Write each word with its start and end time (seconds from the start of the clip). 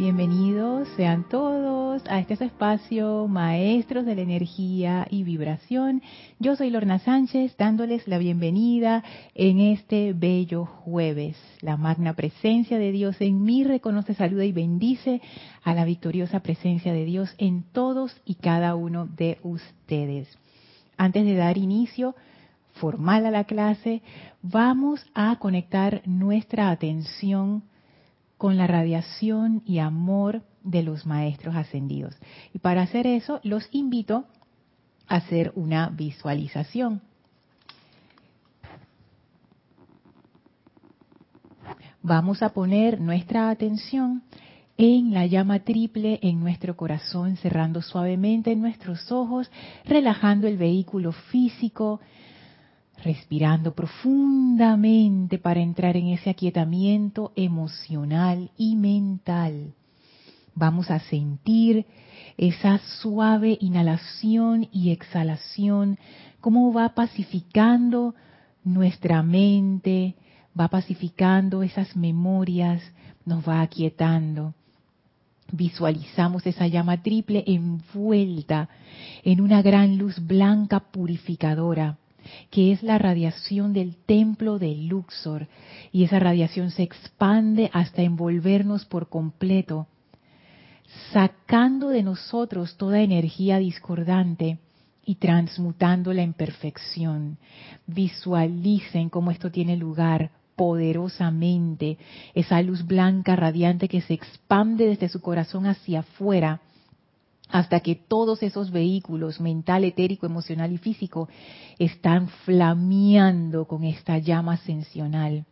Bienvenidos 0.00 0.88
sean 0.96 1.28
todos 1.28 2.02
a 2.08 2.20
este 2.20 2.32
espacio 2.42 3.28
Maestros 3.28 4.06
de 4.06 4.14
la 4.14 4.22
Energía 4.22 5.06
y 5.10 5.24
Vibración. 5.24 6.00
Yo 6.38 6.56
soy 6.56 6.70
Lorna 6.70 7.00
Sánchez 7.00 7.54
dándoles 7.58 8.08
la 8.08 8.16
bienvenida 8.16 9.04
en 9.34 9.60
este 9.60 10.14
bello 10.14 10.64
jueves. 10.64 11.36
La 11.60 11.76
magna 11.76 12.14
presencia 12.14 12.78
de 12.78 12.92
Dios 12.92 13.16
en 13.20 13.44
mí 13.44 13.62
reconoce, 13.62 14.14
saluda 14.14 14.46
y 14.46 14.52
bendice 14.52 15.20
a 15.64 15.74
la 15.74 15.84
victoriosa 15.84 16.40
presencia 16.40 16.94
de 16.94 17.04
Dios 17.04 17.34
en 17.36 17.62
todos 17.62 18.22
y 18.24 18.36
cada 18.36 18.76
uno 18.76 19.04
de 19.04 19.36
ustedes. 19.42 20.28
Antes 20.96 21.26
de 21.26 21.34
dar 21.34 21.58
inicio 21.58 22.14
formal 22.72 23.26
a 23.26 23.30
la 23.30 23.44
clase, 23.44 24.00
vamos 24.40 25.04
a 25.12 25.36
conectar 25.38 26.00
nuestra 26.06 26.70
atención 26.70 27.64
con 28.40 28.56
la 28.56 28.66
radiación 28.66 29.62
y 29.66 29.80
amor 29.80 30.40
de 30.64 30.82
los 30.82 31.04
maestros 31.04 31.54
ascendidos. 31.56 32.16
Y 32.54 32.58
para 32.58 32.80
hacer 32.80 33.06
eso, 33.06 33.38
los 33.42 33.68
invito 33.70 34.24
a 35.06 35.16
hacer 35.16 35.52
una 35.56 35.90
visualización. 35.90 37.02
Vamos 42.00 42.42
a 42.42 42.54
poner 42.54 42.98
nuestra 42.98 43.50
atención 43.50 44.22
en 44.78 45.12
la 45.12 45.26
llama 45.26 45.60
triple 45.60 46.18
en 46.22 46.40
nuestro 46.40 46.78
corazón, 46.78 47.36
cerrando 47.36 47.82
suavemente 47.82 48.56
nuestros 48.56 49.12
ojos, 49.12 49.50
relajando 49.84 50.48
el 50.48 50.56
vehículo 50.56 51.12
físico, 51.12 52.00
respirando 53.02 53.74
profundamente 53.74 55.38
para 55.38 55.60
entrar 55.60 55.96
en 55.96 56.08
ese 56.08 56.30
aquietamiento 56.30 57.32
emocional 57.36 58.50
y 58.56 58.76
mental. 58.76 59.74
Vamos 60.54 60.90
a 60.90 60.98
sentir 61.00 61.86
esa 62.36 62.78
suave 62.78 63.56
inhalación 63.60 64.68
y 64.72 64.90
exhalación, 64.90 65.98
cómo 66.40 66.72
va 66.72 66.94
pacificando 66.94 68.14
nuestra 68.64 69.22
mente, 69.22 70.16
va 70.58 70.68
pacificando 70.68 71.62
esas 71.62 71.96
memorias, 71.96 72.82
nos 73.24 73.46
va 73.48 73.62
aquietando. 73.62 74.54
Visualizamos 75.52 76.46
esa 76.46 76.66
llama 76.66 77.02
triple 77.02 77.42
envuelta 77.46 78.68
en 79.24 79.40
una 79.40 79.62
gran 79.62 79.98
luz 79.98 80.24
blanca 80.24 80.80
purificadora 80.80 81.99
que 82.50 82.72
es 82.72 82.82
la 82.82 82.98
radiación 82.98 83.72
del 83.72 83.96
templo 83.96 84.58
de 84.58 84.74
Luxor, 84.74 85.48
y 85.92 86.04
esa 86.04 86.18
radiación 86.18 86.70
se 86.70 86.82
expande 86.82 87.70
hasta 87.72 88.02
envolvernos 88.02 88.84
por 88.84 89.08
completo, 89.08 89.86
sacando 91.12 91.88
de 91.88 92.02
nosotros 92.02 92.76
toda 92.76 93.00
energía 93.00 93.58
discordante 93.58 94.58
y 95.04 95.16
transmutándola 95.16 96.22
en 96.22 96.32
perfección. 96.32 97.38
Visualicen 97.86 99.08
cómo 99.08 99.30
esto 99.30 99.50
tiene 99.50 99.76
lugar 99.76 100.30
poderosamente, 100.56 101.96
esa 102.34 102.60
luz 102.60 102.86
blanca 102.86 103.34
radiante 103.34 103.88
que 103.88 104.02
se 104.02 104.14
expande 104.14 104.86
desde 104.86 105.08
su 105.08 105.20
corazón 105.20 105.66
hacia 105.66 106.00
afuera 106.00 106.60
hasta 107.50 107.80
que 107.80 107.94
todos 107.94 108.42
esos 108.42 108.70
vehículos 108.70 109.40
mental, 109.40 109.84
etérico, 109.84 110.26
emocional 110.26 110.72
y 110.72 110.78
físico 110.78 111.28
están 111.78 112.28
flameando 112.44 113.66
con 113.66 113.84
esta 113.84 114.18
llama 114.18 114.54
ascensional. 114.54 115.44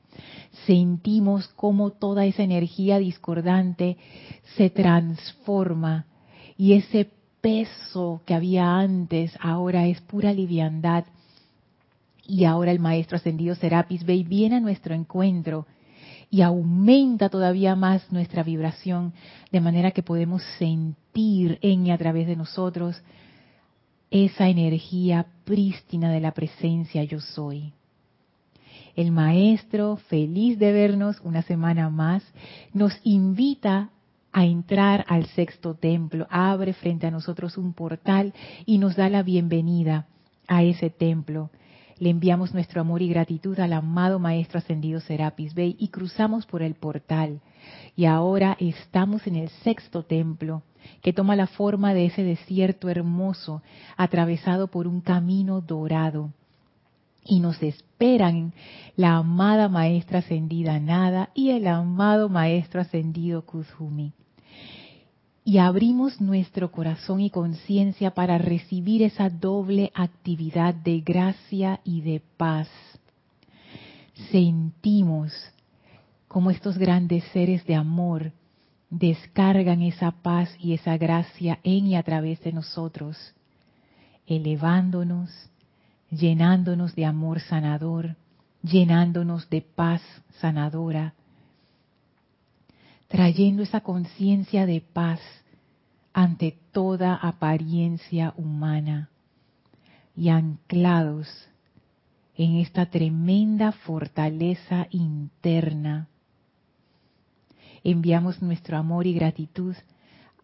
Sentimos 0.66 1.48
cómo 1.48 1.90
toda 1.90 2.24
esa 2.26 2.42
energía 2.42 2.98
discordante 2.98 3.96
se 4.56 4.70
transforma 4.70 6.06
y 6.56 6.74
ese 6.74 7.10
peso 7.40 8.22
que 8.26 8.34
había 8.34 8.78
antes 8.78 9.32
ahora 9.40 9.86
es 9.86 10.00
pura 10.00 10.32
liviandad. 10.32 11.04
Y 12.26 12.44
ahora 12.44 12.72
el 12.72 12.80
maestro 12.80 13.16
ascendido 13.16 13.54
Serapis 13.54 14.04
Bey 14.04 14.22
viene 14.22 14.56
a 14.56 14.60
nuestro 14.60 14.94
encuentro 14.94 15.66
y 16.30 16.42
aumenta 16.42 17.30
todavía 17.30 17.74
más 17.74 18.12
nuestra 18.12 18.42
vibración, 18.42 19.14
de 19.50 19.60
manera 19.60 19.92
que 19.92 20.02
podemos 20.02 20.42
sentir 20.58 21.07
en 21.18 21.86
y 21.86 21.90
a 21.90 21.98
través 21.98 22.28
de 22.28 22.36
nosotros 22.36 23.02
esa 24.10 24.48
energía 24.48 25.26
prístina 25.44 26.12
de 26.12 26.20
la 26.20 26.32
presencia 26.32 27.02
yo 27.04 27.20
soy. 27.20 27.72
El 28.94 29.10
maestro, 29.10 29.96
feliz 29.96 30.58
de 30.58 30.72
vernos 30.72 31.20
una 31.24 31.42
semana 31.42 31.90
más, 31.90 32.22
nos 32.72 32.92
invita 33.02 33.90
a 34.32 34.44
entrar 34.44 35.04
al 35.08 35.26
sexto 35.26 35.74
templo, 35.74 36.26
abre 36.30 36.72
frente 36.72 37.06
a 37.06 37.10
nosotros 37.10 37.58
un 37.58 37.72
portal 37.72 38.32
y 38.64 38.78
nos 38.78 38.94
da 38.94 39.08
la 39.08 39.22
bienvenida 39.22 40.06
a 40.46 40.62
ese 40.62 40.88
templo 40.88 41.50
le 41.98 42.10
enviamos 42.10 42.54
nuestro 42.54 42.80
amor 42.80 43.02
y 43.02 43.08
gratitud 43.08 43.58
al 43.58 43.72
amado 43.72 44.18
Maestro 44.18 44.58
Ascendido 44.58 45.00
Serapis 45.00 45.54
Bey 45.54 45.76
y 45.78 45.88
cruzamos 45.88 46.46
por 46.46 46.62
el 46.62 46.74
portal. 46.74 47.40
Y 47.96 48.04
ahora 48.04 48.56
estamos 48.60 49.26
en 49.26 49.36
el 49.36 49.48
sexto 49.64 50.04
templo, 50.04 50.62
que 51.02 51.12
toma 51.12 51.36
la 51.36 51.46
forma 51.46 51.94
de 51.94 52.06
ese 52.06 52.22
desierto 52.22 52.88
hermoso, 52.88 53.62
atravesado 53.96 54.68
por 54.68 54.86
un 54.86 55.00
camino 55.00 55.60
dorado. 55.60 56.30
Y 57.24 57.40
nos 57.40 57.62
esperan 57.62 58.52
la 58.96 59.16
amada 59.16 59.68
Maestra 59.68 60.20
Ascendida 60.20 60.78
Nada 60.78 61.30
y 61.34 61.50
el 61.50 61.66
amado 61.66 62.28
Maestro 62.28 62.80
Ascendido 62.80 63.44
Kuzumi 63.44 64.12
y 65.48 65.56
abrimos 65.56 66.20
nuestro 66.20 66.70
corazón 66.70 67.22
y 67.22 67.30
conciencia 67.30 68.10
para 68.10 68.36
recibir 68.36 69.02
esa 69.02 69.30
doble 69.30 69.90
actividad 69.94 70.74
de 70.74 71.00
gracia 71.00 71.80
y 71.84 72.02
de 72.02 72.20
paz. 72.36 72.68
Sentimos 74.30 75.32
como 76.28 76.50
estos 76.50 76.76
grandes 76.76 77.24
seres 77.32 77.64
de 77.64 77.76
amor 77.76 78.32
descargan 78.90 79.80
esa 79.80 80.10
paz 80.10 80.54
y 80.60 80.74
esa 80.74 80.98
gracia 80.98 81.60
en 81.62 81.86
y 81.86 81.96
a 81.96 82.02
través 82.02 82.42
de 82.42 82.52
nosotros, 82.52 83.16
elevándonos, 84.26 85.30
llenándonos 86.10 86.94
de 86.94 87.06
amor 87.06 87.40
sanador, 87.40 88.16
llenándonos 88.62 89.48
de 89.48 89.62
paz 89.62 90.02
sanadora, 90.42 91.14
trayendo 93.08 93.62
esa 93.62 93.80
conciencia 93.80 94.66
de 94.66 94.80
paz 94.80 95.20
ante 96.12 96.58
toda 96.72 97.14
apariencia 97.14 98.34
humana 98.36 99.08
y 100.16 100.28
anclados 100.28 101.28
en 102.36 102.56
esta 102.56 102.86
tremenda 102.86 103.72
fortaleza 103.72 104.86
interna. 104.90 106.08
Enviamos 107.82 108.42
nuestro 108.42 108.76
amor 108.76 109.06
y 109.06 109.14
gratitud 109.14 109.74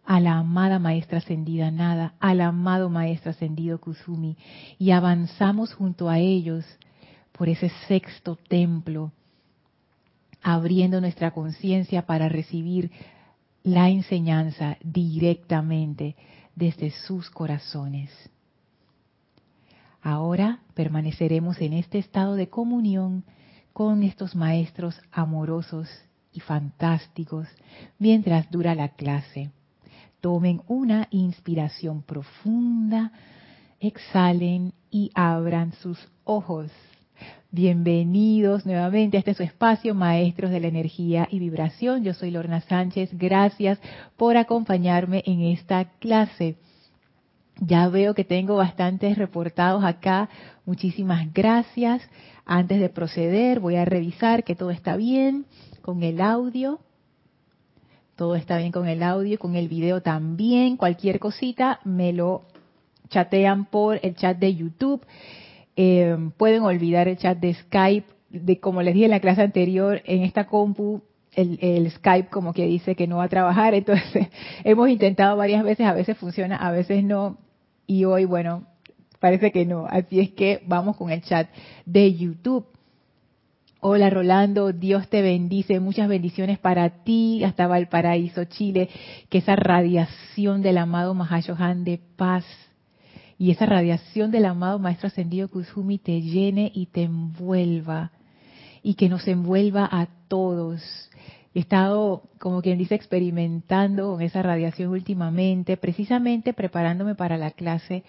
a 0.05 0.21
la 0.21 0.39
amada 0.39 0.79
Maestra 0.79 1.19
Ascendida 1.19 1.71
Nada, 1.71 2.15
al 2.21 2.41
amado 2.41 2.89
Maestro 2.89 3.31
Ascendido 3.31 3.81
Kusumi, 3.81 4.37
y 4.79 4.91
avanzamos 4.91 5.75
junto 5.75 6.09
a 6.09 6.19
ellos 6.19 6.65
por 7.33 7.49
ese 7.49 7.71
sexto 7.89 8.37
templo 8.37 9.13
abriendo 10.45 11.01
nuestra 11.01 11.33
conciencia 11.33 12.05
para 12.07 12.29
recibir 12.29 12.93
la 13.65 13.89
enseñanza 13.89 14.77
directamente 14.85 16.15
desde 16.55 16.91
sus 16.91 17.31
corazones. 17.31 18.11
Ahora 20.03 20.61
permaneceremos 20.75 21.61
en 21.63 21.73
este 21.73 21.99
estado 21.99 22.35
de 22.37 22.51
comunión 22.51 23.25
con 23.73 24.03
estos 24.03 24.37
maestros 24.37 25.01
amorosos 25.11 25.89
y 26.31 26.41
fantásticos 26.41 27.49
mientras 27.99 28.51
dura 28.51 28.75
la 28.75 28.91
clase. 28.91 29.51
Tomen 30.21 30.61
una 30.69 31.09
inspiración 31.11 32.03
profunda, 32.03 33.13
exhalen 33.81 34.75
y 34.91 35.11
abran 35.15 35.73
sus 35.73 35.99
ojos. 36.25 36.71
Bienvenidos 37.55 38.67
nuevamente 38.67 39.17
a 39.17 39.21
este 39.21 39.33
su 39.33 39.45
espacio, 39.45 39.95
Maestros 39.95 40.51
de 40.51 40.59
la 40.59 40.67
Energía 40.67 41.29
y 41.31 41.39
Vibración. 41.39 42.03
Yo 42.03 42.13
soy 42.13 42.33
Lorna 42.33 42.61
Sánchez. 42.63 43.11
Gracias 43.13 43.79
por 44.17 44.37
acompañarme 44.37 45.23
en 45.25 45.41
esta 45.43 45.85
clase. 46.01 46.57
Ya 47.61 47.89
veo 47.89 48.13
que 48.13 48.25
tengo 48.25 48.57
bastantes 48.57 49.17
reportados 49.17 49.85
acá. 49.85 50.29
Muchísimas 50.67 51.33
gracias. 51.33 52.03
Antes 52.45 52.81
de 52.81 52.89
proceder, 52.89 53.61
voy 53.61 53.77
a 53.77 53.85
revisar 53.85 54.43
que 54.43 54.57
todo 54.57 54.73
está 54.73 54.97
bien 54.97 55.47
con 55.81 56.03
el 56.03 56.21
audio. 56.21 56.81
Todo 58.17 58.35
está 58.35 58.59
bien 58.59 58.73
con 58.73 58.89
el 58.89 59.01
audio, 59.01 59.39
con 59.39 59.55
el 59.55 59.69
video 59.69 60.03
también. 60.03 60.77
Cualquier 60.77 61.21
cosita 61.21 61.79
me 61.85 62.13
lo 62.13 62.43
chatean 63.11 63.67
por 63.67 64.01
el 64.03 64.17
chat 64.17 64.39
de 64.39 64.57
YouTube. 64.57 65.07
Eh, 65.77 66.17
pueden 66.37 66.63
olvidar 66.63 67.09
el 67.09 67.19
chat 67.19 67.39
de 67.39 67.55
Skype, 67.55 68.07
de 68.31 68.61
como 68.61 68.83
les 68.83 68.95
dije 68.95 69.07
en 69.07 69.11
la 69.11 69.21
clase 69.21 69.43
anterior, 69.43 70.03
en 70.05 70.23
esta 70.23 70.47
compu 70.47 71.03
el, 71.37 71.91
Skype 71.91 72.29
como 72.29 72.53
que 72.53 72.67
dice 72.67 72.95
que 72.95 73.07
no 73.07 73.17
va 73.17 73.25
a 73.25 73.29
trabajar, 73.29 73.75
entonces 73.75 74.29
hemos 74.63 74.89
intentado 74.89 75.37
varias 75.37 75.65
veces, 75.65 75.87
a 75.87 75.93
veces 75.93 76.17
funciona, 76.17 76.57
a 76.57 76.71
veces 76.71 77.05
no, 77.05 77.39
y 77.87 78.05
hoy, 78.05 78.25
bueno, 78.25 78.65
parece 79.21 79.53
que 79.53 79.67
no, 79.67 79.87
así 79.87 80.21
es 80.21 80.31
que 80.31 80.63
vamos 80.67 80.97
con 80.97 81.11
el 81.11 81.23
chat 81.23 81.49
de 81.85 82.15
YouTube. 82.15 82.67
Hola 83.87 84.09
Rolando, 84.09 84.73
Dios 84.73 85.09
te 85.09 85.21
bendice, 85.21 85.79
muchas 85.79 86.09
bendiciones 86.09 86.59
para 86.59 87.05
ti, 87.05 87.45
hasta 87.45 87.67
Valparaíso, 87.67 88.45
Chile, 88.45 88.89
que 89.29 89.39
esa 89.39 89.57
radiación 89.57 90.63
del 90.63 90.79
amado 90.79 91.13
Mahashohan 91.13 91.85
de 91.85 92.01
paz 92.17 92.47
y 93.45 93.51
esa 93.51 93.67
radiación 93.67 94.31
del 94.31 94.47
amado 94.47 94.79
Maestro 94.79 95.09
Ascendido 95.09 95.49
Kusumi 95.49 95.99
te 95.99 96.23
llene 96.23 96.73
y 96.75 96.87
te 96.87 97.03
envuelva 97.03 98.11
y 98.83 98.95
que 98.95 99.11
nos 99.11 99.29
envuelva 99.29 99.87
a 99.93 100.09
todos. 100.29 100.81
He 101.55 101.61
estado, 101.61 102.23
como 102.39 102.63
quien 102.63 102.79
dice, 102.79 102.95
experimentando 102.95 104.13
con 104.13 104.23
esa 104.23 104.41
radiación 104.41 104.93
últimamente, 104.93 105.77
precisamente 105.77 106.55
preparándome 106.55 107.17
para 107.17 107.37
la 107.37 107.51
clase 107.51 108.03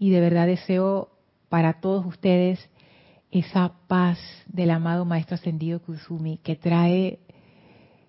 y 0.00 0.10
de 0.10 0.18
verdad 0.18 0.48
deseo 0.48 1.08
para 1.48 1.74
todos 1.74 2.04
ustedes 2.04 2.58
esa 3.30 3.74
paz 3.86 4.18
del 4.48 4.72
amado 4.72 5.04
Maestro 5.04 5.36
Ascendido 5.36 5.82
Kusumi 5.82 6.38
que 6.38 6.56
trae, 6.56 7.20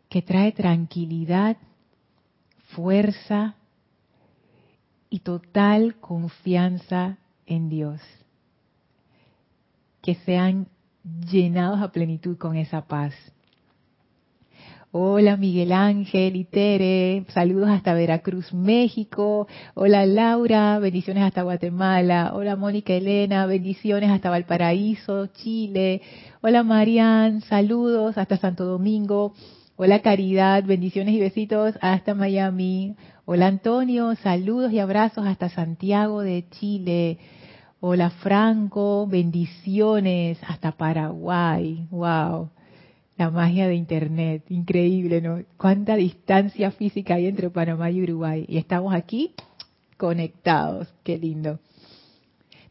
que 0.09 0.23
trae 0.23 0.51
tranquilidad, 0.51 1.57
fuerza 2.69 3.55
y 5.15 5.19
total 5.19 5.95
confianza 6.01 7.17
en 7.45 7.69
Dios. 7.69 8.01
Que 10.01 10.15
sean 10.15 10.67
llenados 11.31 11.81
a 11.81 11.93
plenitud 11.93 12.37
con 12.37 12.57
esa 12.57 12.85
paz. 12.85 13.13
Hola 14.91 15.37
Miguel 15.37 15.71
Ángel 15.71 16.35
y 16.35 16.43
Tere, 16.43 17.25
saludos 17.29 17.69
hasta 17.69 17.93
Veracruz, 17.93 18.53
México. 18.53 19.47
Hola 19.73 20.05
Laura, 20.05 20.79
bendiciones 20.79 21.23
hasta 21.23 21.43
Guatemala. 21.43 22.33
Hola 22.35 22.57
Mónica 22.57 22.91
Elena, 22.91 23.45
bendiciones 23.45 24.11
hasta 24.11 24.29
Valparaíso, 24.29 25.27
Chile. 25.27 26.01
Hola 26.41 26.63
Marian, 26.63 27.39
saludos 27.39 28.17
hasta 28.17 28.35
Santo 28.35 28.65
Domingo. 28.65 29.33
Hola 29.77 29.99
Caridad, 29.99 30.63
bendiciones 30.63 31.15
y 31.15 31.19
besitos 31.19 31.77
hasta 31.81 32.15
Miami. 32.15 32.95
Hola 33.25 33.47
Antonio, 33.47 34.15
saludos 34.15 34.71
y 34.71 34.79
abrazos 34.79 35.27
hasta 35.27 35.49
Santiago 35.49 36.21
de 36.21 36.45
Chile. 36.49 37.17
Hola 37.81 38.09
Franco, 38.09 39.05
bendiciones 39.05 40.37
hasta 40.47 40.71
Paraguay. 40.71 41.87
Wow. 41.91 42.51
La 43.17 43.29
magia 43.31 43.67
de 43.67 43.75
Internet, 43.75 44.45
increíble, 44.47 45.19
¿no? 45.19 45.41
Cuánta 45.57 45.97
distancia 45.97 46.71
física 46.71 47.15
hay 47.15 47.27
entre 47.27 47.49
Panamá 47.49 47.91
y 47.91 48.01
Uruguay. 48.01 48.45
Y 48.47 48.57
estamos 48.57 48.95
aquí 48.95 49.33
conectados, 49.97 50.87
qué 51.03 51.17
lindo. 51.17 51.59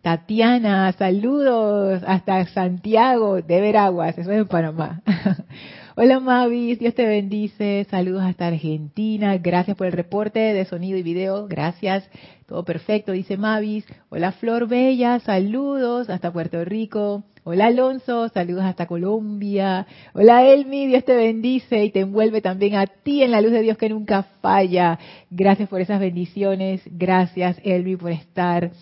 Tatiana, 0.00 0.90
saludos 0.92 2.02
hasta 2.06 2.46
Santiago 2.46 3.42
de 3.42 3.60
Veraguas, 3.60 4.16
eso 4.16 4.32
es 4.32 4.38
en 4.38 4.48
Panamá. 4.48 5.02
Hola 5.96 6.18
Mavis, 6.18 6.80
Dios 6.80 6.92
te 6.96 7.06
bendice. 7.06 7.86
Saludos 7.88 8.24
hasta 8.24 8.48
Argentina. 8.48 9.38
Gracias 9.38 9.76
por 9.76 9.86
el 9.86 9.92
reporte 9.92 10.40
de 10.40 10.64
sonido 10.64 10.98
y 10.98 11.04
video. 11.04 11.46
Gracias. 11.46 12.10
Todo 12.48 12.64
perfecto, 12.64 13.12
dice 13.12 13.36
Mavis. 13.36 13.84
Hola 14.08 14.32
Flor 14.32 14.66
Bella, 14.66 15.20
saludos 15.20 16.10
hasta 16.10 16.32
Puerto 16.32 16.64
Rico. 16.64 17.22
Hola 17.44 17.66
Alonso, 17.66 18.28
saludos 18.30 18.64
hasta 18.64 18.86
Colombia. 18.86 19.86
Hola 20.14 20.44
Elmi, 20.44 20.88
Dios 20.88 21.04
te 21.04 21.14
bendice 21.14 21.84
y 21.84 21.90
te 21.90 22.00
envuelve 22.00 22.40
también 22.40 22.74
a 22.74 22.86
ti 22.86 23.22
en 23.22 23.30
la 23.30 23.40
luz 23.40 23.52
de 23.52 23.62
Dios 23.62 23.78
que 23.78 23.88
nunca 23.88 24.24
falla. 24.42 24.98
Gracias 25.30 25.68
por 25.68 25.80
esas 25.80 26.00
bendiciones. 26.00 26.82
Gracias 26.86 27.60
Elmi 27.62 27.94
por 27.94 28.10
estar. 28.10 28.72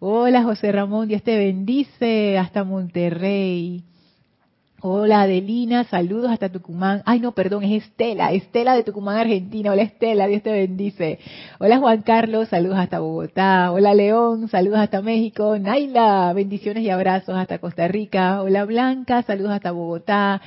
Hola 0.00 0.42
José 0.42 0.72
Ramón, 0.72 1.06
Dios 1.06 1.22
te 1.22 1.38
bendice 1.38 2.38
hasta 2.38 2.64
Monterrey. 2.64 3.84
Hola 4.86 5.22
Adelina, 5.22 5.84
saludos 5.84 6.30
hasta 6.30 6.50
Tucumán. 6.50 7.00
Ay, 7.06 7.18
no, 7.18 7.32
perdón, 7.32 7.64
es 7.64 7.84
Estela, 7.84 8.32
Estela 8.32 8.74
de 8.74 8.82
Tucumán, 8.82 9.16
Argentina. 9.16 9.72
Hola 9.72 9.80
Estela, 9.80 10.26
Dios 10.26 10.42
te 10.42 10.52
bendice. 10.52 11.20
Hola 11.58 11.78
Juan 11.78 12.02
Carlos, 12.02 12.48
saludos 12.50 12.76
hasta 12.76 12.98
Bogotá. 12.98 13.72
Hola 13.72 13.94
León, 13.94 14.46
saludos 14.48 14.80
hasta 14.80 15.00
México. 15.00 15.58
Naila, 15.58 16.34
bendiciones 16.34 16.82
y 16.82 16.90
abrazos 16.90 17.34
hasta 17.34 17.60
Costa 17.60 17.88
Rica. 17.88 18.42
Hola 18.42 18.66
Blanca, 18.66 19.22
saludos 19.22 19.52
hasta 19.52 19.70
Bogotá. 19.70 20.42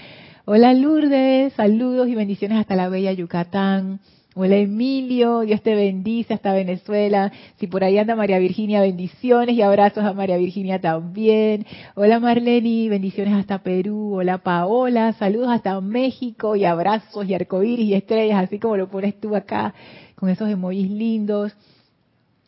Hola 0.46 0.72
Lourdes, 0.76 1.54
saludos 1.54 2.08
y 2.08 2.14
bendiciones 2.14 2.60
hasta 2.60 2.76
la 2.76 2.90
bella 2.90 3.14
Yucatán. 3.14 4.02
Hola 4.40 4.58
Emilio, 4.58 5.40
Dios 5.40 5.64
te 5.64 5.74
bendice 5.74 6.36
hasta 6.36 6.54
Venezuela. 6.54 7.32
Si 7.56 7.66
por 7.66 7.84
ahí 7.84 7.98
anda 7.98 8.16
María 8.16 8.38
Virginia, 8.38 8.82
bendiciones 8.82 9.56
y 9.56 9.64
abrazos 9.64 10.04
a 10.04 10.14
María 10.14 10.38
Virginia 10.38 10.80
también. 10.80 11.66
Hola 11.96 12.20
Marleni, 12.20 12.88
bendiciones 12.88 13.34
hasta 13.34 13.64
Perú. 13.64 14.14
Hola 14.14 14.38
Paola, 14.38 15.14
saludos 15.14 15.50
hasta 15.50 15.82
México 15.82 16.56
y 16.56 16.66
abrazos 16.66 17.28
y 17.28 17.34
arcoíris 17.34 17.88
y 17.88 17.94
estrellas, 17.96 18.44
así 18.44 18.60
como 18.60 18.78
lo 18.78 18.88
pones 18.92 19.20
tú 19.20 19.36
acá 19.36 19.74
con 20.14 20.30
esos 20.30 20.48
emojis 20.52 20.88
lindos. 20.88 21.58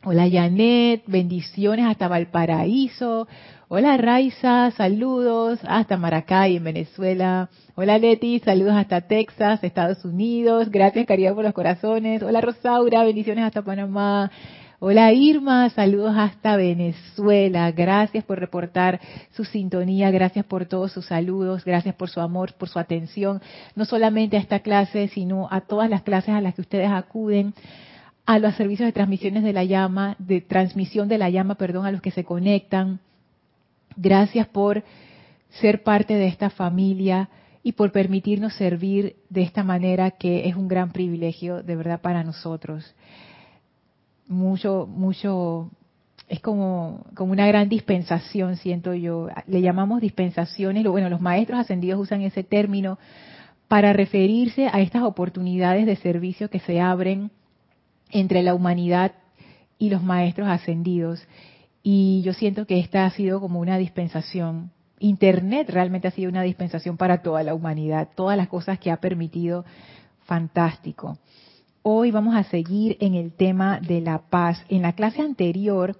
Hola 0.05 0.29
Janet, 0.31 1.03
bendiciones 1.07 1.85
hasta 1.85 2.07
Valparaíso. 2.07 3.27
Hola 3.67 3.97
Raiza, 3.97 4.71
saludos 4.71 5.59
hasta 5.67 5.97
Maracay 5.97 6.55
en 6.55 6.63
Venezuela. 6.63 7.49
Hola 7.75 7.97
Leti, 7.97 8.39
saludos 8.39 8.75
hasta 8.75 9.01
Texas, 9.01 9.61
Estados 9.61 10.05
Unidos. 10.05 10.69
Gracias 10.71 11.05
caridad 11.05 11.35
por 11.35 11.43
los 11.43 11.53
corazones. 11.53 12.23
Hola 12.23 12.39
Rosaura, 12.39 13.03
bendiciones 13.03 13.43
hasta 13.43 13.61
Panamá. 13.61 14.31
Hola 14.79 15.11
Irma, 15.11 15.69
saludos 15.71 16.15
hasta 16.15 16.55
Venezuela. 16.55 17.69
Gracias 17.73 18.23
por 18.23 18.39
reportar 18.39 19.01
su 19.31 19.43
sintonía, 19.43 20.11
gracias 20.11 20.45
por 20.45 20.65
todos 20.65 20.93
sus 20.93 21.07
saludos, 21.07 21.65
gracias 21.65 21.93
por 21.93 22.09
su 22.09 22.21
amor, 22.21 22.53
por 22.53 22.69
su 22.69 22.79
atención, 22.79 23.41
no 23.75 23.83
solamente 23.83 24.37
a 24.37 24.39
esta 24.39 24.59
clase, 24.59 25.09
sino 25.09 25.49
a 25.51 25.59
todas 25.59 25.89
las 25.89 26.03
clases 26.03 26.35
a 26.35 26.39
las 26.39 26.55
que 26.55 26.61
ustedes 26.61 26.89
acuden 26.89 27.53
a 28.29 28.37
los 28.37 28.53
servicios 28.53 28.85
de 28.85 28.93
transmisiones 28.93 29.41
de 29.41 29.53
la 29.53 29.63
llama, 29.63 30.15
de 30.19 30.39
transmisión 30.39 31.07
de 31.07 31.17
la 31.17 31.31
llama, 31.31 31.55
perdón, 31.55 31.87
a 31.87 31.91
los 31.91 31.99
que 31.99 32.11
se 32.11 32.23
conectan, 32.23 32.99
Gracias 33.97 34.47
por 34.47 34.83
ser 35.49 35.81
parte 35.81 36.13
de 36.13 36.27
esta 36.27 36.51
familia 36.51 37.27
y 37.63 37.71
por 37.71 37.91
permitirnos 37.91 38.53
servir 38.53 39.15
de 39.31 39.41
esta 39.41 39.63
manera 39.63 40.11
que 40.11 40.47
es 40.47 40.55
un 40.55 40.67
gran 40.67 40.91
privilegio 40.91 41.63
de 41.63 41.75
verdad 41.75 42.01
para 42.01 42.23
nosotros. 42.23 42.95
Mucho, 44.27 44.87
mucho, 44.87 45.71
es 46.27 46.39
como, 46.39 47.07
como 47.15 47.31
una 47.31 47.47
gran 47.47 47.67
dispensación, 47.67 48.57
siento 48.57 48.93
yo. 48.93 49.27
Le 49.47 49.61
llamamos 49.61 50.01
dispensaciones, 50.01 50.85
bueno, 50.85 51.09
los 51.09 51.19
maestros 51.19 51.59
ascendidos 51.59 51.99
usan 51.99 52.21
ese 52.21 52.43
término 52.43 52.99
para 53.67 53.91
referirse 53.91 54.67
a 54.71 54.81
estas 54.81 55.01
oportunidades 55.01 55.87
de 55.87 55.95
servicio 55.95 56.49
que 56.51 56.59
se 56.59 56.79
abren 56.79 57.31
entre 58.09 58.43
la 58.43 58.55
humanidad 58.55 59.13
y 59.77 59.89
los 59.89 60.03
maestros 60.03 60.47
ascendidos. 60.47 61.25
Y 61.83 62.21
yo 62.23 62.33
siento 62.33 62.65
que 62.65 62.79
esta 62.79 63.05
ha 63.05 63.09
sido 63.11 63.39
como 63.39 63.59
una 63.59 63.77
dispensación. 63.77 64.71
Internet 64.99 65.69
realmente 65.69 66.09
ha 66.09 66.11
sido 66.11 66.29
una 66.29 66.43
dispensación 66.43 66.97
para 66.97 67.21
toda 67.21 67.43
la 67.43 67.53
humanidad, 67.53 68.09
todas 68.15 68.37
las 68.37 68.49
cosas 68.49 68.79
que 68.79 68.91
ha 68.91 68.97
permitido, 68.97 69.65
fantástico. 70.25 71.17
Hoy 71.81 72.11
vamos 72.11 72.35
a 72.35 72.43
seguir 72.43 72.97
en 72.99 73.15
el 73.15 73.31
tema 73.31 73.79
de 73.79 74.01
la 74.01 74.19
paz. 74.19 74.63
En 74.67 74.81
la 74.81 74.93
clase 74.93 75.21
anterior 75.21 75.97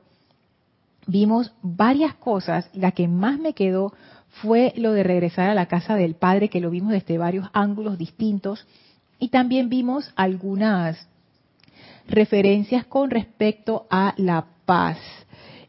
vimos 1.08 1.54
varias 1.62 2.14
cosas, 2.16 2.70
la 2.74 2.92
que 2.92 3.08
más 3.08 3.40
me 3.40 3.54
quedó 3.54 3.94
fue 4.42 4.74
lo 4.76 4.92
de 4.92 5.04
regresar 5.04 5.50
a 5.50 5.56
la 5.56 5.68
casa 5.68 5.96
del 5.96 6.16
Padre, 6.16 6.50
que 6.50 6.60
lo 6.60 6.70
vimos 6.70 6.92
desde 6.92 7.18
varios 7.18 7.50
ángulos 7.54 7.98
distintos, 7.98 8.68
y 9.18 9.30
también 9.30 9.70
vimos 9.70 10.12
algunas 10.16 11.08
referencias 12.10 12.86
con 12.86 13.10
respecto 13.10 13.88
a 13.90 14.14
la 14.18 14.46
paz. 14.66 14.98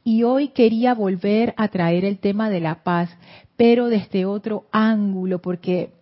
Y 0.03 0.23
hoy 0.23 0.49
quería 0.49 0.95
volver 0.95 1.55
a 1.57 1.69
traer 1.69 2.05
el 2.05 2.19
tema 2.19 2.51
de 2.51 2.61
la 2.61 2.83
paz, 2.83 3.11
pero 3.57 3.89
desde 3.89 4.25
otro 4.25 4.65
ángulo, 4.73 5.41
porque 5.41 5.93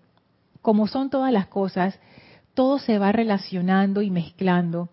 como 0.63 0.87
son 0.87 1.11
todas 1.11 1.33
las 1.33 1.49
cosas, 1.49 1.99
todo 2.55 2.79
se 2.79 2.99
va 2.99 3.13
relacionando 3.13 4.03
y 4.03 4.11
mezclando. 4.11 4.89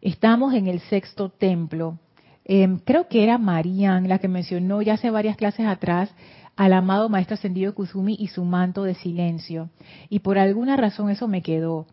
Estamos 0.00 0.54
en 0.54 0.66
el 0.66 0.80
sexto 0.80 1.28
templo. 1.28 1.98
Em, 2.44 2.78
creo 2.78 3.08
que 3.08 3.22
era 3.22 3.38
Marian 3.38 4.08
la 4.08 4.18
que 4.18 4.28
mencionó 4.28 4.82
ya 4.82 4.94
hace 4.94 5.10
varias 5.10 5.36
clases 5.36 5.66
atrás 5.66 6.10
al 6.56 6.72
amado 6.72 7.08
Maestro 7.08 7.34
Ascendido 7.34 7.74
Kusumi 7.74 8.16
y 8.18 8.28
su 8.28 8.44
manto 8.44 8.84
de 8.84 8.94
silencio. 8.94 9.70
Y 10.08 10.18
por 10.18 10.38
alguna 10.38 10.76
razón 10.76 11.10
eso 11.10 11.28
me 11.28 11.42
quedó. 11.42 11.86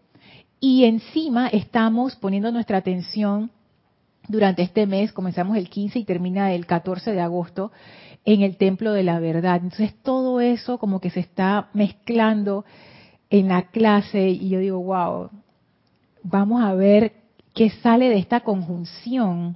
Y 0.59 0.85
encima 0.85 1.47
estamos 1.47 2.15
poniendo 2.15 2.51
nuestra 2.51 2.77
atención 2.77 3.51
durante 4.27 4.61
este 4.61 4.87
mes, 4.87 5.13
comenzamos 5.13 5.55
el 5.55 5.69
15 5.69 5.99
y 5.99 6.03
termina 6.03 6.53
el 6.53 6.65
14 6.65 7.13
de 7.13 7.21
agosto, 7.21 7.71
en 8.25 8.41
el 8.41 8.57
Templo 8.57 8.91
de 8.91 9.03
la 9.03 9.19
Verdad. 9.19 9.61
Entonces 9.63 9.93
todo 10.03 10.41
eso 10.41 10.79
como 10.79 10.99
que 10.99 11.09
se 11.09 11.21
está 11.21 11.69
mezclando 11.73 12.65
en 13.29 13.47
la 13.47 13.69
clase 13.69 14.29
y 14.29 14.49
yo 14.49 14.59
digo, 14.59 14.79
wow, 14.79 15.29
vamos 16.23 16.61
a 16.61 16.73
ver 16.73 17.13
qué 17.53 17.69
sale 17.69 18.09
de 18.09 18.17
esta 18.17 18.41
conjunción 18.41 19.55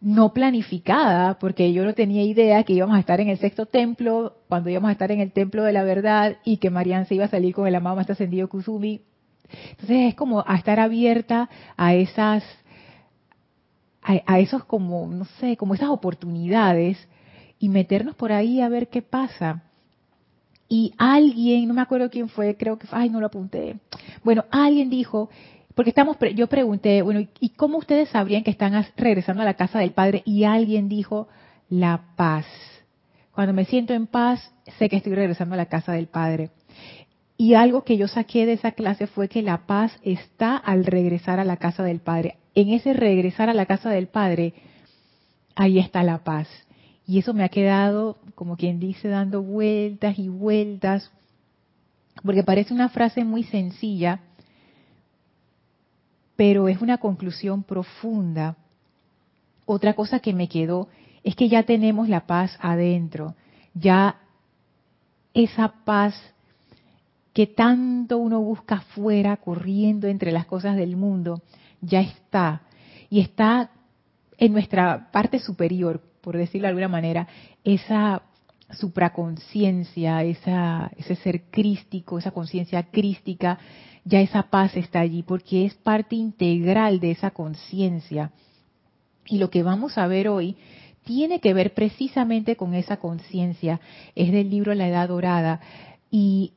no 0.00 0.32
planificada, 0.32 1.38
porque 1.38 1.72
yo 1.72 1.84
no 1.84 1.94
tenía 1.94 2.22
idea 2.22 2.62
que 2.62 2.74
íbamos 2.74 2.96
a 2.96 3.00
estar 3.00 3.20
en 3.20 3.28
el 3.28 3.38
sexto 3.38 3.66
templo, 3.66 4.36
cuando 4.48 4.70
íbamos 4.70 4.90
a 4.90 4.92
estar 4.92 5.10
en 5.10 5.20
el 5.20 5.32
templo 5.32 5.64
de 5.64 5.72
la 5.72 5.82
verdad 5.82 6.36
y 6.44 6.58
que 6.58 6.70
Marian 6.70 7.06
se 7.06 7.14
iba 7.16 7.24
a 7.24 7.28
salir 7.28 7.54
con 7.54 7.66
el 7.66 7.74
amado 7.74 7.96
más 7.96 8.08
ascendido 8.08 8.48
Kusumi. 8.48 9.00
Entonces 9.70 10.08
es 10.08 10.14
como 10.14 10.44
a 10.46 10.56
estar 10.56 10.80
abierta 10.80 11.48
a 11.76 11.94
esas, 11.94 12.44
a, 14.02 14.38
esos 14.38 14.64
como, 14.64 15.06
no 15.08 15.24
sé, 15.40 15.56
como 15.56 15.74
esas 15.74 15.88
oportunidades 15.88 16.98
y 17.58 17.68
meternos 17.68 18.14
por 18.14 18.32
ahí 18.32 18.60
a 18.60 18.68
ver 18.68 18.88
qué 18.88 19.02
pasa. 19.02 19.62
Y 20.68 20.94
alguien, 20.98 21.68
no 21.68 21.74
me 21.74 21.82
acuerdo 21.82 22.10
quién 22.10 22.28
fue, 22.28 22.56
creo 22.56 22.78
que, 22.78 22.88
ay, 22.90 23.08
no 23.08 23.20
lo 23.20 23.26
apunté. 23.26 23.76
Bueno, 24.24 24.44
alguien 24.50 24.90
dijo, 24.90 25.30
porque 25.74 25.90
estamos, 25.90 26.16
yo 26.34 26.46
pregunté, 26.48 27.02
bueno, 27.02 27.28
¿y 27.38 27.50
cómo 27.50 27.78
ustedes 27.78 28.08
sabrían 28.08 28.42
que 28.42 28.50
están 28.50 28.84
regresando 28.96 29.42
a 29.42 29.44
la 29.44 29.54
casa 29.54 29.78
del 29.78 29.92
Padre? 29.92 30.22
Y 30.24 30.44
alguien 30.44 30.88
dijo, 30.88 31.28
la 31.68 32.14
paz. 32.16 32.46
Cuando 33.32 33.52
me 33.52 33.64
siento 33.66 33.92
en 33.92 34.06
paz, 34.06 34.52
sé 34.78 34.88
que 34.88 34.96
estoy 34.96 35.14
regresando 35.14 35.54
a 35.54 35.58
la 35.58 35.66
casa 35.66 35.92
del 35.92 36.06
Padre. 36.06 36.50
Y 37.38 37.54
algo 37.54 37.84
que 37.84 37.96
yo 37.96 38.08
saqué 38.08 38.46
de 38.46 38.54
esa 38.54 38.72
clase 38.72 39.06
fue 39.06 39.28
que 39.28 39.42
la 39.42 39.66
paz 39.66 39.92
está 40.02 40.56
al 40.56 40.86
regresar 40.86 41.38
a 41.38 41.44
la 41.44 41.58
casa 41.58 41.82
del 41.82 42.00
Padre. 42.00 42.38
En 42.54 42.70
ese 42.70 42.94
regresar 42.94 43.50
a 43.50 43.54
la 43.54 43.66
casa 43.66 43.90
del 43.90 44.08
Padre, 44.08 44.54
ahí 45.54 45.78
está 45.78 46.02
la 46.02 46.24
paz. 46.24 46.48
Y 47.06 47.18
eso 47.18 47.34
me 47.34 47.44
ha 47.44 47.50
quedado, 47.50 48.18
como 48.34 48.56
quien 48.56 48.80
dice, 48.80 49.08
dando 49.08 49.42
vueltas 49.42 50.18
y 50.18 50.28
vueltas, 50.28 51.12
porque 52.24 52.42
parece 52.42 52.72
una 52.72 52.88
frase 52.88 53.22
muy 53.24 53.44
sencilla, 53.44 54.20
pero 56.36 56.68
es 56.68 56.80
una 56.80 56.98
conclusión 56.98 57.62
profunda. 57.62 58.56
Otra 59.66 59.94
cosa 59.94 60.20
que 60.20 60.32
me 60.32 60.48
quedó 60.48 60.88
es 61.22 61.36
que 61.36 61.48
ya 61.48 61.64
tenemos 61.64 62.08
la 62.08 62.26
paz 62.26 62.58
adentro, 62.60 63.34
ya 63.74 64.16
esa 65.34 65.68
paz 65.84 66.14
que 67.36 67.46
tanto 67.46 68.16
uno 68.16 68.40
busca 68.40 68.76
afuera, 68.76 69.36
corriendo 69.36 70.08
entre 70.08 70.32
las 70.32 70.46
cosas 70.46 70.74
del 70.74 70.96
mundo, 70.96 71.42
ya 71.82 72.00
está. 72.00 72.62
Y 73.10 73.20
está 73.20 73.72
en 74.38 74.52
nuestra 74.52 75.10
parte 75.12 75.38
superior, 75.38 76.00
por 76.22 76.38
decirlo 76.38 76.64
de 76.64 76.70
alguna 76.70 76.88
manera, 76.88 77.28
esa 77.62 78.22
supraconciencia, 78.70 80.22
ese 80.22 81.16
ser 81.16 81.42
crístico, 81.50 82.18
esa 82.18 82.30
conciencia 82.30 82.84
crística 82.84 83.58
ya 84.02 84.22
esa 84.22 84.44
paz 84.44 84.74
está 84.74 85.00
allí 85.00 85.22
porque 85.22 85.66
es 85.66 85.74
parte 85.74 86.16
integral 86.16 87.00
de 87.00 87.10
esa 87.10 87.32
conciencia. 87.32 88.30
Y 89.26 89.36
lo 89.36 89.50
que 89.50 89.62
vamos 89.62 89.98
a 89.98 90.06
ver 90.06 90.28
hoy 90.28 90.56
tiene 91.04 91.40
que 91.40 91.52
ver 91.52 91.74
precisamente 91.74 92.56
con 92.56 92.72
esa 92.72 92.96
conciencia. 92.96 93.78
Es 94.14 94.32
del 94.32 94.48
libro 94.48 94.72
La 94.72 94.88
Edad 94.88 95.08
Dorada. 95.08 95.60
Y 96.10 96.54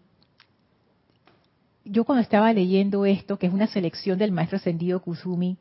yo 1.90 2.06
cuando 2.06 2.22
estaba 2.22 2.54
leyendo 2.54 3.06
esto, 3.06 3.38
que 3.38 3.48
es 3.48 3.54
una 3.54 3.68
selección 3.68 4.20
del 4.20 4.32
maestro 4.32 4.58
ascendido 4.58 5.02
Kusumi, 5.02 5.58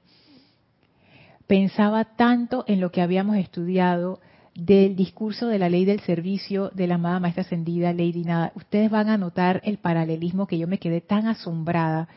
pensaba 1.46 2.04
tanto 2.04 2.64
en 2.66 2.80
lo 2.80 2.92
que 2.92 3.00
habíamos 3.00 3.36
estudiado 3.36 4.20
del 4.54 4.96
discurso 4.96 5.46
de 5.46 5.58
la 5.58 5.68
ley 5.68 5.84
del 5.84 6.00
servicio 6.00 6.70
de 6.74 6.86
la 6.86 6.96
amada 6.96 7.20
maestra 7.20 7.42
ascendida 7.42 7.92
Lady 7.92 8.24
Nada. 8.24 8.52
Ustedes 8.54 8.90
van 8.90 9.08
a 9.08 9.16
notar 9.16 9.60
el 9.64 9.78
paralelismo 9.78 10.46
que 10.46 10.58
yo 10.58 10.68
me 10.68 10.78
quedé 10.78 11.00
tan 11.00 11.26
asombrada. 11.26 12.08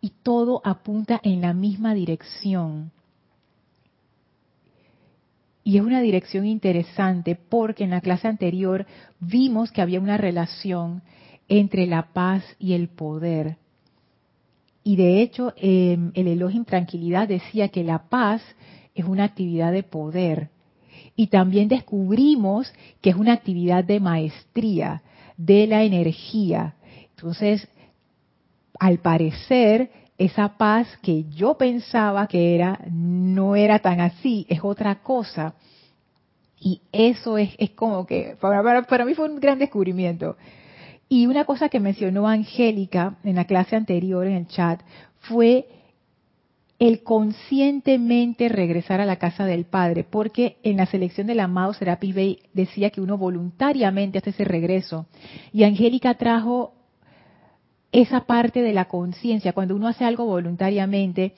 Y 0.00 0.12
todo 0.22 0.62
apunta 0.64 1.20
en 1.22 1.40
la 1.40 1.52
misma 1.52 1.94
dirección. 1.94 2.90
Y 5.62 5.78
es 5.78 5.82
una 5.82 6.00
dirección 6.00 6.46
interesante 6.46 7.34
porque 7.34 7.84
en 7.84 7.90
la 7.90 8.00
clase 8.00 8.28
anterior 8.28 8.86
vimos 9.20 9.72
que 9.72 9.82
había 9.82 10.00
una 10.00 10.16
relación 10.16 11.02
entre 11.48 11.86
la 11.86 12.12
paz 12.12 12.44
y 12.58 12.72
el 12.74 12.88
poder. 12.88 13.56
Y 14.82 14.96
de 14.96 15.20
hecho, 15.20 15.52
em, 15.56 16.12
el 16.14 16.28
elogio 16.28 16.58
en 16.58 16.64
tranquilidad 16.64 17.28
decía 17.28 17.68
que 17.68 17.84
la 17.84 18.08
paz 18.08 18.42
es 18.94 19.04
una 19.04 19.24
actividad 19.24 19.72
de 19.72 19.82
poder 19.82 20.50
y 21.16 21.28
también 21.28 21.68
descubrimos 21.68 22.72
que 23.00 23.10
es 23.10 23.16
una 23.16 23.32
actividad 23.32 23.84
de 23.84 24.00
maestría 24.00 25.02
de 25.36 25.66
la 25.66 25.82
energía. 25.82 26.74
Entonces, 27.10 27.66
al 28.78 28.98
parecer, 28.98 29.90
esa 30.18 30.56
paz 30.56 30.86
que 31.02 31.24
yo 31.24 31.54
pensaba 31.54 32.26
que 32.26 32.54
era, 32.54 32.80
no 32.90 33.56
era 33.56 33.78
tan 33.80 34.00
así, 34.00 34.46
es 34.48 34.60
otra 34.62 35.02
cosa. 35.02 35.54
Y 36.58 36.80
eso 36.92 37.38
es, 37.38 37.54
es 37.58 37.70
como 37.70 38.06
que, 38.06 38.36
para 38.40 39.04
mí 39.04 39.14
fue 39.14 39.28
un 39.28 39.40
gran 39.40 39.58
descubrimiento. 39.58 40.36
Y 41.08 41.26
una 41.26 41.44
cosa 41.44 41.68
que 41.68 41.80
mencionó 41.80 42.26
Angélica 42.26 43.16
en 43.22 43.36
la 43.36 43.44
clase 43.44 43.76
anterior, 43.76 44.26
en 44.26 44.34
el 44.34 44.46
chat, 44.48 44.80
fue 45.20 45.68
el 46.78 47.02
conscientemente 47.02 48.48
regresar 48.48 49.00
a 49.00 49.06
la 49.06 49.16
casa 49.16 49.46
del 49.46 49.64
Padre, 49.64 50.04
porque 50.04 50.58
en 50.62 50.76
la 50.76 50.86
selección 50.86 51.26
del 51.26 51.40
amado 51.40 51.72
Serapis 51.72 52.14
Bey 52.14 52.38
decía 52.52 52.90
que 52.90 53.00
uno 53.00 53.16
voluntariamente 53.16 54.18
hace 54.18 54.30
ese 54.30 54.44
regreso. 54.44 55.06
Y 55.52 55.64
Angélica 55.64 56.14
trajo 56.14 56.74
esa 57.92 58.26
parte 58.26 58.60
de 58.60 58.74
la 58.74 58.86
conciencia. 58.86 59.52
Cuando 59.52 59.74
uno 59.74 59.88
hace 59.88 60.04
algo 60.04 60.26
voluntariamente, 60.26 61.34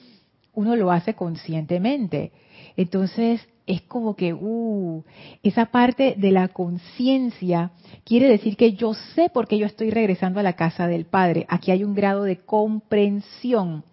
uno 0.55 0.75
lo 0.75 0.91
hace 0.91 1.15
conscientemente. 1.15 2.33
Entonces, 2.77 3.47
es 3.69 3.83
como 3.83 4.17
que, 4.17 4.33
uh, 4.33 5.05
esa 5.43 5.67
parte 5.67 6.15
de 6.17 6.33
la 6.33 6.49
conciencia 6.49 7.71
quiere 8.05 8.27
decir 8.29 8.57
que 8.57 8.73
yo 8.73 8.95
sé 9.15 9.29
por 9.29 9.47
qué 9.47 9.59
yo 9.59 9.67
estoy 9.67 9.91
regresando 9.91 10.41
a 10.41 10.43
la 10.43 10.55
casa 10.55 10.89
del 10.89 11.05
Padre. 11.05 11.47
Aquí 11.49 11.71
hay 11.71 11.85
un 11.85 11.95
grado 11.95 12.25
de 12.25 12.39
comprensión 12.39 13.85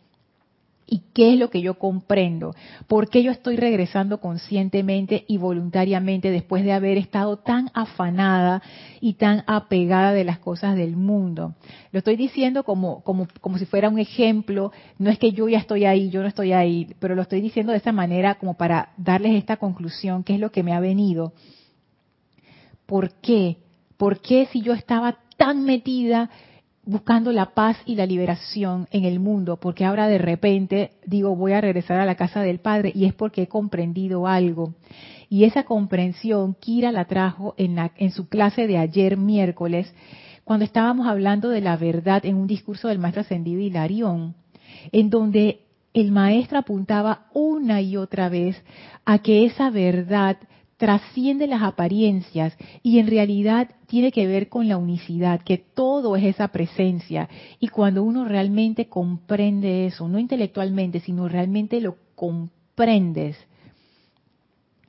¿Y 0.88 1.01
qué 1.15 1.34
es 1.34 1.39
lo 1.39 1.50
que 1.50 1.62
yo 1.62 1.80
comprendo? 1.80 2.54
¿Por 2.88 3.10
qué 3.10 3.24
yo 3.24 3.32
estoy 3.32 3.56
regresando 3.56 4.20
conscientemente 4.20 5.25
y 5.27 5.38
voluntariamente 5.38 6.30
después 6.30 6.63
de 6.63 6.74
haber 6.74 7.00
estado 7.00 7.38
tan 7.38 7.72
afanada 7.74 8.62
y 9.01 9.13
tan 9.13 9.44
apegada 9.48 10.13
de 10.13 10.24
las 10.24 10.38
cosas 10.38 10.75
del 10.75 10.96
mundo? 10.96 11.56
Lo 11.92 12.00
estoy 12.00 12.18
diciendo 12.18 12.63
como, 12.63 13.01
como, 13.01 13.27
como 13.42 13.58
si 13.58 13.65
fuera 13.65 13.89
un 13.89 13.98
ejemplo. 13.98 14.72
No 15.00 15.10
es 15.10 15.18
que 15.18 15.32
yo 15.32 15.50
ya 15.50 15.58
estoy 15.58 15.86
ahí, 15.86 16.12
yo 16.12 16.22
no 16.22 16.27
estoy 16.27 16.54
ahí, 16.54 16.94
pero 17.00 17.15
lo 17.15 17.24
estoy 17.24 17.42
diciendo 17.42 17.72
de 17.72 17.80
esa 17.80 17.92
manera 17.92 18.36
como 18.36 18.54
para 18.54 18.89
darles 18.98 19.34
esta 19.34 19.58
conclusión, 19.58 20.24
que 20.24 20.36
es 20.36 20.39
lo 20.39 20.51
que 20.51 20.62
me 20.62 20.74
ha 20.74 20.80
venido. 20.80 21.34
¿Por 22.86 23.13
qué? 23.22 23.58
¿Por 23.98 24.22
qué 24.22 24.46
si 24.51 24.62
yo 24.62 24.74
estaba 24.74 25.18
tan 25.36 25.63
metida 25.63 26.30
buscando 26.86 27.32
la 27.32 27.48
paz 27.48 27.77
y 27.86 27.96
la 27.96 28.06
liberación 28.06 28.88
en 28.92 29.06
el 29.06 29.20
mundo, 29.20 29.58
porque 29.58 29.86
ahora 29.86 30.08
de 30.08 30.18
repente 30.18 30.92
digo 31.06 31.36
voy 31.36 31.54
a 31.54 31.62
regresar 31.62 32.00
a 32.00 32.06
la 32.06 32.15
casa 32.15 32.42
del 32.42 32.60
Padre 32.60 32.92
y 32.94 33.06
es 33.06 33.13
porque 33.13 33.44
he 33.44 33.48
comprendido 33.48 34.27
algo. 34.27 34.74
Y 35.30 35.44
esa 35.46 35.63
comprensión 35.63 36.56
Kira 36.60 36.92
la 36.92 37.06
trajo 37.06 37.56
en, 37.58 37.77
en 37.98 38.12
su 38.12 38.30
clase 38.30 38.68
de 38.68 38.77
ayer 38.77 39.18
miércoles, 39.18 39.92
cuando 40.44 40.63
estábamos 40.63 41.08
hablando 41.08 41.50
de 41.50 41.62
la 41.62 41.75
verdad 41.75 42.24
en 42.25 42.36
un 42.36 42.46
discurso 42.46 42.88
del 42.88 43.00
maestro 43.00 43.22
ascendido 43.22 43.62
Hilarión, 43.62 44.36
en 44.92 45.10
donde 45.10 45.62
el 45.94 46.12
maestro 46.12 46.60
apuntaba 46.60 47.25
una 47.34 47.82
y 47.82 47.98
otra 47.98 48.30
vez 48.30 48.62
a 49.06 49.20
que 49.20 49.46
esa 49.46 49.72
verdad 49.72 50.38
trasciende 50.77 51.48
las 51.48 51.62
apariencias 51.62 52.58
y 52.84 53.00
en 53.00 53.08
realidad 53.08 53.70
tiene 53.88 54.12
que 54.12 54.27
ver 54.27 54.50
con 54.50 54.67
la 54.67 54.77
unicidad, 54.77 55.41
que 55.41 55.58
todo 55.58 56.15
es 56.15 56.24
esa 56.24 56.50
presencia. 56.50 57.29
Y 57.60 57.70
cuando 57.70 58.03
uno 58.03 58.25
realmente 58.25 58.88
comprende 58.88 59.86
eso, 59.86 60.08
no 60.08 60.20
intelectualmente, 60.20 61.00
sino 61.00 61.29
realmente 61.29 61.79
lo 61.79 61.96
comprendes, 62.15 63.38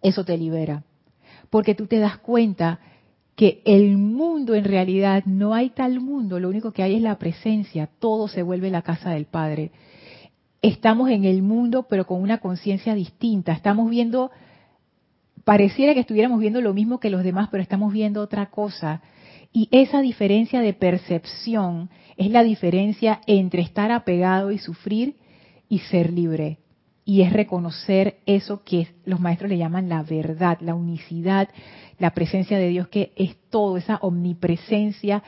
eso 0.02 0.24
te 0.24 0.36
libera. 0.36 0.82
Porque 1.50 1.74
tú 1.74 1.86
te 1.86 1.98
das 1.98 2.18
cuenta 2.18 2.80
que 3.36 3.62
el 3.64 3.96
mundo 3.98 4.54
en 4.54 4.64
realidad 4.64 5.24
no 5.26 5.54
hay 5.54 5.70
tal 5.70 6.00
mundo, 6.00 6.40
lo 6.40 6.48
único 6.48 6.72
que 6.72 6.82
hay 6.82 6.96
es 6.96 7.02
la 7.02 7.18
presencia, 7.18 7.88
todo 7.98 8.28
se 8.28 8.42
vuelve 8.42 8.70
la 8.70 8.82
casa 8.82 9.10
del 9.10 9.26
Padre. 9.26 9.70
Estamos 10.62 11.10
en 11.10 11.24
el 11.24 11.42
mundo 11.42 11.86
pero 11.88 12.06
con 12.06 12.20
una 12.20 12.38
conciencia 12.38 12.94
distinta, 12.94 13.52
estamos 13.52 13.88
viendo 13.88 14.32
pareciera 15.46 15.94
que 15.94 16.00
estuviéramos 16.00 16.40
viendo 16.40 16.60
lo 16.60 16.74
mismo 16.74 16.98
que 16.98 17.08
los 17.08 17.22
demás, 17.22 17.50
pero 17.52 17.62
estamos 17.62 17.92
viendo 17.92 18.20
otra 18.20 18.46
cosa. 18.46 19.00
Y 19.52 19.68
esa 19.70 20.00
diferencia 20.00 20.60
de 20.60 20.72
percepción 20.72 21.88
es 22.16 22.32
la 22.32 22.42
diferencia 22.42 23.20
entre 23.28 23.62
estar 23.62 23.92
apegado 23.92 24.50
y 24.50 24.58
sufrir 24.58 25.14
y 25.68 25.78
ser 25.78 26.12
libre. 26.12 26.58
Y 27.04 27.22
es 27.22 27.32
reconocer 27.32 28.16
eso 28.26 28.64
que 28.64 28.88
los 29.04 29.20
maestros 29.20 29.48
le 29.48 29.56
llaman 29.56 29.88
la 29.88 30.02
verdad, 30.02 30.58
la 30.62 30.74
unicidad, 30.74 31.48
la 32.00 32.10
presencia 32.10 32.58
de 32.58 32.66
Dios, 32.66 32.88
que 32.88 33.12
es 33.14 33.36
todo, 33.48 33.76
esa 33.76 33.98
omnipresencia, 34.02 35.22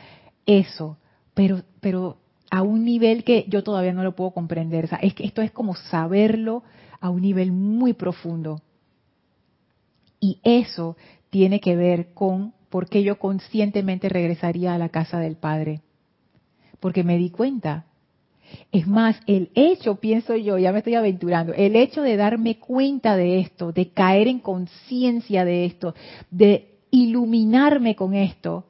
eso. 0.45 0.97
Pero 1.33 1.61
pero 1.79 2.17
a 2.51 2.61
un 2.61 2.83
nivel 2.83 3.23
que 3.23 3.45
yo 3.47 3.63
todavía 3.63 3.93
no 3.93 4.03
lo 4.03 4.17
puedo 4.17 4.31
comprender. 4.31 4.89
Es 5.01 5.13
que 5.13 5.23
esto 5.23 5.41
es 5.41 5.51
como 5.51 5.75
saberlo 5.75 6.63
a 6.99 7.09
un 7.09 7.21
nivel 7.21 7.53
muy 7.53 7.93
profundo. 7.93 8.61
Y 10.19 10.39
eso 10.43 10.97
tiene 11.29 11.59
que 11.59 11.75
ver 11.75 12.13
con 12.13 12.53
por 12.69 12.87
qué 12.87 13.03
yo 13.03 13.17
conscientemente 13.19 14.09
regresaría 14.09 14.73
a 14.73 14.77
la 14.77 14.89
casa 14.89 15.19
del 15.19 15.35
Padre. 15.35 15.81
Porque 16.79 17.03
me 17.03 17.17
di 17.17 17.29
cuenta. 17.29 17.85
Es 18.71 18.87
más, 18.87 19.19
el 19.27 19.51
hecho, 19.53 19.95
pienso 19.95 20.35
yo, 20.35 20.57
ya 20.57 20.71
me 20.71 20.79
estoy 20.79 20.95
aventurando, 20.95 21.53
el 21.53 21.75
hecho 21.75 22.01
de 22.01 22.17
darme 22.17 22.57
cuenta 22.57 23.15
de 23.15 23.39
esto, 23.39 23.71
de 23.71 23.89
caer 23.89 24.27
en 24.27 24.39
conciencia 24.39 25.45
de 25.45 25.65
esto, 25.65 25.93
de 26.31 26.79
iluminarme 26.89 27.95
con 27.95 28.15
esto, 28.15 28.65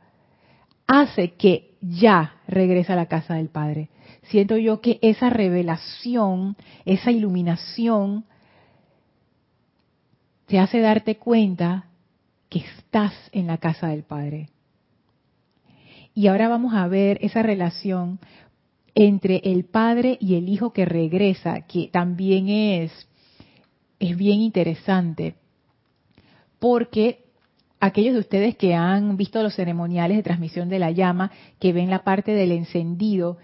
hace 0.85 1.31
que 1.31 1.75
ya 1.81 2.35
regrese 2.47 2.91
a 2.91 2.97
la 2.97 3.05
casa 3.05 3.35
del 3.35 3.47
Padre. 3.47 3.89
Siento 4.23 4.57
yo 4.57 4.81
que 4.81 4.99
esa 5.01 5.29
revelación, 5.29 6.57
esa 6.85 7.11
iluminación, 7.11 8.25
te 10.49 10.57
hace 10.57 10.81
darte 10.81 11.17
cuenta 11.17 11.85
que 12.49 12.59
estás 12.59 13.13
en 13.31 13.45
la 13.45 13.59
casa 13.59 13.89
del 13.89 14.01
Padre. 14.01 14.49
Y 16.15 16.25
ahora 16.25 16.49
vamos 16.49 16.73
a 16.73 16.87
ver 16.87 17.19
esa 17.21 17.43
relación 17.43 18.19
entre 18.95 19.41
el 19.43 19.65
Padre 19.65 20.17
y 20.19 20.35
el 20.35 20.49
Hijo 20.49 20.73
que 20.73 20.85
regresa, 20.85 21.61
que 21.67 21.89
también 21.93 22.49
es, 22.49 22.91
es 23.99 24.17
bien 24.17 24.41
interesante, 24.41 25.35
porque 26.57 27.25
aquellos 27.79 28.15
de 28.15 28.21
ustedes 28.21 28.57
que 28.57 28.73
han 28.73 29.17
visto 29.17 29.43
los 29.43 29.53
ceremoniales 29.53 30.17
de 30.17 30.23
transmisión 30.23 30.67
de 30.67 30.79
la 30.79 30.89
llama, 30.89 31.31
que 31.59 31.73
ven 31.73 31.91
la 31.91 32.03
parte 32.03 32.31
del 32.31 32.53
encendido, 32.53 33.37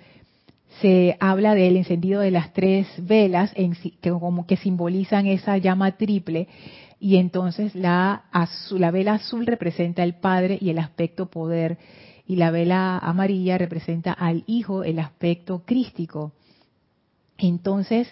se 0.82 1.16
habla 1.20 1.54
del 1.54 1.78
encendido 1.78 2.20
de 2.20 2.32
las 2.32 2.52
tres 2.52 2.88
velas, 2.98 3.54
que 3.54 4.10
como 4.10 4.48
que 4.48 4.58
simbolizan 4.58 5.28
esa 5.28 5.58
llama 5.58 5.98
triple, 5.98 6.48
y 7.00 7.18
entonces 7.18 7.75
la, 7.75 8.25
la 8.72 8.92
vela 8.92 9.14
azul 9.14 9.46
representa 9.46 10.04
el 10.04 10.16
Padre 10.16 10.58
y 10.62 10.70
el 10.70 10.80
aspecto 10.80 11.28
poder, 11.30 11.78
y 12.28 12.38
la 12.38 12.52
vela 12.52 12.98
amarilla 12.98 13.58
representa 13.58 14.12
al 14.12 14.44
Hijo, 14.48 14.84
el 14.84 15.00
aspecto 15.00 15.64
crístico. 15.66 16.32
Entonces, 17.38 18.08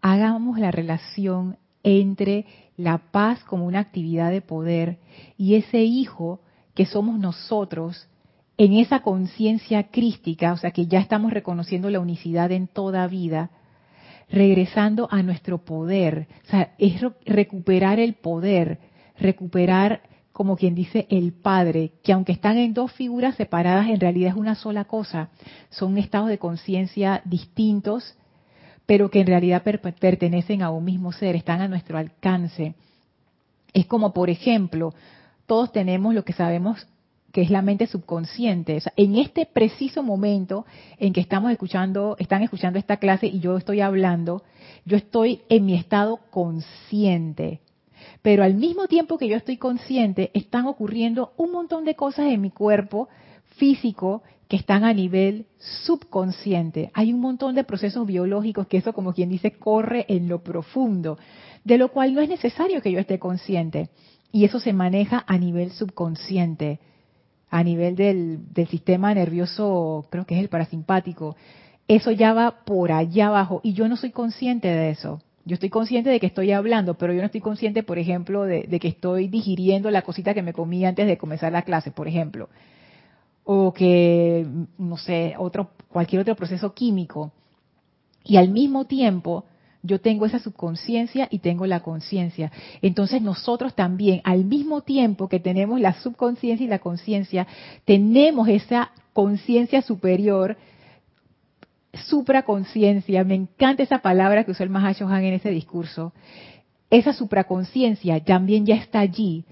hagamos 0.00 0.58
la 0.58 0.70
relación 0.70 1.58
entre 1.84 2.46
la 2.76 2.98
paz 2.98 3.44
como 3.44 3.66
una 3.66 3.80
actividad 3.80 4.30
de 4.30 4.40
poder 4.40 4.98
y 5.36 5.54
ese 5.54 5.82
Hijo 5.82 6.40
que 6.74 6.86
somos 6.86 7.18
nosotros 7.18 8.08
en 8.56 8.74
esa 8.74 9.00
conciencia 9.00 9.90
crística, 9.90 10.52
o 10.52 10.56
sea 10.56 10.70
que 10.70 10.86
ya 10.86 11.00
estamos 11.00 11.32
reconociendo 11.32 11.90
la 11.90 12.00
unicidad 12.00 12.50
en 12.52 12.68
toda 12.68 13.06
vida, 13.06 13.50
regresando 14.32 15.08
a 15.10 15.22
nuestro 15.22 15.58
poder. 15.58 16.26
O 16.46 16.50
sea, 16.50 16.72
es 16.78 17.00
recuperar 17.26 18.00
el 18.00 18.14
poder, 18.14 18.78
recuperar, 19.18 20.00
como 20.32 20.56
quien 20.56 20.74
dice, 20.74 21.06
el 21.10 21.32
Padre, 21.32 21.92
que 22.02 22.12
aunque 22.12 22.32
están 22.32 22.56
en 22.56 22.72
dos 22.72 22.90
figuras 22.92 23.36
separadas, 23.36 23.88
en 23.88 24.00
realidad 24.00 24.30
es 24.30 24.36
una 24.36 24.54
sola 24.54 24.86
cosa. 24.86 25.28
Son 25.68 25.98
estados 25.98 26.30
de 26.30 26.38
conciencia 26.38 27.20
distintos, 27.26 28.16
pero 28.86 29.10
que 29.10 29.20
en 29.20 29.26
realidad 29.26 29.62
pertenecen 29.62 30.62
a 30.62 30.70
un 30.70 30.84
mismo 30.84 31.12
ser, 31.12 31.36
están 31.36 31.60
a 31.60 31.68
nuestro 31.68 31.98
alcance. 31.98 32.74
Es 33.74 33.86
como, 33.86 34.12
por 34.12 34.30
ejemplo, 34.30 34.94
todos 35.46 35.72
tenemos 35.72 36.14
lo 36.14 36.24
que 36.24 36.32
sabemos 36.32 36.86
que 37.32 37.40
es 37.42 37.50
la 37.50 37.62
mente 37.62 37.86
subconsciente. 37.86 38.78
en 38.96 39.16
este 39.16 39.46
preciso 39.46 40.02
momento 40.02 40.66
en 40.98 41.12
que 41.12 41.20
estamos 41.20 41.50
escuchando, 41.50 42.14
están 42.18 42.42
escuchando 42.42 42.78
esta 42.78 42.98
clase 42.98 43.26
y 43.26 43.40
yo 43.40 43.56
estoy 43.56 43.80
hablando, 43.80 44.42
yo 44.84 44.96
estoy 44.96 45.40
en 45.48 45.64
mi 45.64 45.74
estado 45.74 46.20
consciente. 46.30 47.60
Pero 48.20 48.44
al 48.44 48.54
mismo 48.54 48.86
tiempo 48.86 49.16
que 49.16 49.28
yo 49.28 49.36
estoy 49.36 49.56
consciente, 49.56 50.30
están 50.34 50.66
ocurriendo 50.66 51.32
un 51.36 51.52
montón 51.52 51.84
de 51.84 51.94
cosas 51.94 52.26
en 52.26 52.40
mi 52.40 52.50
cuerpo 52.50 53.08
físico 53.56 54.22
que 54.48 54.56
están 54.56 54.84
a 54.84 54.92
nivel 54.92 55.46
subconsciente. 55.58 56.90
Hay 56.92 57.12
un 57.12 57.20
montón 57.20 57.54
de 57.54 57.64
procesos 57.64 58.06
biológicos 58.06 58.66
que 58.66 58.76
eso, 58.76 58.92
como 58.92 59.14
quien 59.14 59.30
dice, 59.30 59.52
corre 59.52 60.04
en 60.08 60.28
lo 60.28 60.42
profundo, 60.42 61.18
de 61.64 61.78
lo 61.78 61.90
cual 61.90 62.14
no 62.14 62.20
es 62.20 62.28
necesario 62.28 62.82
que 62.82 62.92
yo 62.92 62.98
esté 62.98 63.18
consciente. 63.18 63.88
Y 64.30 64.44
eso 64.44 64.60
se 64.60 64.72
maneja 64.72 65.24
a 65.26 65.38
nivel 65.38 65.70
subconsciente 65.70 66.80
a 67.52 67.62
nivel 67.62 67.96
del, 67.96 68.66
sistema 68.68 69.12
nervioso, 69.12 70.06
creo 70.08 70.24
que 70.24 70.34
es 70.34 70.40
el 70.40 70.48
parasimpático, 70.48 71.36
eso 71.86 72.10
ya 72.10 72.32
va 72.32 72.64
por 72.64 72.92
allá 72.92 73.26
abajo 73.26 73.60
y 73.62 73.74
yo 73.74 73.88
no 73.88 73.96
soy 73.98 74.10
consciente 74.10 74.68
de 74.68 74.88
eso. 74.88 75.20
Yo 75.44 75.54
estoy 75.54 75.68
consciente 75.68 76.08
de 76.08 76.18
que 76.18 76.26
estoy 76.26 76.52
hablando, 76.52 76.94
pero 76.94 77.12
yo 77.12 77.20
no 77.20 77.26
estoy 77.26 77.42
consciente, 77.42 77.82
por 77.82 77.98
ejemplo, 77.98 78.44
de, 78.44 78.66
que 78.80 78.88
estoy 78.88 79.28
digiriendo 79.28 79.90
la 79.90 80.00
cosita 80.00 80.32
que 80.32 80.40
me 80.40 80.54
comí 80.54 80.86
antes 80.86 81.06
de 81.06 81.18
comenzar 81.18 81.52
la 81.52 81.62
clase, 81.62 81.90
por 81.90 82.08
ejemplo. 82.08 82.48
O 83.44 83.74
que, 83.74 84.46
no 84.78 84.96
sé, 84.96 85.34
otro, 85.36 85.72
cualquier 85.88 86.22
otro 86.22 86.36
proceso 86.36 86.72
químico. 86.72 87.32
Y 88.24 88.38
al 88.38 88.48
mismo 88.48 88.86
tiempo, 88.86 89.44
yo 89.82 90.00
tengo 90.00 90.26
esa 90.26 90.38
subconsciencia 90.38 91.28
y 91.30 91.40
tengo 91.40 91.66
la 91.66 91.80
conciencia. 91.80 92.52
Entonces 92.82 93.20
nosotros 93.20 93.74
también, 93.74 94.20
al 94.24 94.44
mismo 94.44 94.82
tiempo 94.82 95.28
que 95.28 95.40
tenemos 95.40 95.80
la 95.80 95.94
subconsciencia 95.94 96.64
y 96.64 96.68
la 96.68 96.78
conciencia, 96.78 97.46
tenemos 97.84 98.48
esa 98.48 98.92
conciencia 99.12 99.82
superior, 99.82 100.56
supraconciencia. 101.92 103.24
Me 103.24 103.34
encanta 103.34 103.82
esa 103.82 103.98
palabra 103.98 104.44
que 104.44 104.52
usó 104.52 104.62
el 104.62 104.70
Mahashohan 104.70 105.24
en 105.24 105.34
ese 105.34 105.50
discurso. 105.50 106.12
Esa 106.88 107.12
supraconciencia 107.12 108.22
también 108.22 108.64
ya 108.64 108.76
está 108.76 109.00
allí 109.00 109.44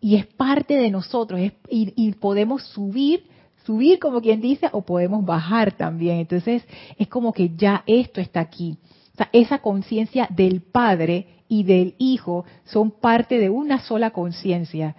y 0.00 0.16
es 0.16 0.26
parte 0.26 0.76
de 0.76 0.90
nosotros 0.90 1.40
y, 1.40 1.52
y 1.68 2.12
podemos 2.12 2.62
subir 2.62 3.24
subir 3.64 3.98
como 3.98 4.20
quien 4.20 4.42
dice 4.42 4.68
o 4.72 4.82
podemos 4.82 5.24
bajar 5.24 5.72
también. 5.72 6.18
Entonces 6.18 6.62
es 6.98 7.08
como 7.08 7.32
que 7.32 7.56
ya 7.56 7.82
esto 7.86 8.20
está 8.20 8.40
aquí 8.40 8.76
esa 9.32 9.58
conciencia 9.58 10.28
del 10.30 10.60
Padre 10.60 11.26
y 11.48 11.64
del 11.64 11.94
Hijo 11.98 12.44
son 12.64 12.90
parte 12.90 13.38
de 13.38 13.50
una 13.50 13.80
sola 13.80 14.10
conciencia. 14.10 14.96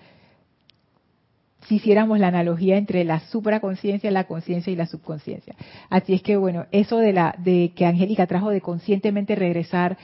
Si 1.67 1.75
hiciéramos 1.75 2.19
la 2.19 2.28
analogía 2.28 2.78
entre 2.78 3.04
la 3.04 3.19
supraconciencia, 3.21 4.12
la 4.12 4.25
conciencia 4.25 4.71
y 4.71 4.75
la 4.75 4.86
subconsciencia. 4.86 5.56
Así 5.89 6.13
es 6.13 6.21
que 6.21 6.38
bueno, 6.38 6.67
eso 6.71 6.97
de 6.99 7.12
la 7.12 7.36
de 7.39 7.73
que 7.75 7.86
Angélica 7.86 8.28
trajo 8.28 8.51
de 8.51 8.62
conscientemente 8.62 9.36
regresar 9.36 9.97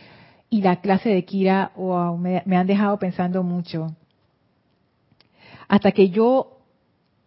y 0.50 0.62
la 0.62 0.82
clase 0.82 1.10
de 1.10 1.24
Kira, 1.24 1.72
wow, 1.76 2.18
me 2.18 2.58
han 2.58 2.68
dejado 2.68 2.98
pensando 3.00 3.44
mucho. 3.44 3.96
Hasta 5.68 5.94
que 5.94 6.10
yo 6.10 6.58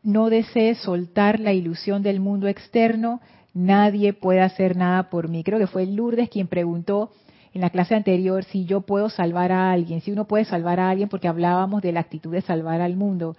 no 0.03 0.29
desee 0.29 0.75
soltar 0.75 1.41
la 1.41 1.55
ilusión 1.55 2.03
del 2.03 2.21
mundo 2.21 2.47
externo, 2.47 3.23
nadie 3.55 4.13
puede 4.13 4.41
hacer 4.41 4.77
nada 4.77 5.09
por 5.09 5.29
mí. 5.29 5.43
Creo 5.45 5.59
que 5.59 5.67
fue 5.67 5.87
Lourdes 5.87 6.29
quien 6.29 6.49
preguntó 6.49 7.11
en 7.55 7.61
la 7.61 7.71
clase 7.71 7.95
anterior 7.95 8.45
si 8.45 8.65
yo 8.65 8.81
puedo 8.81 9.09
salvar 9.09 9.53
a 9.53 9.71
alguien, 9.71 10.01
si 10.01 10.11
uno 10.11 10.27
puede 10.27 10.45
salvar 10.45 10.81
a 10.81 10.91
alguien, 10.91 11.09
porque 11.09 11.29
hablábamos 11.29 11.81
de 11.83 11.93
la 11.93 12.01
actitud 12.01 12.33
de 12.33 12.43
salvar 12.43 12.81
al 12.81 12.97
mundo, 12.97 13.37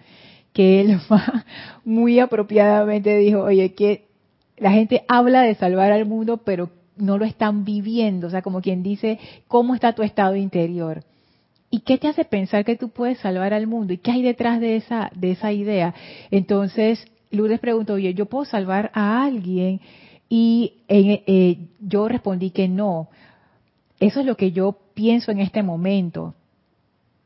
que 0.54 0.82
él 0.82 0.98
muy 1.86 2.20
apropiadamente 2.20 3.18
dijo, 3.18 3.42
oye, 3.42 3.74
que 3.74 4.06
la 4.58 4.72
gente 4.72 5.04
habla 5.10 5.42
de 5.42 5.56
salvar 5.56 5.92
al 5.92 6.06
mundo, 6.06 6.38
pero 6.38 6.70
no 6.96 7.18
lo 7.18 7.26
están 7.26 7.66
viviendo, 7.66 8.28
o 8.28 8.30
sea, 8.30 8.42
como 8.42 8.62
quien 8.62 8.82
dice, 8.82 9.20
¿cómo 9.50 9.76
está 9.76 9.94
tu 9.94 10.02
estado 10.02 10.38
interior? 10.38 11.04
¿Y 11.70 11.82
qué 11.82 11.98
te 11.98 12.08
hace 12.08 12.24
pensar 12.24 12.64
que 12.64 12.78
tú 12.78 12.88
puedes 12.88 13.20
salvar 13.20 13.54
al 13.54 13.68
mundo? 13.68 13.92
¿Y 13.92 13.98
qué 13.98 14.12
hay 14.12 14.22
detrás 14.22 14.62
de 14.62 14.78
esa, 14.78 15.12
de 15.14 15.32
esa 15.32 15.52
idea? 15.52 15.94
Entonces, 16.32 17.06
Lourdes 17.32 17.60
preguntó, 17.60 17.96
oye, 17.96 18.14
¿yo 18.14 18.28
puedo 18.28 18.46
salvar 18.46 18.92
a 18.94 19.26
alguien? 19.26 19.82
Y 20.30 20.74
eh, 20.88 21.68
yo 21.80 22.08
respondí 22.08 22.52
que 22.52 22.68
no. 22.68 23.10
Eso 24.00 24.20
es 24.20 24.26
lo 24.26 24.36
que 24.36 24.52
yo 24.52 24.78
pienso 24.94 25.32
en 25.32 25.40
este 25.40 25.64
momento. 25.64 26.34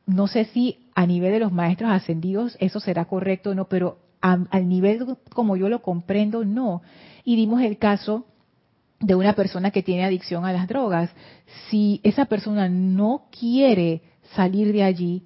No 0.05 0.27
sé 0.27 0.45
si 0.45 0.79
a 0.95 1.05
nivel 1.05 1.31
de 1.31 1.39
los 1.39 1.51
maestros 1.51 1.91
ascendidos 1.91 2.57
eso 2.59 2.79
será 2.79 3.05
correcto 3.05 3.51
o 3.51 3.55
no, 3.55 3.65
pero 3.65 3.99
al 4.21 4.67
nivel 4.67 5.05
como 5.33 5.55
yo 5.55 5.69
lo 5.69 5.81
comprendo, 5.81 6.43
no. 6.43 6.81
Y 7.23 7.35
dimos 7.35 7.61
el 7.61 7.77
caso 7.77 8.25
de 8.99 9.15
una 9.15 9.33
persona 9.33 9.71
que 9.71 9.83
tiene 9.83 10.03
adicción 10.03 10.45
a 10.45 10.51
las 10.51 10.67
drogas. 10.67 11.09
Si 11.69 12.01
esa 12.03 12.25
persona 12.25 12.67
no 12.67 13.27
quiere 13.31 14.01
salir 14.35 14.73
de 14.73 14.83
allí, 14.83 15.23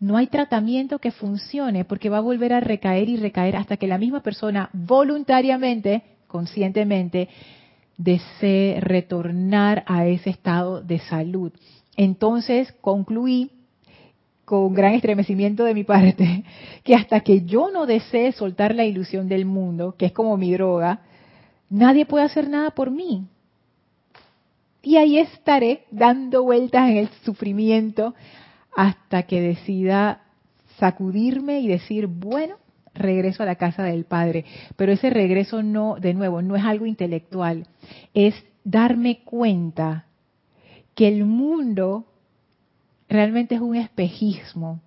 no 0.00 0.16
hay 0.16 0.26
tratamiento 0.26 0.98
que 0.98 1.10
funcione 1.10 1.84
porque 1.84 2.10
va 2.10 2.18
a 2.18 2.22
volver 2.22 2.52
a 2.52 2.60
recaer 2.60 3.08
y 3.08 3.16
recaer 3.16 3.56
hasta 3.56 3.76
que 3.76 3.86
la 3.86 3.98
misma 3.98 4.20
persona 4.20 4.68
voluntariamente 4.72 6.02
conscientemente, 6.26 7.28
desee 7.96 8.80
retornar 8.80 9.84
a 9.86 10.06
ese 10.06 10.30
estado 10.30 10.82
de 10.82 10.98
salud. 10.98 11.52
Entonces 11.96 12.72
concluí 12.80 13.50
con 14.44 14.74
gran 14.74 14.94
estremecimiento 14.94 15.64
de 15.64 15.74
mi 15.74 15.84
parte 15.84 16.44
que 16.84 16.94
hasta 16.94 17.20
que 17.20 17.42
yo 17.44 17.70
no 17.70 17.86
desee 17.86 18.32
soltar 18.32 18.74
la 18.74 18.84
ilusión 18.84 19.28
del 19.28 19.44
mundo, 19.44 19.96
que 19.98 20.06
es 20.06 20.12
como 20.12 20.36
mi 20.36 20.52
droga, 20.52 21.00
nadie 21.68 22.06
puede 22.06 22.24
hacer 22.24 22.48
nada 22.48 22.70
por 22.70 22.90
mí. 22.90 23.26
Y 24.82 24.96
ahí 24.98 25.18
estaré 25.18 25.84
dando 25.90 26.44
vueltas 26.44 26.88
en 26.90 26.98
el 26.98 27.08
sufrimiento 27.24 28.14
hasta 28.76 29.24
que 29.24 29.40
decida 29.40 30.20
sacudirme 30.78 31.60
y 31.60 31.66
decir, 31.66 32.06
bueno, 32.06 32.56
regreso 32.98 33.42
a 33.42 33.46
la 33.46 33.56
casa 33.56 33.82
del 33.82 34.04
Padre. 34.04 34.44
Pero 34.76 34.92
ese 34.92 35.10
regreso 35.10 35.62
no, 35.62 35.96
de 36.00 36.14
nuevo, 36.14 36.42
no 36.42 36.56
es 36.56 36.64
algo 36.64 36.86
intelectual, 36.86 37.66
es 38.14 38.34
darme 38.64 39.20
cuenta 39.24 40.06
que 40.94 41.08
el 41.08 41.24
mundo 41.24 42.06
realmente 43.08 43.54
es 43.54 43.60
un 43.60 43.76
espejismo. 43.76 44.80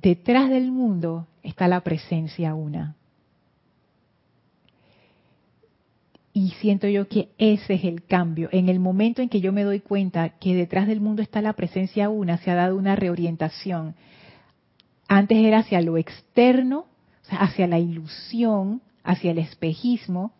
Detrás 0.00 0.48
del 0.48 0.70
mundo 0.70 1.26
está 1.42 1.68
la 1.68 1.80
presencia 1.80 2.54
una. 2.54 2.94
Y 6.32 6.50
siento 6.60 6.86
yo 6.86 7.08
que 7.08 7.30
ese 7.36 7.74
es 7.74 7.84
el 7.84 8.04
cambio. 8.04 8.48
En 8.52 8.68
el 8.68 8.78
momento 8.78 9.22
en 9.22 9.28
que 9.28 9.40
yo 9.40 9.52
me 9.52 9.64
doy 9.64 9.80
cuenta 9.80 10.28
que 10.38 10.54
detrás 10.54 10.86
del 10.86 11.00
mundo 11.00 11.20
está 11.20 11.42
la 11.42 11.54
presencia 11.54 12.08
una, 12.10 12.38
se 12.38 12.52
ha 12.52 12.54
dado 12.54 12.76
una 12.76 12.94
reorientación 12.94 13.96
antes 15.08 15.38
era 15.38 15.60
hacia 15.60 15.80
lo 15.80 15.96
externo, 15.96 16.86
hacia 17.30 17.66
la 17.66 17.78
ilusión, 17.78 18.82
hacia 19.02 19.30
el 19.30 19.38
espejismo, 19.38 20.32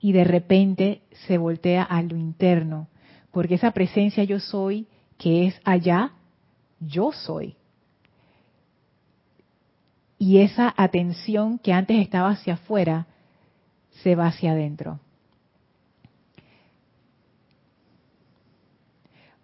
y 0.00 0.12
de 0.12 0.24
repente 0.24 1.02
se 1.26 1.38
voltea 1.38 1.82
a 1.82 2.02
lo 2.02 2.16
interno, 2.16 2.88
porque 3.30 3.54
esa 3.54 3.72
presencia 3.72 4.24
yo 4.24 4.40
soy, 4.40 4.86
que 5.18 5.46
es 5.46 5.60
allá, 5.64 6.12
yo 6.80 7.12
soy. 7.12 7.56
Y 10.18 10.38
esa 10.38 10.72
atención 10.76 11.58
que 11.58 11.72
antes 11.72 11.98
estaba 11.98 12.30
hacia 12.30 12.54
afuera, 12.54 13.06
se 14.02 14.14
va 14.14 14.28
hacia 14.28 14.52
adentro. 14.52 15.00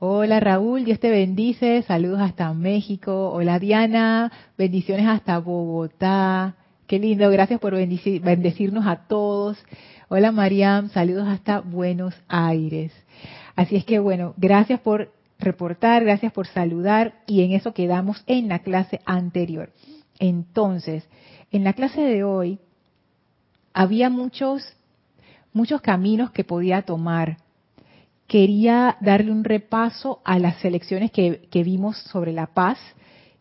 Hola 0.04 0.40
Raúl, 0.40 0.84
Dios 0.84 0.98
te 0.98 1.12
bendice, 1.12 1.80
saludos 1.82 2.20
hasta 2.20 2.52
México. 2.54 3.30
Hola 3.30 3.60
Diana, 3.60 4.32
bendiciones 4.58 5.06
hasta 5.06 5.38
Bogotá. 5.38 6.56
Qué 6.88 6.98
lindo, 6.98 7.30
gracias 7.30 7.60
por 7.60 7.74
bendecirnos 7.76 8.84
a 8.88 9.06
todos. 9.06 9.64
Hola 10.08 10.32
Mariam, 10.32 10.88
saludos 10.88 11.28
hasta 11.28 11.60
Buenos 11.60 12.20
Aires. 12.26 12.92
Así 13.54 13.76
es 13.76 13.84
que 13.84 14.00
bueno, 14.00 14.34
gracias 14.38 14.80
por 14.80 15.12
reportar, 15.38 16.02
gracias 16.02 16.32
por 16.32 16.48
saludar 16.48 17.14
y 17.28 17.44
en 17.44 17.52
eso 17.52 17.72
quedamos 17.72 18.24
en 18.26 18.48
la 18.48 18.58
clase 18.58 19.00
anterior. 19.04 19.70
Entonces, 20.18 21.08
en 21.52 21.62
la 21.62 21.74
clase 21.74 22.00
de 22.00 22.24
hoy 22.24 22.58
había 23.72 24.10
muchos 24.10 24.64
muchos 25.52 25.80
caminos 25.80 26.32
que 26.32 26.42
podía 26.42 26.82
tomar 26.82 27.36
quería 28.33 28.97
darle 29.03 29.31
un 29.31 29.45
repaso 29.45 30.23
a 30.25 30.38
las 30.38 30.57
selecciones 30.62 31.11
que, 31.11 31.62
vimos 31.62 31.99
sobre 31.99 32.33
la 32.33 32.47
paz, 32.47 32.79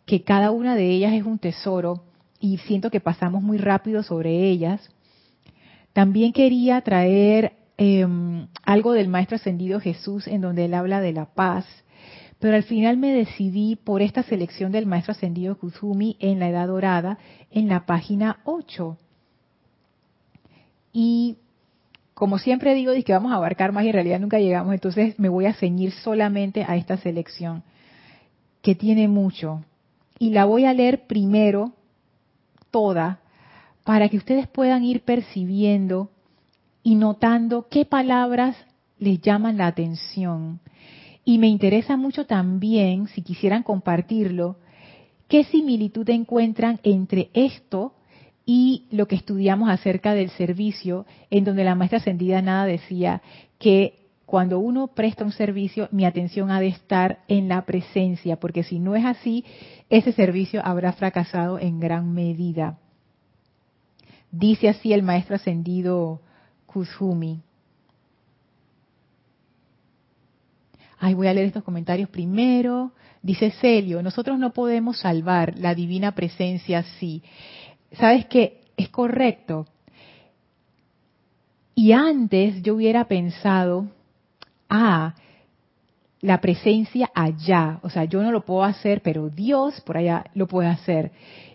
que 0.06 0.24
cada 0.24 0.52
una 0.52 0.76
de 0.76 0.90
ellas 0.90 1.14
es 1.14 1.24
un 1.24 1.40
tesoro 1.40 2.04
y 2.42 2.58
siento 2.58 2.92
que 2.92 3.00
pasamos 3.00 3.42
muy 3.42 3.58
rápido 3.58 4.04
sobre 4.04 4.50
ellas. 4.50 4.82
También 5.94 6.34
quería 6.34 6.82
traer 6.82 7.54
em, 7.78 8.48
algo 8.64 8.92
del 8.92 9.08
Maestro 9.08 9.38
Ascendido 9.38 9.80
Jesús 9.80 10.28
en 10.28 10.42
donde 10.42 10.66
él 10.66 10.74
habla 10.74 11.00
de 11.00 11.14
la 11.14 11.28
paz, 11.28 11.66
pero 12.40 12.58
al 12.58 12.64
final 12.64 12.98
me 12.98 13.14
decidí 13.14 13.78
por 13.78 14.02
esta 14.02 14.24
selección 14.24 14.74
del 14.74 14.88
Maestro 14.88 15.14
Ascendido 15.14 15.58
Kuzumi 15.58 16.18
en 16.20 16.38
la 16.40 16.50
Edad 16.50 16.68
Dorada 16.68 17.18
en 17.50 17.70
la 17.70 17.86
página 17.86 18.42
8. 18.44 18.98
Y 20.92 21.38
como 22.22 22.38
siempre 22.38 22.76
digo, 22.76 22.92
que 23.04 23.14
vamos 23.14 23.32
a 23.32 23.38
abarcar 23.38 23.72
más 23.72 23.84
y 23.84 23.88
en 23.88 23.94
realidad 23.94 24.20
nunca 24.20 24.38
llegamos, 24.38 24.76
entonces 24.76 25.18
me 25.18 25.28
voy 25.28 25.48
a 25.48 25.56
ceñir 25.56 25.92
solamente 25.92 26.64
a 26.64 26.76
esta 26.76 26.98
selección, 26.98 27.64
que 28.62 28.76
tiene 28.76 29.08
mucho. 29.08 29.66
Y 30.20 30.30
la 30.30 30.46
voy 30.46 30.66
a 30.66 30.74
leer 30.76 31.08
primero, 31.08 31.74
toda, 32.70 33.22
para 33.84 34.08
que 34.08 34.18
ustedes 34.18 34.46
puedan 34.48 34.84
ir 34.84 35.02
percibiendo 35.02 36.12
y 36.84 36.94
notando 36.94 37.68
qué 37.70 37.86
palabras 37.86 38.56
les 39.00 39.20
llaman 39.20 39.58
la 39.58 39.66
atención. 39.66 40.60
Y 41.26 41.40
me 41.40 41.48
interesa 41.48 41.98
mucho 41.98 42.28
también, 42.28 43.08
si 43.08 43.24
quisieran 43.24 43.64
compartirlo, 43.64 44.58
qué 45.28 45.44
similitud 45.46 46.08
encuentran 46.08 46.80
entre 46.84 47.32
esto 47.34 47.96
y 48.54 48.84
lo 48.92 49.08
que 49.08 49.16
estudiamos 49.16 49.70
acerca 49.70 50.14
del 50.14 50.30
servicio, 50.32 51.06
en 51.30 51.46
donde 51.46 51.64
la 51.64 51.74
maestra 51.74 52.00
ascendida 52.00 52.42
nada 52.42 52.66
decía 52.66 53.22
que 53.58 54.10
cuando 54.26 54.60
uno 54.60 54.88
presta 54.88 55.24
un 55.24 55.32
servicio, 55.32 55.88
mi 55.94 56.04
atención 56.04 56.52
ha 56.52 56.60
de 56.60 56.68
estar 56.68 57.20
en 57.30 57.48
la 57.48 57.62
presencia, 57.66 58.42
porque 58.42 58.64
si 58.64 58.78
no 58.78 58.98
es 58.98 59.06
así, 59.06 59.46
ese 59.90 60.12
servicio 60.12 60.62
habrá 60.66 60.92
fracasado 60.92 61.60
en 61.60 61.80
gran 61.80 62.14
medida. 62.14 62.78
Dice 64.34 64.68
así 64.68 64.92
el 64.92 65.02
maestro 65.04 65.38
ascendido 65.38 66.20
Kuzumi. 66.66 67.40
Ay, 71.00 71.14
voy 71.14 71.28
a 71.28 71.34
leer 71.34 71.48
estos 71.48 71.64
comentarios 71.64 72.10
primero. 72.10 72.92
Dice 73.24 73.52
Celio, 73.62 74.04
nosotros 74.04 74.38
no 74.38 74.52
podemos 74.52 75.00
salvar 75.00 75.58
la 75.58 75.74
divina 75.74 76.12
presencia 76.14 76.84
sí 77.00 77.24
sabes 77.94 78.26
que 78.26 78.62
es 78.78 78.90
correcto. 78.90 79.68
Y 81.76 81.94
antes 81.94 82.62
yo 82.62 82.76
hubiera 82.76 83.06
pensado, 83.06 83.88
ah, 84.70 85.16
la 86.22 86.40
presencia 86.40 87.10
allá, 87.16 87.80
o 87.82 87.90
sea, 87.90 88.06
yo 88.06 88.22
no 88.22 88.32
lo 88.32 88.46
puedo 88.46 88.64
hacer, 88.64 89.02
pero 89.02 89.30
Dios 89.30 89.82
por 89.82 89.98
allá 89.98 90.26
lo 90.36 90.48
puede 90.48 90.70
hacer. 90.70 91.12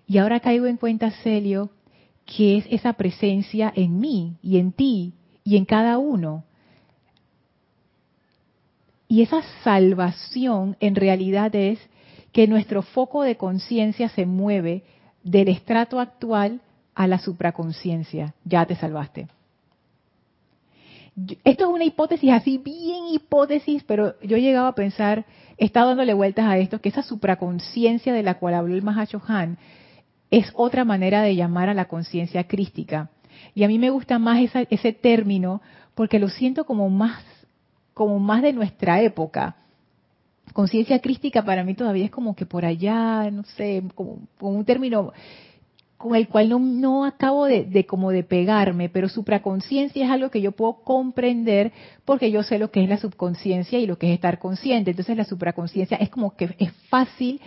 Y 0.09 0.19
ahora 0.19 0.41
caigo 0.41 0.67
en 0.67 0.77
cuenta, 0.77 1.11
Celio, 1.23 1.71
que 2.25 2.59
es 2.59 2.67
esa 2.71 2.95
presencia 2.95 3.73
en 3.75 4.01
mí 4.01 4.37
y 4.43 4.59
en 4.59 4.73
ti 4.73 5.15
y 5.45 5.57
en 5.57 5.65
cada 5.65 5.99
uno. 5.99 6.45
Y 9.09 9.23
esa 9.23 9.43
salvación 9.63 10.77
en 10.81 10.97
realidad 10.97 11.55
es 11.55 11.79
que 12.33 12.49
nuestro 12.49 12.83
foco 12.83 13.23
de 13.23 13.37
conciencia 13.37 14.09
se 14.09 14.27
mueve 14.27 14.83
del 15.27 15.49
estrato 15.49 15.99
actual 15.99 16.61
a 16.95 17.07
la 17.09 17.19
supraconciencia. 17.19 18.35
Ya 18.45 18.65
te 18.65 18.77
salvaste. 18.77 19.27
Esto 21.45 21.65
es 21.65 21.71
una 21.71 21.85
hipótesis 21.85 22.31
así, 22.31 22.59
bien 22.59 23.07
hipótesis, 23.11 23.83
pero 23.85 24.15
yo 24.21 24.37
he 24.37 24.43
llegado 24.43 24.67
a 24.67 24.75
pensar, 24.75 25.25
he 25.57 25.65
estado 25.65 25.89
dándole 25.89 26.15
vueltas 26.15 26.47
a 26.47 26.59
esto, 26.59 26.81
que 26.81 26.91
esa 26.91 27.03
supraconciencia 27.03 28.13
de 28.13 28.23
la 28.23 28.35
cual 28.35 28.55
habló 28.55 28.75
el 28.75 28.83
Mahacho 28.83 29.21
es 30.31 30.53
otra 30.55 30.85
manera 30.85 31.23
de 31.23 31.35
llamar 31.35 31.71
a 31.71 31.75
la 31.75 31.87
conciencia 31.87 32.45
crística. 32.45 33.11
Y 33.55 33.65
a 33.65 33.69
mí 33.69 33.79
me 33.79 33.91
gusta 33.91 34.19
más 34.19 34.41
ese 34.71 34.93
término 34.93 35.61
porque 35.95 36.19
lo 36.19 36.29
siento 36.29 36.67
como 36.67 36.89
más, 36.91 37.25
como 37.95 38.19
más 38.19 38.43
de 38.43 38.53
nuestra 38.53 39.01
época 39.01 39.57
conciencia 40.53 41.01
crística 41.01 41.45
para 41.45 41.65
mí 41.65 41.75
todavía 41.75 42.05
es 42.05 42.11
como 42.11 42.35
que 42.35 42.47
por 42.47 42.65
allá, 42.65 43.31
no 43.31 43.45
sé, 43.57 43.83
como, 43.95 44.21
un 44.41 44.65
término 44.65 45.13
con 45.97 46.15
el 46.15 46.29
cual 46.29 46.51
no, 46.81 47.05
acabo 47.05 47.47
de, 47.47 47.87
como 47.87 48.11
de 48.11 48.23
pegarme, 48.23 48.89
pero 48.89 49.09
supraconciencia 49.09 50.05
es 50.05 50.11
algo 50.11 50.31
que 50.31 50.43
yo 50.43 50.53
puedo 50.53 50.75
comprender 50.83 51.73
porque 52.05 52.31
yo 52.31 52.43
sé 52.43 52.59
lo 52.59 52.71
que 52.71 52.83
es 52.83 52.89
la 52.89 52.99
subconsciencia 52.99 53.79
y 53.79 53.87
lo 53.87 53.99
que 53.99 54.09
es 54.09 54.15
estar 54.15 54.39
consciente. 54.39 54.91
Entonces 54.91 55.17
la 55.17 55.25
supraconciencia 55.25 55.97
es 55.97 56.11
como 56.11 56.37
que 56.37 56.55
es 56.59 56.73
fácil 56.91 57.41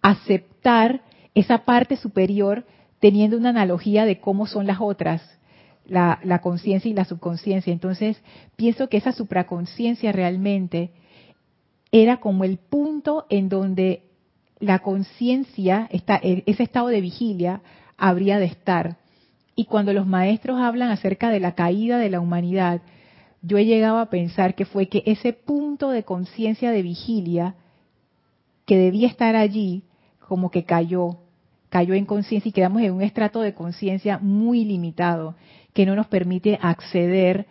aceptar 0.00 1.02
esa 1.34 1.58
parte 1.58 1.96
superior 1.96 2.64
teniendo 3.00 3.36
una 3.36 3.50
analogía 3.50 4.06
de 4.06 4.18
cómo 4.18 4.46
son 4.46 4.66
las 4.66 4.80
otras, 4.80 5.22
la, 5.86 6.20
la 6.24 6.40
conciencia 6.40 6.90
y 6.90 6.94
la 6.94 7.04
subconsciencia. 7.04 7.72
Entonces 7.72 8.22
pienso 8.56 8.88
que 8.88 8.96
esa 8.96 9.12
supraconciencia 9.12 10.10
realmente 10.10 10.90
era 11.92 12.18
como 12.18 12.44
el 12.44 12.58
punto 12.58 13.26
en 13.30 13.48
donde 13.48 14.02
la 14.58 14.80
conciencia, 14.80 15.88
ese 15.90 16.62
estado 16.62 16.88
de 16.88 17.00
vigilia, 17.00 17.62
habría 17.96 18.38
de 18.38 18.46
estar. 18.46 18.96
Y 19.56 19.64
cuando 19.64 19.92
los 19.92 20.06
maestros 20.06 20.60
hablan 20.60 20.90
acerca 20.90 21.30
de 21.30 21.40
la 21.40 21.54
caída 21.54 21.98
de 21.98 22.10
la 22.10 22.20
humanidad, 22.20 22.82
yo 23.42 23.58
he 23.58 23.64
llegado 23.64 23.98
a 23.98 24.10
pensar 24.10 24.54
que 24.54 24.66
fue 24.66 24.88
que 24.88 25.02
ese 25.06 25.32
punto 25.32 25.90
de 25.90 26.04
conciencia 26.04 26.70
de 26.70 26.82
vigilia 26.82 27.54
que 28.66 28.76
debía 28.76 29.08
estar 29.08 29.34
allí, 29.34 29.82
como 30.20 30.50
que 30.50 30.64
cayó, 30.64 31.18
cayó 31.70 31.94
en 31.94 32.04
conciencia 32.04 32.50
y 32.50 32.52
quedamos 32.52 32.82
en 32.82 32.92
un 32.92 33.02
estrato 33.02 33.40
de 33.40 33.54
conciencia 33.54 34.18
muy 34.18 34.64
limitado, 34.64 35.34
que 35.72 35.86
no 35.86 35.96
nos 35.96 36.06
permite 36.06 36.58
acceder 36.60 37.46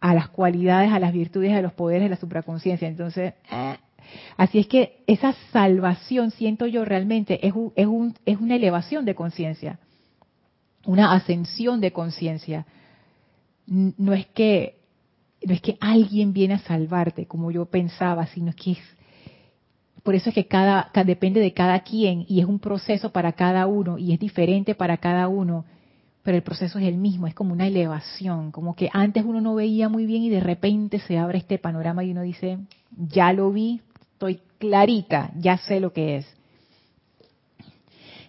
a 0.00 0.14
las 0.14 0.28
cualidades, 0.28 0.92
a 0.92 0.98
las 0.98 1.12
virtudes, 1.12 1.52
a 1.52 1.62
los 1.62 1.72
poderes 1.72 2.04
de 2.04 2.08
la 2.10 2.16
supraconciencia. 2.16 2.88
Entonces, 2.88 3.34
eh, 3.50 3.76
Así 4.36 4.58
es 4.58 4.66
que 4.66 5.02
esa 5.06 5.34
salvación, 5.52 6.30
siento 6.30 6.66
yo 6.66 6.84
realmente, 6.84 7.46
es, 7.46 7.54
es, 7.76 7.86
un, 7.86 8.14
es 8.24 8.38
una 8.38 8.56
elevación 8.56 9.04
de 9.04 9.14
conciencia, 9.14 9.78
una 10.84 11.12
ascensión 11.12 11.80
de 11.80 11.92
conciencia. 11.92 12.66
no 13.66 14.12
es 14.12 14.26
que 14.26 14.76
no 15.46 15.52
es 15.52 15.60
que 15.60 15.76
alguien 15.80 16.32
viene 16.32 16.54
a 16.54 16.58
salvarte 16.58 17.26
como 17.26 17.50
yo 17.50 17.66
pensaba, 17.66 18.26
sino 18.28 18.52
que 18.54 18.72
es 18.72 18.78
por 20.04 20.14
eso 20.14 20.28
es 20.28 20.34
que 20.34 20.46
cada, 20.46 20.90
depende 21.06 21.40
de 21.40 21.54
cada 21.54 21.80
quien 21.80 22.26
y 22.28 22.40
es 22.40 22.44
un 22.44 22.58
proceso 22.58 23.10
para 23.10 23.32
cada 23.32 23.66
uno 23.66 23.96
y 23.96 24.12
es 24.12 24.20
diferente 24.20 24.74
para 24.74 24.98
cada 24.98 25.28
uno, 25.28 25.64
pero 26.22 26.36
el 26.36 26.42
proceso 26.42 26.78
es 26.78 26.84
el 26.84 26.98
mismo, 26.98 27.26
es 27.26 27.34
como 27.34 27.54
una 27.54 27.66
elevación, 27.66 28.52
como 28.52 28.76
que 28.76 28.90
antes 28.92 29.24
uno 29.24 29.40
no 29.40 29.54
veía 29.54 29.88
muy 29.88 30.04
bien 30.04 30.22
y 30.22 30.28
de 30.28 30.40
repente 30.40 30.98
se 30.98 31.16
abre 31.16 31.38
este 31.38 31.58
panorama 31.58 32.04
y 32.04 32.10
uno 32.10 32.20
dice, 32.20 32.58
ya 32.90 33.32
lo 33.32 33.50
vi, 33.50 33.80
estoy 34.14 34.40
clarita, 34.58 35.32
ya 35.36 35.58
sé 35.58 35.80
lo 35.80 35.92
que 35.92 36.16
es. 36.16 36.26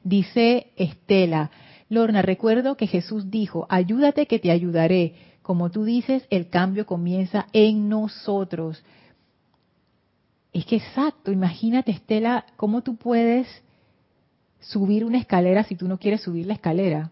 Dice 0.04 0.72
Estela, 0.76 1.52
Lorna, 1.90 2.22
recuerdo 2.22 2.76
que 2.76 2.88
Jesús 2.88 3.30
dijo, 3.30 3.66
ayúdate 3.70 4.26
que 4.26 4.40
te 4.40 4.52
ayudaré. 4.52 5.14
Como 5.42 5.70
tú 5.70 5.84
dices, 5.84 6.26
el 6.32 6.50
cambio 6.50 6.86
comienza 6.86 7.48
en 7.54 7.88
nosotros. 7.88 8.84
Es 10.52 10.66
que 10.66 10.78
exacto, 10.78 11.32
imagínate 11.32 11.92
Estela, 11.92 12.46
cómo 12.58 12.82
tú 12.82 12.96
puedes 12.96 13.48
subir 14.60 15.06
una 15.06 15.20
escalera 15.20 15.64
si 15.64 15.76
tú 15.76 15.88
no 15.88 16.00
quieres 16.00 16.22
subir 16.22 16.48
la 16.48 16.56
escalera. 16.56 17.12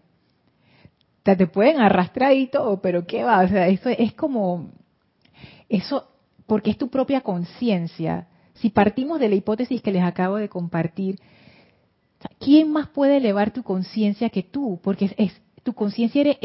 Te, 1.22 1.46
pueden 1.46 1.80
arrastrar 1.80 2.34
y 2.34 2.48
todo, 2.48 2.80
pero 2.80 3.06
¿qué 3.06 3.22
va? 3.22 3.40
O 3.40 3.48
sea, 3.48 3.68
eso 3.68 3.88
es 3.88 4.12
como, 4.14 4.70
eso, 5.68 6.08
porque 6.46 6.70
es 6.70 6.76
tu 6.76 6.88
propia 6.88 7.22
conciencia. 7.22 8.26
Si 8.54 8.70
partimos 8.70 9.20
de 9.20 9.28
la 9.28 9.34
hipótesis 9.34 9.82
que 9.82 9.92
les 9.92 10.02
acabo 10.02 10.36
de 10.36 10.48
compartir, 10.48 11.18
¿quién 12.38 12.70
más 12.70 12.88
puede 12.88 13.18
elevar 13.18 13.52
tu 13.52 13.62
conciencia 13.62 14.30
que 14.30 14.42
tú? 14.42 14.80
Porque 14.82 15.14
es, 15.16 15.32
tu 15.62 15.72
conciencia 15.72 16.20
eres, 16.20 16.38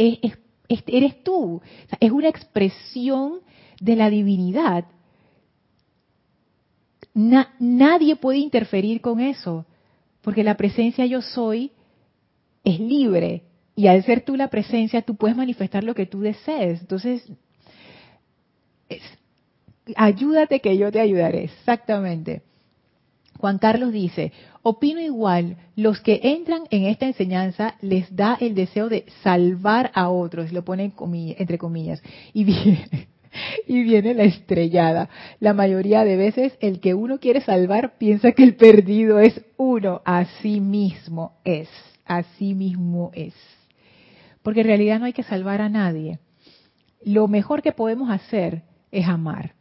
eres, 0.88 1.24
tú. 1.24 1.62
es 2.00 2.12
una 2.12 2.30
expresión 2.30 3.40
de 3.80 3.96
la 3.96 4.10
divinidad 4.10 4.86
nadie 7.14 8.16
puede 8.16 8.38
interferir 8.40 9.02
con 9.02 9.20
eso, 9.20 9.66
porque 10.22 10.44
la 10.44 10.58
presencia 10.58 11.06
yo 11.06 11.22
soy 11.22 11.72
es 12.64 12.80
libre 12.80 13.44
y 13.76 13.88
al 13.88 14.04
ser 14.04 14.22
tú 14.22 14.36
la 14.36 14.50
presencia 14.50 15.02
tú 15.02 15.16
puedes 15.16 15.38
manifestar 15.38 15.84
lo 15.84 15.96
que 15.96 16.06
tú 16.06 16.22
desees. 16.22 16.82
Entonces, 16.82 17.24
ayúdate 19.96 20.60
que 20.60 20.78
yo 20.78 20.92
te 20.92 21.00
ayudaré, 21.00 21.46
exactamente. 21.46 22.44
Juan 23.38 23.58
Carlos 23.58 23.94
dice, 23.94 24.34
opino 24.64 25.00
igual, 25.00 25.58
los 25.76 26.02
que 26.02 26.20
entran 26.24 26.64
en 26.72 26.86
esta 26.86 27.06
enseñanza 27.06 27.76
les 27.82 28.14
da 28.14 28.38
el 28.40 28.54
deseo 28.54 28.90
de 28.90 29.06
salvar 29.24 29.92
a 29.94 30.10
otros, 30.10 30.52
lo 30.52 30.66
pone 30.66 30.92
entre 31.38 31.58
comillas, 31.58 32.02
y 32.34 32.44
bien, 32.46 33.08
y 33.68 33.84
viene 33.84 34.14
la 34.14 34.24
estrellada. 34.24 35.10
La 35.40 35.54
mayoría 35.54 36.04
de 36.04 36.18
veces 36.18 36.58
el 36.60 36.80
que 36.80 36.94
uno 36.94 37.20
quiere 37.20 37.42
salvar 37.42 37.98
piensa 37.98 38.32
que 38.32 38.44
el 38.44 38.56
perdido 38.56 39.20
es 39.20 39.42
uno. 39.58 40.02
Así 40.06 40.60
mismo 40.60 41.34
es, 41.44 41.70
así 42.06 42.54
mismo 42.54 43.12
es. 43.14 43.34
Porque 44.42 44.62
en 44.62 44.68
realidad 44.68 45.00
no 45.00 45.06
hay 45.06 45.14
que 45.14 45.24
salvar 45.24 45.62
a 45.62 45.70
nadie. 45.70 46.20
Lo 47.04 47.28
mejor 47.28 47.62
que 47.62 47.72
podemos 47.72 48.10
hacer 48.10 48.64
es 48.92 49.08
amar. 49.08 49.54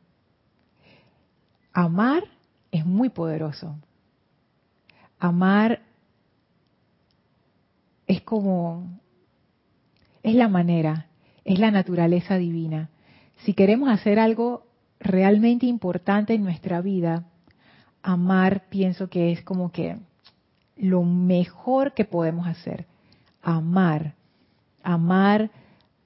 Amar 1.78 2.24
es 2.72 2.84
muy 2.84 3.08
poderoso. 3.08 3.76
Amar 5.18 5.82
es 8.06 8.22
como, 8.22 8.98
es 10.22 10.34
la 10.34 10.48
manera, 10.48 11.06
es 11.44 11.58
la 11.58 11.70
naturaleza 11.70 12.36
divina 12.36 12.90
si 13.44 13.54
queremos 13.54 13.88
hacer 13.88 14.18
algo 14.18 14.66
realmente 15.00 15.66
importante 15.66 16.34
en 16.34 16.42
nuestra 16.42 16.80
vida, 16.80 17.24
amar 18.02 18.68
pienso 18.68 19.08
que 19.08 19.32
es 19.32 19.42
como 19.42 19.70
que 19.70 19.96
lo 20.76 21.02
mejor 21.02 21.94
que 21.94 22.04
podemos 22.04 22.46
hacer. 22.46 22.86
Amar. 23.42 24.14
Amar 24.82 25.50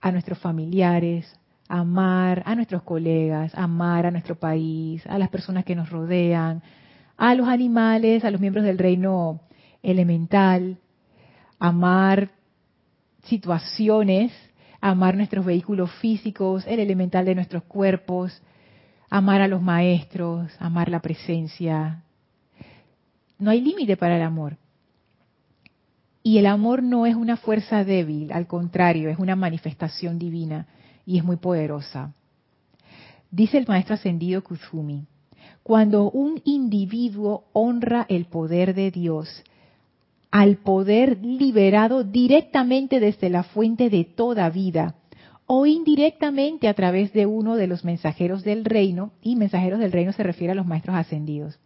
a 0.01 0.13
nuestros 0.13 0.39
familiares, 0.39 1.35
amar 1.73 2.43
a 2.45 2.55
nuestros 2.55 2.83
colegas, 2.83 3.55
amar 3.55 4.07
a 4.07 4.11
nuestro 4.11 4.35
país, 4.35 5.07
a 5.07 5.19
las 5.19 5.31
personas 5.31 5.65
que 5.65 5.75
nos 5.75 5.91
rodean, 5.91 6.63
a 7.17 7.35
los 7.35 7.49
animales, 7.49 8.25
a 8.25 8.31
los 8.31 8.41
miembros 8.41 8.65
del 8.65 8.79
reino 8.79 9.41
elemental, 9.83 10.79
amar 11.59 12.31
situaciones 13.25 14.33
amar 14.83 15.17
nuestros 15.17 15.47
vehículos 15.47 15.91
físicos, 16.01 16.67
el 16.67 16.81
elemental 16.81 17.25
de 17.25 17.37
nuestros 17.37 17.63
cuerpos, 17.63 18.43
amar 19.09 19.41
a 19.41 19.49
los 19.49 19.63
maestros, 19.63 20.53
amar 20.59 20.89
la 20.89 21.01
presencia. 21.01 22.03
No 23.39 23.51
hay 23.51 23.61
límite 23.61 23.97
para 23.97 24.17
el 24.17 24.23
amor. 24.23 24.57
Y 26.25 26.39
el 26.39 26.47
amor 26.47 26.83
no 26.83 27.07
es 27.07 27.15
una 27.15 27.37
fuerza 27.37 27.85
débil, 27.85 28.33
al 28.33 28.49
contrario, 28.49 29.09
es 29.09 29.19
una 29.19 29.37
manifestación 29.37 30.19
divina 30.19 30.67
y 31.07 31.19
es 31.19 31.25
muy 31.25 31.37
poderosa. 31.37 32.15
Dice 33.31 33.59
el 33.59 33.67
maestro 33.67 33.95
ascendido 33.95 34.43
Kuzumi, 34.43 35.07
cuando 35.63 36.11
un 36.11 36.41
individuo 36.45 37.45
honra 37.53 38.05
el 38.09 38.27
poder 38.27 38.75
de 38.75 38.91
Dios, 38.91 39.43
al 40.31 40.57
poder 40.57 41.19
liberado 41.25 42.05
directamente 42.05 43.01
desde 43.01 43.31
la 43.31 43.43
fuente 43.43 43.91
de 43.91 44.05
toda 44.05 44.49
vida 44.51 44.97
o 45.47 45.67
indirectamente 45.67 46.69
a 46.69 46.75
través 46.75 47.13
de 47.13 47.27
uno 47.27 47.57
de 47.57 47.67
los 47.67 47.85
mensajeros 47.85 48.43
del 48.43 48.65
reino, 48.65 49.13
y 49.21 49.37
mensajeros 49.37 49.81
del 49.81 49.93
reino 49.93 50.13
se 50.13 50.23
refiere 50.23 50.53
a 50.53 50.55
los 50.55 50.67
maestros 50.67 50.97
ascendidos. 50.97 51.59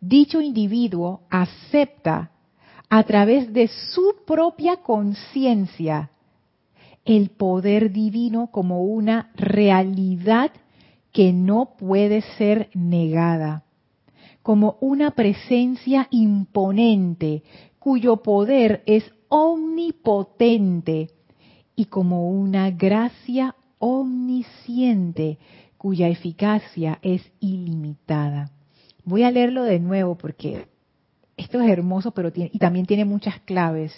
Dicho 0.00 0.40
individuo 0.40 1.22
acepta 1.28 2.30
a 2.88 3.02
través 3.02 3.52
de 3.52 3.68
su 3.68 4.14
propia 4.26 4.76
conciencia 4.76 6.10
el 7.08 7.30
poder 7.30 7.90
divino 7.90 8.50
como 8.52 8.84
una 8.84 9.32
realidad 9.34 10.52
que 11.10 11.32
no 11.32 11.74
puede 11.76 12.20
ser 12.36 12.68
negada 12.74 13.64
como 14.48 14.78
una 14.80 15.10
presencia 15.10 16.08
imponente 16.10 17.42
cuyo 17.78 18.22
poder 18.22 18.82
es 18.86 19.04
omnipotente 19.28 21.10
y 21.76 21.84
como 21.84 22.30
una 22.30 22.70
gracia 22.70 23.54
omnisciente 23.78 25.36
cuya 25.76 26.08
eficacia 26.08 26.98
es 27.02 27.30
ilimitada. 27.40 28.50
Voy 29.04 29.22
a 29.22 29.30
leerlo 29.30 29.64
de 29.64 29.80
nuevo 29.80 30.16
porque 30.16 30.66
esto 31.36 31.60
es 31.60 31.68
hermoso, 31.68 32.12
pero 32.12 32.32
y 32.34 32.58
también 32.58 32.86
tiene 32.86 33.04
muchas 33.04 33.40
claves. 33.40 33.92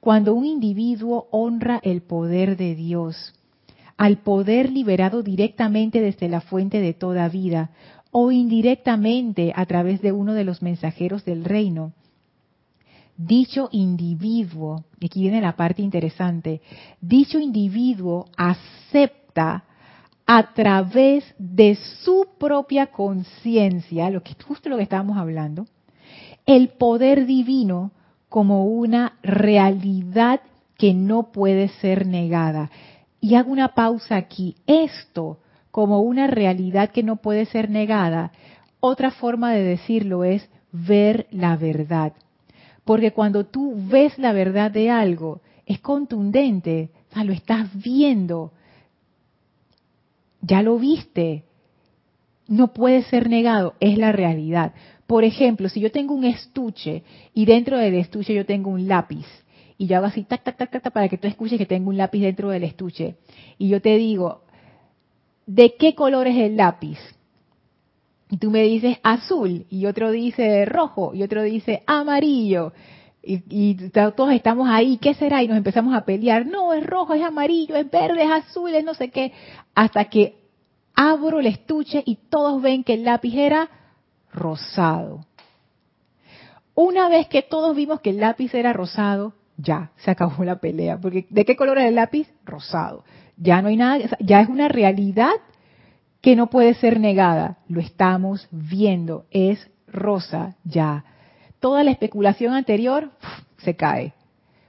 Cuando 0.00 0.34
un 0.34 0.44
individuo 0.44 1.28
honra 1.30 1.80
el 1.82 2.02
poder 2.02 2.56
de 2.56 2.74
Dios, 2.74 3.34
al 3.96 4.18
poder 4.18 4.70
liberado 4.70 5.22
directamente 5.22 6.00
desde 6.00 6.28
la 6.28 6.40
fuente 6.40 6.80
de 6.80 6.94
toda 6.94 7.28
vida, 7.28 7.70
o 8.10 8.30
indirectamente 8.30 9.52
a 9.54 9.66
través 9.66 10.00
de 10.00 10.12
uno 10.12 10.32
de 10.34 10.44
los 10.44 10.62
mensajeros 10.62 11.24
del 11.24 11.44
reino. 11.44 11.92
Dicho 13.16 13.68
individuo, 13.72 14.84
y 15.00 15.06
aquí 15.06 15.22
viene 15.22 15.40
la 15.40 15.56
parte 15.56 15.82
interesante, 15.82 16.62
dicho 17.00 17.40
individuo 17.40 18.26
acepta 18.36 19.64
a 20.24 20.54
través 20.54 21.24
de 21.38 21.76
su 22.04 22.28
propia 22.38 22.86
conciencia, 22.86 24.10
lo 24.10 24.22
que 24.22 24.36
justo 24.46 24.68
lo 24.68 24.76
que 24.76 24.84
estábamos 24.84 25.16
hablando, 25.16 25.66
el 26.46 26.68
poder 26.68 27.26
divino 27.26 27.90
como 28.28 28.66
una 28.66 29.14
realidad 29.22 30.40
que 30.76 30.94
no 30.94 31.32
puede 31.32 31.68
ser 31.68 32.06
negada. 32.06 32.70
Y 33.20 33.34
hago 33.34 33.50
una 33.50 33.74
pausa 33.74 34.16
aquí. 34.16 34.56
Esto 34.66 35.38
como 35.70 36.00
una 36.00 36.26
realidad 36.26 36.90
que 36.90 37.02
no 37.02 37.16
puede 37.16 37.46
ser 37.46 37.70
negada, 37.70 38.32
otra 38.80 39.10
forma 39.10 39.52
de 39.52 39.62
decirlo 39.62 40.24
es 40.24 40.48
ver 40.72 41.26
la 41.30 41.56
verdad. 41.56 42.14
Porque 42.84 43.12
cuando 43.12 43.44
tú 43.44 43.74
ves 43.76 44.18
la 44.18 44.32
verdad 44.32 44.70
de 44.70 44.90
algo, 44.90 45.40
es 45.66 45.80
contundente, 45.80 46.90
o 47.10 47.14
sea, 47.14 47.24
lo 47.24 47.32
estás 47.32 47.68
viendo, 47.74 48.52
ya 50.40 50.62
lo 50.62 50.78
viste, 50.78 51.44
no 52.46 52.72
puede 52.72 53.02
ser 53.04 53.28
negado, 53.28 53.74
es 53.78 53.98
la 53.98 54.10
realidad. 54.12 54.72
Por 55.08 55.24
ejemplo, 55.24 55.70
si 55.70 55.80
yo 55.80 55.90
tengo 55.90 56.12
un 56.12 56.24
estuche 56.24 57.02
y 57.32 57.46
dentro 57.46 57.78
del 57.78 57.94
estuche 57.94 58.34
yo 58.34 58.44
tengo 58.44 58.68
un 58.68 58.86
lápiz, 58.86 59.24
y 59.78 59.86
yo 59.86 59.96
hago 59.96 60.04
así, 60.04 60.24
tac, 60.24 60.44
tac, 60.44 60.58
tac, 60.58 60.70
tac, 60.70 60.92
para 60.92 61.08
que 61.08 61.16
tú 61.16 61.26
escuches 61.26 61.56
que 61.56 61.64
tengo 61.64 61.88
un 61.88 61.96
lápiz 61.96 62.20
dentro 62.20 62.50
del 62.50 62.62
estuche, 62.62 63.16
y 63.56 63.68
yo 63.70 63.80
te 63.80 63.96
digo, 63.96 64.42
¿de 65.46 65.76
qué 65.76 65.94
color 65.94 66.26
es 66.26 66.36
el 66.36 66.58
lápiz? 66.58 66.98
Y 68.28 68.36
tú 68.36 68.50
me 68.50 68.64
dices 68.64 68.98
azul, 69.02 69.64
y 69.70 69.86
otro 69.86 70.10
dice 70.10 70.66
rojo, 70.66 71.14
y 71.14 71.22
otro 71.22 71.42
dice 71.42 71.82
amarillo. 71.86 72.74
y, 73.22 73.88
todos 73.88 74.32
estamos 74.32 74.68
ahí, 74.68 74.98
¿qué 74.98 75.14
será? 75.14 75.42
Y 75.42 75.48
nos 75.48 75.56
empezamos 75.56 75.94
a 75.94 76.04
pelear, 76.04 76.44
no, 76.44 76.74
es 76.74 76.84
rojo, 76.84 77.14
es 77.14 77.22
amarillo, 77.22 77.76
es 77.76 77.90
verde, 77.90 78.24
es 78.24 78.30
azul, 78.30 78.74
es 78.74 78.84
no 78.84 78.92
sé 78.92 79.08
qué, 79.08 79.32
hasta 79.74 80.04
que 80.04 80.34
abro 80.94 81.40
el 81.40 81.46
estuche 81.46 82.02
y 82.04 82.16
todos 82.28 82.60
ven 82.60 82.84
que 82.84 82.92
el 82.92 83.04
lápiz 83.04 83.34
era 83.34 83.70
rosado. 84.32 85.24
Una 86.74 87.08
vez 87.08 87.26
que 87.28 87.42
todos 87.42 87.74
vimos 87.74 88.00
que 88.00 88.10
el 88.10 88.20
lápiz 88.20 88.54
era 88.54 88.72
rosado, 88.72 89.34
ya, 89.56 89.90
se 89.96 90.10
acabó 90.10 90.44
la 90.44 90.60
pelea, 90.60 90.98
porque 90.98 91.26
¿de 91.30 91.44
qué 91.44 91.56
color 91.56 91.78
era 91.78 91.88
el 91.88 91.96
lápiz? 91.96 92.28
Rosado. 92.44 93.04
Ya 93.36 93.60
no 93.62 93.68
hay 93.68 93.76
nada, 93.76 93.98
ya 94.20 94.40
es 94.40 94.48
una 94.48 94.68
realidad 94.68 95.32
que 96.20 96.36
no 96.36 96.48
puede 96.48 96.74
ser 96.74 97.00
negada. 97.00 97.58
Lo 97.68 97.80
estamos 97.80 98.48
viendo, 98.50 99.26
es 99.30 99.70
rosa 99.88 100.56
ya 100.64 101.04
toda 101.60 101.84
la 101.84 101.90
especulación 101.90 102.54
anterior 102.54 103.10
se 103.58 103.76
cae, 103.76 104.14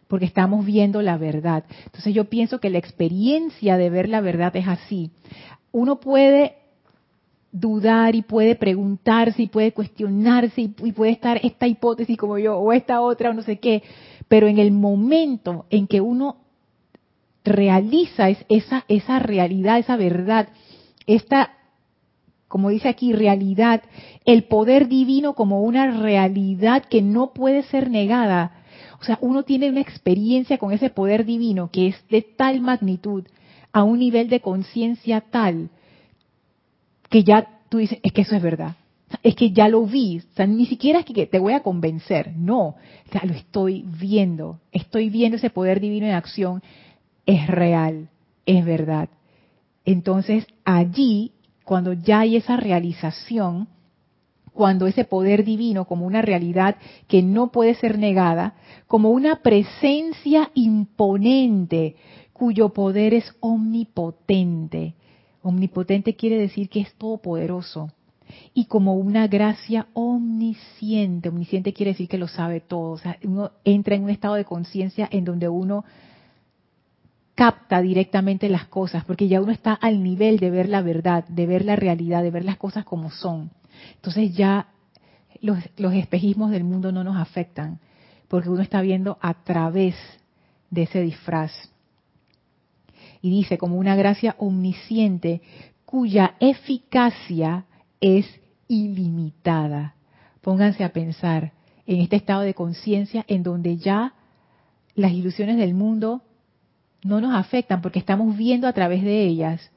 porque 0.07 0.25
estamos 0.25 0.65
viendo 0.65 1.01
la 1.01 1.17
verdad. 1.17 1.63
Entonces 1.85 2.13
yo 2.13 2.25
pienso 2.25 2.59
que 2.59 2.69
la 2.69 2.79
experiencia 2.79 3.77
de 3.77 3.89
ver 3.89 4.09
la 4.09 4.21
verdad 4.21 4.55
es 4.55 4.67
así. 4.67 5.11
Uno 5.71 5.99
puede 5.99 6.55
dudar 7.51 8.15
y 8.15 8.21
puede 8.21 8.55
preguntarse 8.55 9.43
y 9.43 9.47
puede 9.47 9.71
cuestionarse 9.71 10.61
y, 10.61 10.67
puede 10.67 11.11
estar 11.11 11.39
esta 11.43 11.67
hipótesis 11.67 12.17
como 12.17 12.37
yo 12.37 12.57
o 12.57 12.71
esta 12.73 13.01
otra 13.01 13.31
o 13.31 13.33
no 13.33 13.41
sé 13.41 13.59
qué, 13.59 13.83
pero 14.27 14.47
en 14.47 14.59
el 14.59 14.71
momento 14.71 15.65
en 15.69 15.87
que 15.87 16.01
uno 16.01 16.37
realiza 17.43 18.29
esa, 18.29 18.85
esa 18.87 19.19
realidad, 19.19 19.79
esa 19.79 19.95
verdad, 19.95 20.49
esta 21.07 21.53
como 22.49 22.69
dice 22.69 22.89
aquí, 22.89 23.13
realidad, 23.13 23.83
el 24.25 24.45
poder 24.45 24.87
divino 24.87 25.35
como 25.35 25.61
una 25.61 25.91
realidad 25.91 26.83
que 26.83 27.03
no 27.03 27.31
puede 27.31 27.61
ser 27.61 27.91
negada. 27.91 28.63
O 28.99 29.03
sea, 29.03 29.19
uno 29.21 29.43
tiene 29.43 29.69
una 29.69 29.81
experiencia 29.81 30.57
con 30.57 30.71
ese 30.73 30.89
poder 30.89 31.25
divino 31.25 31.69
que 31.71 31.87
es 31.87 32.07
de 32.09 32.23
tal 32.23 32.59
magnitud, 32.59 33.23
a 33.71 33.83
un 33.83 33.99
nivel 33.99 34.29
de 34.29 34.39
conciencia 34.39 35.21
tal, 35.21 35.69
que 37.09 37.23
ya 37.23 37.47
tú 37.69 37.77
dices, 37.77 37.99
es 38.03 38.13
que 38.13 38.21
eso 38.21 38.35
es 38.35 38.41
verdad. 38.41 38.75
Es 39.23 39.35
que 39.35 39.51
ya 39.51 39.67
lo 39.67 39.85
vi, 39.85 40.19
o 40.19 40.35
sea, 40.35 40.45
ni 40.45 40.67
siquiera 40.67 40.99
es 40.99 41.05
que 41.05 41.25
te 41.25 41.39
voy 41.39 41.53
a 41.53 41.63
convencer, 41.63 42.33
no, 42.37 42.59
o 42.61 42.75
sea, 43.11 43.21
lo 43.25 43.33
estoy 43.33 43.83
viendo, 43.99 44.59
estoy 44.71 45.09
viendo 45.09 45.37
ese 45.37 45.49
poder 45.49 45.79
divino 45.79 46.05
en 46.05 46.13
acción, 46.13 46.61
es 47.25 47.47
real, 47.47 48.09
es 48.45 48.63
verdad. 48.63 49.09
Entonces 49.83 50.45
allí 50.63 51.31
cuando 51.63 51.93
ya 51.93 52.19
hay 52.21 52.35
esa 52.35 52.57
realización, 52.57 53.67
cuando 54.53 54.87
ese 54.87 55.05
poder 55.05 55.43
divino 55.43 55.85
como 55.85 56.05
una 56.05 56.21
realidad 56.21 56.75
que 57.07 57.21
no 57.21 57.51
puede 57.51 57.75
ser 57.75 57.97
negada, 57.97 58.55
como 58.87 59.09
una 59.09 59.37
presencia 59.37 60.51
imponente 60.53 61.95
cuyo 62.33 62.69
poder 62.69 63.13
es 63.13 63.35
omnipotente. 63.39 64.95
Omnipotente 65.41 66.15
quiere 66.15 66.37
decir 66.37 66.69
que 66.69 66.81
es 66.81 66.93
todopoderoso. 66.95 67.91
Y 68.53 68.65
como 68.65 68.93
una 68.95 69.27
gracia 69.27 69.87
omnisciente. 69.93 71.29
Omnisciente 71.29 71.73
quiere 71.73 71.91
decir 71.91 72.07
que 72.07 72.17
lo 72.17 72.27
sabe 72.27 72.59
todo. 72.59 72.91
O 72.91 72.97
sea, 72.97 73.17
uno 73.23 73.51
entra 73.63 73.95
en 73.95 74.03
un 74.03 74.09
estado 74.09 74.35
de 74.35 74.45
conciencia 74.45 75.07
en 75.11 75.25
donde 75.25 75.49
uno 75.49 75.83
capta 77.39 77.81
directamente 77.81 78.49
las 78.49 78.67
cosas, 78.67 79.05
porque 79.05 79.29
ya 79.29 79.39
uno 79.39 79.53
está 79.53 79.71
al 79.73 80.03
nivel 80.03 80.39
de 80.39 80.49
ver 80.49 80.67
la 80.67 80.81
verdad, 80.81 81.25
de 81.29 81.47
ver 81.47 81.63
la 81.63 81.77
realidad, 81.77 82.21
de 82.21 82.31
ver 82.31 82.43
las 82.43 82.57
cosas 82.57 82.83
como 82.83 83.11
son. 83.11 83.49
Entonces 83.95 84.35
ya 84.35 84.67
los, 85.39 85.93
espejismos 85.93 86.51
del 86.51 86.65
mundo 86.65 86.91
no 86.91 87.03
nos 87.03 87.15
afectan, 87.15 87.79
porque 88.27 88.49
uno 88.49 88.61
está 88.61 88.81
viendo 88.81 89.17
a 89.21 89.35
través 89.35 89.95
de 90.69 90.83
ese 90.83 91.01
disfraz. 91.01 91.51
Y 93.21 93.29
dice, 93.29 93.57
como 93.57 93.77
una 93.77 93.95
gracia 93.95 94.35
omnisciente 94.37 95.41
cuya 95.85 96.35
eficacia 96.39 97.65
es 97.99 98.25
ilimitada. 98.67 99.95
Pónganse 100.41 100.83
a 100.83 100.93
pensar 100.93 101.51
en 101.85 102.01
este 102.01 102.15
estado 102.15 102.41
de 102.41 102.53
conciencia 102.53 103.25
en 103.27 103.43
donde 103.43 103.77
ya 103.77 104.13
las 104.95 105.11
ilusiones 105.11 105.57
del 105.57 105.73
mundo 105.73 106.21
no 107.03 107.21
nos 107.21 107.33
afectan 107.33 107.81
porque 107.81 107.99
estamos 107.99 108.37
viendo 108.37 108.67
a 108.67 108.73
través 108.73 109.03
de 109.03 109.23
ellas. 109.23 109.71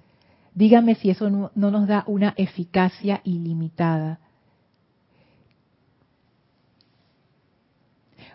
Dígame 0.54 0.94
si 0.96 1.10
eso 1.10 1.30
no, 1.30 1.50
nos 1.54 1.86
da 1.86 2.04
una 2.06 2.34
eficacia 2.36 3.22
ilimitada. 3.24 4.20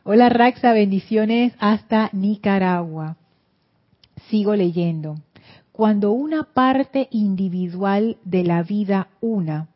Hola 0.03 0.29
Raxa, 0.29 0.71
bendiciones 0.73 1.53
hasta 1.59 2.09
Nicaragua. 2.13 3.17
Sigo 4.29 4.55
leyendo. 4.55 5.15
Cuando 5.71 6.11
una 6.11 6.43
parte 6.43 7.07
individual 7.11 8.17
de 8.23 8.43
la 8.43 8.63
vida 8.63 9.09
una 9.21 9.69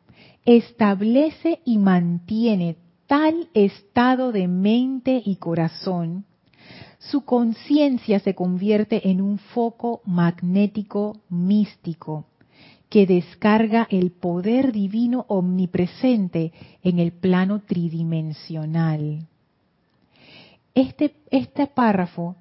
establece 0.44 1.60
y 1.64 1.78
mantiene 1.78 2.76
tal 3.06 3.48
estado 3.54 4.32
de 4.32 4.48
mente 4.48 5.22
y 5.24 5.36
corazón, 5.36 6.24
su 6.98 7.24
conciencia 7.24 8.20
se 8.20 8.34
convierte 8.34 9.10
en 9.10 9.20
un 9.20 9.38
foco 9.38 10.02
magnético 10.04 11.20
místico 11.28 12.26
que 12.88 13.06
descarga 13.06 13.86
el 13.90 14.10
poder 14.10 14.72
divino 14.72 15.24
omnipresente 15.28 16.52
en 16.82 16.98
el 16.98 17.12
plano 17.12 17.62
tridimensional. 17.62 19.26
Este, 20.74 21.14
este 21.30 21.66
párrafo 21.66 22.36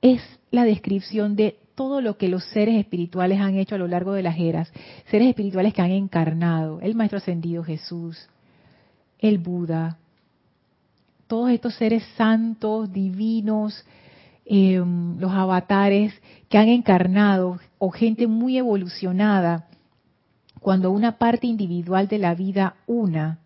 es 0.00 0.22
la 0.50 0.64
descripción 0.64 1.36
de 1.36 1.58
todo 1.74 2.00
lo 2.00 2.18
que 2.18 2.28
los 2.28 2.44
seres 2.46 2.76
espirituales 2.76 3.40
han 3.40 3.56
hecho 3.56 3.76
a 3.76 3.78
lo 3.78 3.86
largo 3.86 4.12
de 4.12 4.22
las 4.22 4.38
eras, 4.38 4.72
seres 5.10 5.28
espirituales 5.28 5.74
que 5.74 5.82
han 5.82 5.92
encarnado, 5.92 6.80
el 6.80 6.94
Maestro 6.94 7.18
Ascendido 7.18 7.62
Jesús, 7.62 8.28
el 9.18 9.38
Buda, 9.38 9.98
todos 11.28 11.50
estos 11.50 11.74
seres 11.74 12.02
santos, 12.16 12.92
divinos, 12.92 13.84
em, 14.44 15.18
los 15.20 15.30
avatares 15.30 16.12
que 16.48 16.58
han 16.58 16.68
encarnado, 16.68 17.60
o 17.78 17.90
gente 17.90 18.26
muy 18.26 18.56
evolucionada, 18.56 19.68
cuando 20.60 20.90
una 20.90 21.18
parte 21.18 21.46
individual 21.46 22.08
de 22.08 22.18
la 22.18 22.34
vida 22.34 22.74
una, 22.86 23.38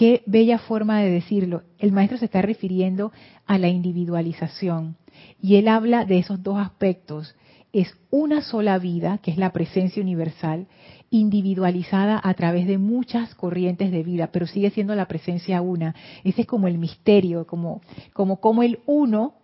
qué 0.00 0.22
bella 0.24 0.56
forma 0.56 1.02
de 1.02 1.10
decirlo. 1.10 1.60
El 1.78 1.92
maestro 1.92 2.16
se 2.16 2.24
está 2.24 2.40
refiriendo 2.40 3.12
a 3.44 3.58
la 3.58 3.68
individualización 3.68 4.96
y 5.42 5.56
él 5.56 5.68
habla 5.68 6.06
de 6.06 6.16
esos 6.16 6.42
dos 6.42 6.56
aspectos. 6.58 7.36
Es 7.74 7.94
una 8.10 8.40
sola 8.40 8.78
vida, 8.78 9.18
que 9.18 9.30
es 9.30 9.36
la 9.36 9.52
presencia 9.52 10.02
universal, 10.02 10.68
individualizada 11.10 12.18
a 12.24 12.32
través 12.32 12.66
de 12.66 12.78
muchas 12.78 13.34
corrientes 13.34 13.92
de 13.92 14.02
vida, 14.02 14.30
pero 14.32 14.46
sigue 14.46 14.70
siendo 14.70 14.94
la 14.94 15.06
presencia 15.06 15.60
una. 15.60 15.94
Ese 16.24 16.40
es 16.40 16.46
como 16.46 16.66
el 16.66 16.78
misterio, 16.78 17.46
como, 17.46 17.82
como, 18.14 18.40
como 18.40 18.62
el 18.62 18.78
uno 18.86 19.34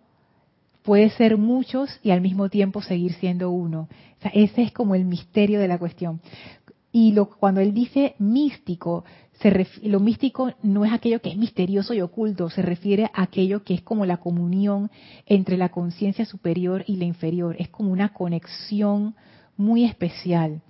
puede 0.81 1.11
ser 1.11 1.37
muchos 1.37 1.99
y 2.01 2.09
al 2.09 2.21
mismo 2.21 2.49
tiempo 2.49 2.81
seguir 2.81 3.13
siendo 3.13 3.51
uno. 3.51 3.89
ese 4.33 4.63
es 4.63 4.71
como 4.71 4.95
el 4.95 5.05
misterio 5.05 5.59
de 5.59 5.67
la 5.67 5.77
cuestión. 5.77 6.19
Y 6.91 7.11
lo, 7.11 7.29
cuando 7.29 7.61
él 7.61 7.75
dice 7.75 8.15
místico, 8.17 9.03
lo 9.83 9.99
místico 9.99 10.51
no 10.63 10.83
es 10.85 10.91
aquello 10.91 11.21
que 11.21 11.29
es 11.29 11.37
misterioso 11.37 11.93
y 11.93 12.01
oculto, 12.01 12.49
se 12.49 12.61
refiere 12.61 13.05
a 13.13 13.23
aquello 13.23 13.63
que 13.63 13.75
es 13.75 13.81
como 13.81 14.05
la 14.05 14.17
comunión 14.17 14.89
entre 15.25 15.57
la 15.57 15.69
conciencia 15.69 16.25
superior 16.25 16.83
y 16.87 16.95
la 16.95 17.05
inferior. 17.05 17.55
Es 17.59 17.69
como 17.69 17.91
una 17.91 18.13
conexión 18.13 19.15
muy 19.55 19.83
especial. 19.85 20.61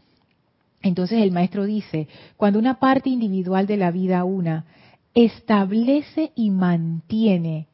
Entonces 0.81 1.21
el 1.21 1.31
maestro 1.31 1.65
dice, 1.65 2.07
cuando 2.35 2.59
una 2.59 2.79
parte 2.79 3.09
individual 3.09 3.67
de 3.67 3.77
la 3.77 3.91
vida 3.91 4.23
una 4.23 4.65
establece 5.13 6.31
y 6.35 6.51
mantiene, 6.51 7.67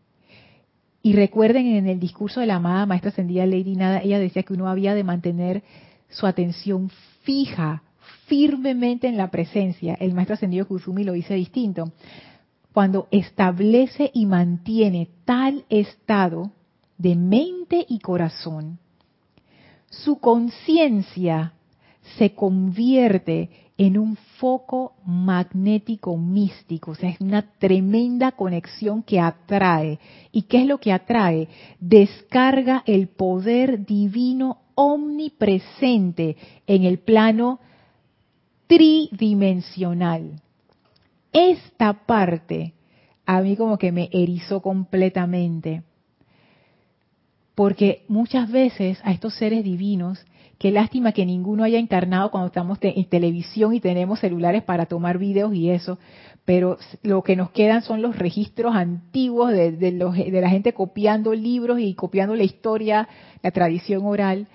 y 1.06 1.14
recuerden 1.14 1.68
en 1.68 1.88
el 1.88 2.00
discurso 2.00 2.40
de 2.40 2.46
la 2.46 2.56
amada 2.56 2.86
maestra 2.86 3.10
ascendida 3.10 3.46
Lady 3.46 3.76
Nada, 3.76 4.00
ella 4.02 4.20
decía 4.20 4.44
que 4.44 4.54
uno 4.54 4.70
había 4.70 4.96
de 4.96 5.04
mantener 5.04 5.62
su 6.10 6.26
atención 6.26 6.90
fija, 7.24 7.84
firmemente 8.26 9.08
en 9.08 9.18
la 9.18 9.30
presencia. 9.30 9.96
El 9.96 10.14
maestro 10.14 10.36
ascendido 10.36 10.68
Kusumi 10.68 11.04
lo 11.04 11.14
dice 11.14 11.34
distinto. 11.36 11.92
Cuando 12.74 13.08
establece 13.12 14.10
y 14.14 14.26
mantiene 14.26 15.10
tal 15.26 15.66
estado 15.70 16.52
de 16.98 17.16
mente 17.16 17.86
y 17.88 18.00
corazón, 18.00 18.80
su 19.90 20.18
conciencia 20.20 21.54
se 22.18 22.34
convierte 22.34 23.50
en 23.78 23.98
un 23.98 24.16
foco 24.38 24.94
magnético 25.06 26.16
místico, 26.18 26.92
o 26.92 26.96
sea, 26.96 27.10
es 27.10 27.22
una 27.22 27.42
tremenda 27.42 28.32
conexión 28.32 29.04
que 29.04 29.20
atrae. 29.20 30.00
¿Y 30.32 30.44
qué 30.44 30.62
es 30.62 30.68
lo 30.68 30.80
que 30.80 30.92
atrae? 30.92 31.48
Descarga 31.80 32.84
el 32.86 33.08
poder 33.08 33.86
divino 33.86 34.60
omnipresente 34.76 36.38
en 36.68 36.84
el 36.84 37.00
plano 37.00 37.60
tridimensional. 38.68 40.42
Esta 41.32 41.94
parte 42.06 42.74
a 43.26 43.42
mí 43.42 43.56
como 43.56 43.78
que 43.78 43.92
me 43.92 44.10
erizó 44.12 44.62
completamente. 44.62 45.84
Porque 47.56 48.04
muchas 48.08 48.52
veces 48.52 49.00
a 49.04 49.12
estos 49.12 49.36
seres 49.36 49.64
divinos, 49.64 50.26
qué 50.58 50.72
lástima 50.72 51.12
que 51.12 51.26
ninguno 51.26 51.64
haya 51.64 51.78
encarnado 51.78 52.32
cuando 52.32 52.48
estamos 52.48 52.80
en 52.82 53.06
televisión 53.06 53.74
y 53.74 53.80
tenemos 53.80 54.20
celulares 54.20 54.64
para 54.64 54.88
tomar 54.88 55.20
videos 55.20 55.54
y 55.54 55.70
eso, 55.70 56.00
pero 56.46 56.78
lo 57.04 57.22
que 57.22 57.36
nos 57.36 57.52
quedan 57.52 57.84
son 57.84 58.02
los 58.02 58.18
registros 58.18 58.76
antiguos 58.76 59.52
de, 59.52 59.72
de 59.72 60.42
la 60.42 60.50
gente 60.50 60.74
copiando 60.74 61.34
libros 61.34 61.80
y 61.80 61.94
copiando 61.94 62.36
la 62.36 62.44
historia, 62.44 63.08
la 63.44 63.52
tradición 63.52 64.06
oral, 64.06 64.48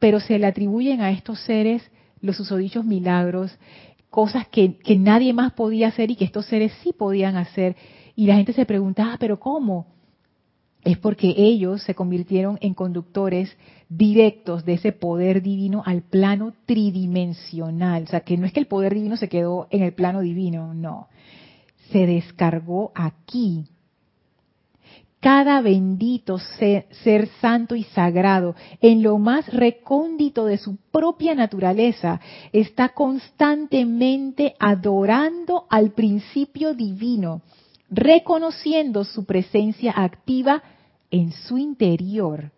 pero 0.00 0.18
se 0.18 0.38
le 0.38 0.46
atribuyen 0.46 1.00
a 1.00 1.12
estos 1.12 1.40
seres 1.44 1.82
los 2.22 2.36
susodichos 2.36 2.84
milagros, 2.84 3.56
cosas 4.08 4.46
que, 4.48 4.78
que 4.78 4.96
nadie 4.96 5.32
más 5.32 5.52
podía 5.52 5.88
hacer 5.88 6.10
y 6.10 6.16
que 6.16 6.24
estos 6.24 6.46
seres 6.46 6.72
sí 6.82 6.92
podían 6.92 7.36
hacer. 7.36 7.76
Y 8.16 8.26
la 8.26 8.36
gente 8.36 8.52
se 8.52 8.64
pregunta, 8.64 9.12
ah, 9.12 9.16
pero 9.18 9.38
¿cómo? 9.38 9.86
Es 10.84 10.98
porque 10.98 11.34
ellos 11.36 11.82
se 11.82 11.94
convirtieron 11.94 12.58
en 12.60 12.74
conductores 12.74 13.56
directos 13.88 14.64
de 14.64 14.74
ese 14.74 14.92
poder 14.92 15.42
divino 15.42 15.82
al 15.84 16.02
plano 16.02 16.54
tridimensional. 16.66 18.04
O 18.04 18.06
sea, 18.06 18.20
que 18.20 18.36
no 18.36 18.46
es 18.46 18.52
que 18.52 18.60
el 18.60 18.66
poder 18.66 18.94
divino 18.94 19.16
se 19.16 19.28
quedó 19.28 19.68
en 19.70 19.82
el 19.82 19.92
plano 19.92 20.20
divino, 20.20 20.74
no. 20.74 21.08
Se 21.90 22.06
descargó 22.06 22.90
aquí 22.94 23.66
cada 25.22 25.60
bendito 25.60 26.36
ser, 26.58 27.28
santo 27.40 27.76
y 27.76 27.84
sagrado, 27.84 28.56
en 28.80 29.04
lo 29.04 29.18
más 29.18 29.46
recóndito 29.46 30.46
de 30.46 30.58
su 30.58 30.76
propia 30.90 31.36
naturaleza, 31.36 32.20
está 32.52 32.88
constantemente 32.88 34.56
adorando 34.58 35.66
al 35.70 35.92
principio 35.92 36.74
divino, 36.74 37.40
reconociendo 37.88 39.04
su 39.04 39.24
presencia 39.24 39.92
activa 39.92 40.60
en 41.12 41.30
su 41.30 41.56
interior 41.56 42.50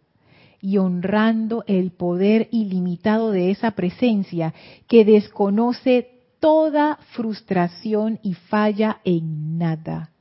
y 0.62 0.78
honrando 0.78 1.64
el 1.66 1.90
poder 1.90 2.48
ilimitado 2.50 3.30
de 3.30 3.50
esa 3.50 3.72
presencia 3.72 4.54
que 4.88 5.04
desconoce 5.04 6.08
toda 6.40 6.98
frustración 7.12 8.20
y 8.22 8.32
falla 8.32 9.00
en 9.04 9.58
nada. 9.58 10.13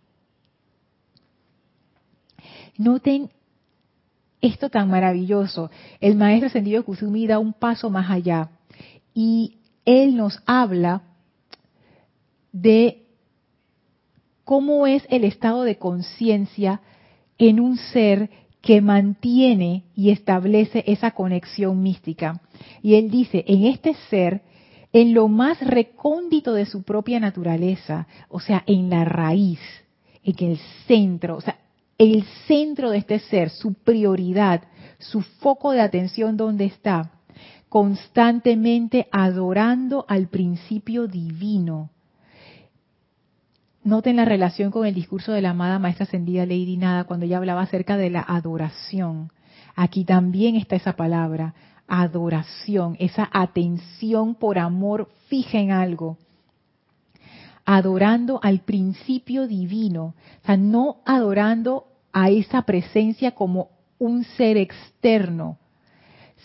Noten 2.77 3.29
esto 4.41 4.69
tan 4.69 4.89
maravilloso. 4.89 5.71
El 5.99 6.15
maestro 6.15 6.47
ascendido 6.47 6.83
Kusumi 6.83 7.27
da 7.27 7.39
un 7.39 7.53
paso 7.53 7.89
más 7.89 8.09
allá 8.09 8.49
y 9.13 9.57
él 9.85 10.15
nos 10.15 10.41
habla 10.45 11.03
de 12.51 13.05
cómo 14.43 14.85
es 14.87 15.05
el 15.09 15.23
estado 15.23 15.63
de 15.63 15.77
conciencia 15.77 16.81
en 17.37 17.59
un 17.59 17.77
ser 17.77 18.29
que 18.61 18.81
mantiene 18.81 19.83
y 19.95 20.11
establece 20.11 20.83
esa 20.87 21.11
conexión 21.11 21.81
mística. 21.81 22.41
Y 22.81 22.95
él 22.95 23.09
dice, 23.11 23.43
en 23.47 23.65
este 23.65 23.93
ser, 24.09 24.41
en 24.93 25.13
lo 25.13 25.27
más 25.27 25.59
recóndito 25.59 26.53
de 26.53 26.65
su 26.65 26.83
propia 26.83 27.19
naturaleza, 27.19 28.07
o 28.29 28.39
sea, 28.39 28.63
en 28.65 28.89
la 28.89 29.03
raíz, 29.03 29.59
en 30.23 30.51
el 30.51 30.59
centro, 30.87 31.37
o 31.37 31.41
sea, 31.41 31.57
el 31.97 32.23
centro 32.47 32.89
de 32.89 32.97
este 32.97 33.19
ser, 33.19 33.49
su 33.49 33.73
prioridad, 33.73 34.63
su 34.99 35.21
foco 35.21 35.71
de 35.71 35.81
atención, 35.81 36.37
¿dónde 36.37 36.65
está? 36.65 37.11
Constantemente 37.69 39.07
adorando 39.11 40.05
al 40.07 40.27
principio 40.27 41.07
divino. 41.07 41.89
Noten 43.83 44.15
la 44.15 44.25
relación 44.25 44.71
con 44.71 44.85
el 44.85 44.93
discurso 44.93 45.33
de 45.33 45.41
la 45.41 45.49
amada 45.49 45.77
maestra 45.77 46.05
ascendida 46.05 46.45
Lady 46.45 46.77
Nada 46.77 47.03
cuando 47.03 47.25
ella 47.25 47.37
hablaba 47.37 47.61
acerca 47.61 47.97
de 47.97 48.09
la 48.09 48.21
adoración. 48.21 49.31
Aquí 49.75 50.05
también 50.05 50.55
está 50.55 50.75
esa 50.75 50.95
palabra, 50.95 51.53
adoración, 51.87 52.95
esa 52.99 53.29
atención 53.33 54.35
por 54.35 54.57
amor 54.57 55.09
fija 55.27 55.59
en 55.59 55.71
algo 55.71 56.17
adorando 57.65 58.39
al 58.43 58.59
principio 58.61 59.47
divino, 59.47 60.15
o 60.41 60.45
sea, 60.45 60.57
no 60.57 60.97
adorando 61.05 61.85
a 62.11 62.29
esa 62.29 62.63
presencia 62.63 63.31
como 63.31 63.69
un 63.99 64.23
ser 64.23 64.57
externo, 64.57 65.57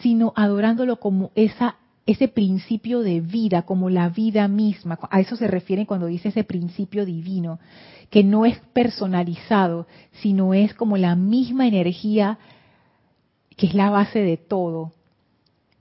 sino 0.00 0.32
adorándolo 0.36 1.00
como 1.00 1.32
esa 1.34 1.76
ese 2.08 2.26
principio 2.26 3.00
de 3.00 3.20
vida, 3.20 3.62
como 3.62 3.90
la 3.90 4.08
vida 4.08 4.48
misma. 4.48 4.98
A 5.10 5.20
eso 5.20 5.36
se 5.36 5.46
refiere 5.46 5.84
cuando 5.84 6.06
dice 6.06 6.30
ese 6.30 6.42
principio 6.42 7.04
divino, 7.04 7.58
que 8.08 8.24
no 8.24 8.46
es 8.46 8.58
personalizado, 8.72 9.86
sino 10.22 10.54
es 10.54 10.72
como 10.72 10.96
la 10.96 11.16
misma 11.16 11.66
energía 11.66 12.38
que 13.58 13.66
es 13.66 13.74
la 13.74 13.90
base 13.90 14.20
de 14.20 14.38
todo. 14.38 14.92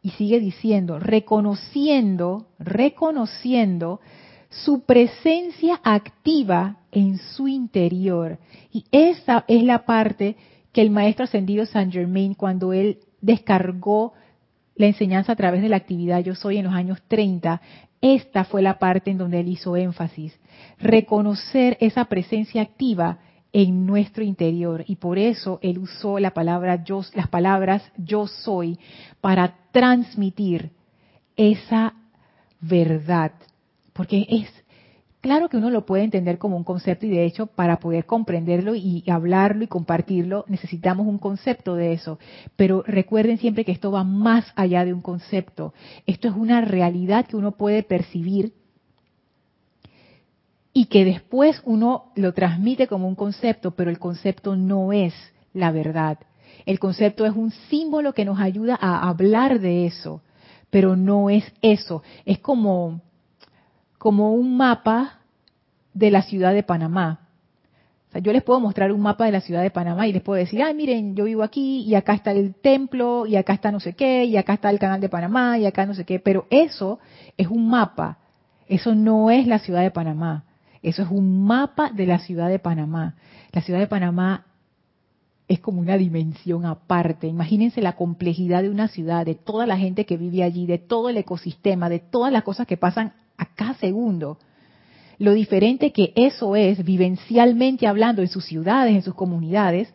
Y 0.02 0.10
sigue 0.12 0.42
diciendo, 0.42 1.00
reconociendo, 1.00 2.48
reconociendo 2.60 4.02
su 4.50 4.82
presencia 4.82 5.80
activa 5.84 6.78
en 6.92 7.18
su 7.18 7.48
interior. 7.48 8.40
Y 8.72 8.86
esa 8.92 9.44
es 9.48 9.64
la 9.64 9.86
parte 9.86 10.36
que 10.72 10.82
el 10.82 10.90
maestro 10.90 11.26
ascendido 11.26 11.66
Saint 11.66 11.92
Germain, 11.92 12.34
cuando 12.34 12.74
él 12.74 13.00
descargó 13.22 14.14
la 14.76 14.88
enseñanza 14.88 15.32
a 15.32 15.36
través 15.36 15.62
de 15.62 15.70
la 15.70 15.78
actividad 15.78 16.20
Yo 16.20 16.36
Soy 16.36 16.58
en 16.58 16.66
los 16.66 16.74
años 16.74 17.02
30, 17.08 17.62
esta 18.00 18.44
fue 18.44 18.62
la 18.62 18.78
parte 18.78 19.10
en 19.10 19.18
donde 19.18 19.40
él 19.40 19.48
hizo 19.48 19.76
énfasis. 19.76 20.40
Reconocer 20.78 21.78
esa 21.80 22.06
presencia 22.06 22.62
activa 22.62 23.20
en 23.52 23.86
nuestro 23.88 24.24
interior. 24.24 24.84
Y 24.88 24.98
por 24.98 25.18
eso 25.18 25.60
él 25.64 25.80
usó 25.80 26.20
la 26.20 26.32
palabra 26.32 26.84
yo, 26.84 27.02
las 27.16 27.28
palabras 27.28 27.84
yo 27.98 28.28
soy 28.28 28.78
para 29.20 29.56
transmitir 29.72 30.72
esa 31.36 31.94
verdad 32.62 33.32
porque 33.98 34.28
es 34.30 34.48
claro 35.22 35.50
que 35.50 35.58
uno 35.58 35.72
lo 35.72 35.88
puede 35.88 36.04
entender 36.04 36.38
como 36.38 36.56
un 36.56 36.64
concepto 36.64 37.08
y 37.08 37.10
de 37.10 37.26
hecho 37.26 37.48
para 37.48 37.80
poder 37.80 38.06
comprenderlo 38.06 38.76
y 38.76 39.04
hablarlo 39.10 39.64
y 39.64 39.68
compartirlo 39.68 40.46
necesitamos 40.48 41.08
un 41.08 41.18
concepto 41.18 41.74
de 41.74 41.94
eso. 41.94 42.20
Pero 42.56 42.84
recuerden 42.86 43.40
siempre 43.40 43.66
que 43.66 43.72
esto 43.72 43.92
va 43.92 44.04
más 44.04 44.54
allá 44.56 44.86
de 44.86 44.94
un 44.94 45.02
concepto. 45.02 45.74
Esto 46.06 46.28
es 46.28 46.36
una 46.36 46.62
realidad 46.62 47.26
que 47.26 47.36
uno 47.36 47.54
puede 47.54 47.82
percibir 47.82 48.54
y 50.74 50.86
que 50.86 51.04
después 51.04 51.60
uno 51.66 52.12
lo 52.16 52.34
transmite 52.34 52.86
como 52.86 53.08
un 53.08 53.16
concepto, 53.16 53.72
pero 53.72 53.90
el 53.90 53.98
concepto 53.98 54.56
no 54.56 54.94
es 54.94 55.16
la 55.54 55.72
verdad. 55.72 56.20
El 56.68 56.78
concepto 56.78 57.26
es 57.26 57.36
un 57.36 57.50
símbolo 57.50 58.14
que 58.14 58.26
nos 58.26 58.40
ayuda 58.40 58.78
a 58.80 59.10
hablar 59.10 59.60
de 59.60 59.88
eso, 59.88 60.22
pero 60.70 60.96
no 60.96 61.32
es 61.32 61.52
eso. 61.64 62.04
Es 62.26 62.38
como 62.38 63.02
como 63.98 64.34
un 64.34 64.58
mapa 64.58 65.20
de 65.94 66.12
la 66.12 66.22
ciudad 66.22 66.54
de 66.54 66.64
Panamá. 66.64 67.22
Yo 68.22 68.32
les 68.32 68.44
puedo 68.44 68.60
mostrar 68.60 68.92
un 68.92 69.02
mapa 69.02 69.26
de 69.26 69.32
la 69.32 69.42
ciudad 69.42 69.62
de 69.62 69.70
Panamá 69.70 70.08
y 70.08 70.14
les 70.14 70.22
puedo 70.22 70.40
decir, 70.40 70.62
ay, 70.64 70.74
miren, 70.74 71.16
yo 71.16 71.26
vivo 71.26 71.44
aquí 71.44 71.82
y 71.82 71.94
acá 71.96 72.14
está 72.14 72.32
el 72.32 72.56
templo 72.56 73.26
y 73.26 73.36
acá 73.36 73.54
está 73.54 73.72
no 73.72 73.80
sé 73.80 73.94
qué 73.94 74.26
y 74.26 74.38
acá 74.38 74.54
está 74.54 74.70
el 74.70 74.80
canal 74.80 75.02
de 75.02 75.10
Panamá 75.10 75.58
y 75.58 75.66
acá 75.66 75.86
no 75.86 75.94
sé 75.94 76.06
qué, 76.06 76.20
pero 76.20 76.48
eso 76.50 77.00
es 77.38 77.48
un 77.48 77.70
mapa, 77.70 78.18
eso 78.68 78.96
no 78.96 79.30
es 79.30 79.46
la 79.46 79.60
ciudad 79.60 79.82
de 79.82 79.92
Panamá, 79.92 80.46
eso 80.82 81.04
es 81.04 81.10
un 81.10 81.44
mapa 81.46 81.92
de 81.92 82.06
la 82.06 82.20
ciudad 82.20 82.50
de 82.50 82.60
Panamá. 82.60 83.16
La 83.52 83.62
ciudad 83.62 83.80
de 83.80 83.88
Panamá 83.88 84.46
es 85.48 85.60
como 85.60 85.82
una 85.82 85.98
dimensión 85.98 86.66
aparte. 86.66 87.28
Imagínense 87.28 87.82
la 87.82 87.96
complejidad 87.96 88.62
de 88.62 88.70
una 88.70 88.88
ciudad, 88.88 89.26
de 89.26 89.36
toda 89.36 89.66
la 89.66 89.78
gente 89.78 90.06
que 90.06 90.18
vive 90.18 90.44
allí, 90.44 90.66
de 90.66 90.78
todo 90.78 91.10
el 91.10 91.18
ecosistema, 91.18 91.90
de 91.90 92.00
todas 92.00 92.32
las 92.32 92.44
cosas 92.44 92.68
que 92.68 92.78
pasan 92.78 93.14
a 93.38 93.46
cada 93.46 93.76
segundo. 93.76 94.38
Lo 95.20 95.34
diferente 95.34 95.92
que 95.92 96.14
eso 96.16 96.56
es, 96.56 96.84
vivencialmente 96.84 97.88
hablando, 97.88 98.22
en 98.22 98.28
sus 98.28 98.46
ciudades, 98.46 98.94
en 98.94 99.02
sus 99.02 99.16
comunidades, 99.16 99.94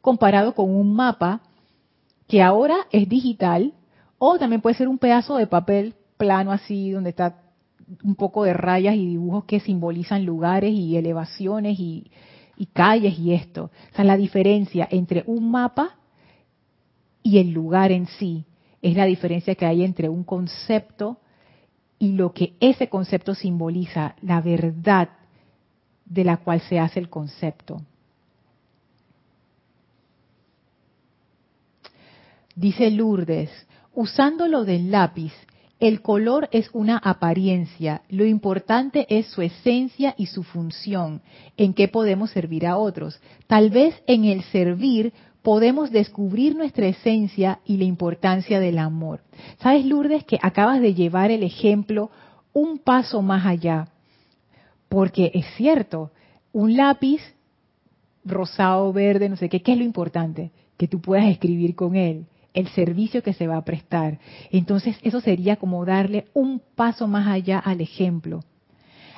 comparado 0.00 0.54
con 0.54 0.74
un 0.74 0.94
mapa 0.94 1.42
que 2.26 2.42
ahora 2.42 2.76
es 2.90 3.08
digital 3.08 3.72
o 4.18 4.38
también 4.38 4.60
puede 4.60 4.76
ser 4.76 4.88
un 4.88 4.98
pedazo 4.98 5.36
de 5.36 5.46
papel 5.46 5.94
plano 6.16 6.52
así, 6.52 6.90
donde 6.90 7.10
está 7.10 7.42
un 8.02 8.14
poco 8.14 8.44
de 8.44 8.54
rayas 8.54 8.96
y 8.96 9.06
dibujos 9.06 9.44
que 9.44 9.60
simbolizan 9.60 10.24
lugares 10.24 10.72
y 10.72 10.96
elevaciones 10.96 11.78
y, 11.78 12.10
y 12.56 12.66
calles 12.66 13.18
y 13.18 13.32
esto. 13.32 13.64
O 13.92 13.96
sea, 13.96 14.04
la 14.04 14.16
diferencia 14.16 14.88
entre 14.90 15.24
un 15.26 15.50
mapa 15.50 15.96
y 17.22 17.38
el 17.38 17.50
lugar 17.50 17.92
en 17.92 18.06
sí 18.06 18.44
es 18.82 18.96
la 18.96 19.04
diferencia 19.04 19.54
que 19.54 19.66
hay 19.66 19.84
entre 19.84 20.08
un 20.08 20.24
concepto 20.24 21.18
y 21.98 22.12
lo 22.12 22.32
que 22.32 22.54
ese 22.60 22.88
concepto 22.88 23.34
simboliza, 23.34 24.16
la 24.22 24.40
verdad 24.40 25.10
de 26.04 26.24
la 26.24 26.38
cual 26.38 26.60
se 26.60 26.78
hace 26.78 27.00
el 27.00 27.08
concepto. 27.08 27.80
Dice 32.56 32.90
Lourdes, 32.90 33.50
usándolo 33.94 34.64
del 34.64 34.90
lápiz 34.90 35.32
El 35.80 36.02
color 36.02 36.48
es 36.52 36.70
una 36.72 36.96
apariencia, 36.98 38.02
lo 38.08 38.24
importante 38.24 39.06
es 39.08 39.26
su 39.26 39.42
esencia 39.42 40.14
y 40.16 40.26
su 40.26 40.44
función, 40.44 41.20
en 41.56 41.74
qué 41.74 41.88
podemos 41.88 42.30
servir 42.30 42.64
a 42.66 42.76
otros. 42.76 43.20
Tal 43.48 43.70
vez 43.70 44.00
en 44.06 44.24
el 44.24 44.44
servir 44.44 45.12
podemos 45.44 45.90
descubrir 45.90 46.56
nuestra 46.56 46.86
esencia 46.86 47.60
y 47.66 47.76
la 47.76 47.84
importancia 47.84 48.60
del 48.60 48.78
amor. 48.78 49.20
¿Sabes, 49.60 49.84
Lourdes, 49.84 50.24
que 50.24 50.38
acabas 50.40 50.80
de 50.80 50.94
llevar 50.94 51.30
el 51.30 51.42
ejemplo 51.42 52.10
un 52.54 52.78
paso 52.78 53.20
más 53.20 53.44
allá? 53.44 53.88
Porque 54.88 55.30
es 55.34 55.44
cierto, 55.56 56.12
un 56.50 56.78
lápiz 56.78 57.20
rosado, 58.24 58.90
verde, 58.94 59.28
no 59.28 59.36
sé 59.36 59.50
qué, 59.50 59.60
¿qué 59.60 59.72
es 59.72 59.78
lo 59.78 59.84
importante? 59.84 60.50
Que 60.78 60.88
tú 60.88 61.02
puedas 61.02 61.26
escribir 61.26 61.74
con 61.74 61.94
él, 61.94 62.24
el 62.54 62.68
servicio 62.68 63.22
que 63.22 63.34
se 63.34 63.46
va 63.46 63.58
a 63.58 63.64
prestar. 63.66 64.18
Entonces, 64.50 64.96
eso 65.02 65.20
sería 65.20 65.56
como 65.56 65.84
darle 65.84 66.24
un 66.32 66.62
paso 66.74 67.06
más 67.06 67.26
allá 67.26 67.58
al 67.58 67.82
ejemplo. 67.82 68.40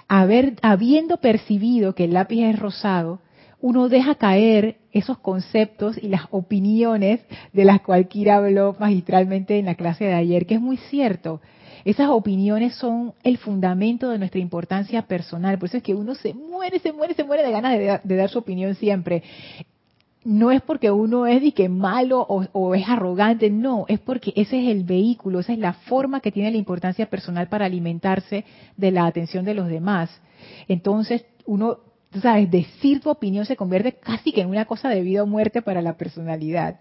Habiendo 0.09 1.19
percibido 1.19 1.95
que 1.95 2.05
el 2.05 2.15
lápiz 2.15 2.43
es 2.43 2.59
rosado, 2.59 3.21
uno 3.61 3.89
deja 3.89 4.15
caer 4.17 4.77
esos 4.93 5.19
conceptos 5.19 5.99
y 6.01 6.09
las 6.09 6.23
opiniones 6.31 7.21
de 7.53 7.65
las 7.65 7.81
cuales 7.81 8.09
Kira 8.09 8.37
habló 8.37 8.77
magistralmente 8.79 9.59
en 9.59 9.67
la 9.67 9.75
clase 9.75 10.05
de 10.05 10.15
ayer, 10.15 10.47
que 10.47 10.55
es 10.55 10.61
muy 10.61 10.77
cierto. 10.77 11.41
Esas 11.85 12.09
opiniones 12.09 12.75
son 12.75 13.15
el 13.23 13.39
fundamento 13.39 14.11
de 14.11 14.19
nuestra 14.19 14.41
importancia 14.41 15.03
personal. 15.03 15.59
Por 15.59 15.69
eso 15.69 15.77
es 15.77 15.83
que 15.83 15.95
uno 15.95 16.15
se 16.15 16.35
muere, 16.35 16.81
se 16.81 16.93
muere, 16.93 17.15
se 17.15 17.25
muere 17.25 17.45
de 17.45 17.51
ganas 17.53 18.03
de, 18.03 18.17
dar 18.17 18.29
su 18.29 18.41
opinión 18.41 18.75
siempre. 18.75 19.23
No 20.25 20.51
es 20.51 20.61
porque 20.63 20.91
uno 20.91 21.27
es 21.27 21.55
que 21.55 21.69
malo 21.69 22.21
o 22.29 22.75
es 22.75 22.89
arrogante, 22.89 23.49
no, 23.49 23.85
es 23.87 24.01
porque 24.01 24.33
ese 24.35 24.61
es 24.61 24.69
el 24.69 24.83
vehículo, 24.83 25.39
esa 25.39 25.53
es 25.53 25.61
la 25.61 25.75
forma 25.75 26.21
que 26.21 26.33
tiene 26.33 26.51
la 26.51 26.57
importancia 26.57 27.09
personal 27.09 27.49
para 27.49 27.67
alimentarse 27.67 28.45
de 28.77 28.91
la 28.91 29.07
atención 29.07 29.45
de 29.45 29.55
los 29.55 29.69
demás. 29.69 30.11
Entonces, 30.67 31.25
uno 31.45 31.79
tú 32.11 32.21
sabes, 32.21 32.51
decir 32.51 33.01
tu 33.01 33.11
opinión 33.11 33.45
se 33.47 33.57
convierte 33.57 33.93
casi 33.93 34.33
que 34.33 34.43
en 34.43 34.49
una 34.49 34.65
cosa 34.65 34.89
de 34.89 35.03
vida 35.03 35.23
o 35.23 35.27
muerte 35.27 35.63
para 35.63 35.83
la 35.83 35.97
personalidad. 35.97 36.81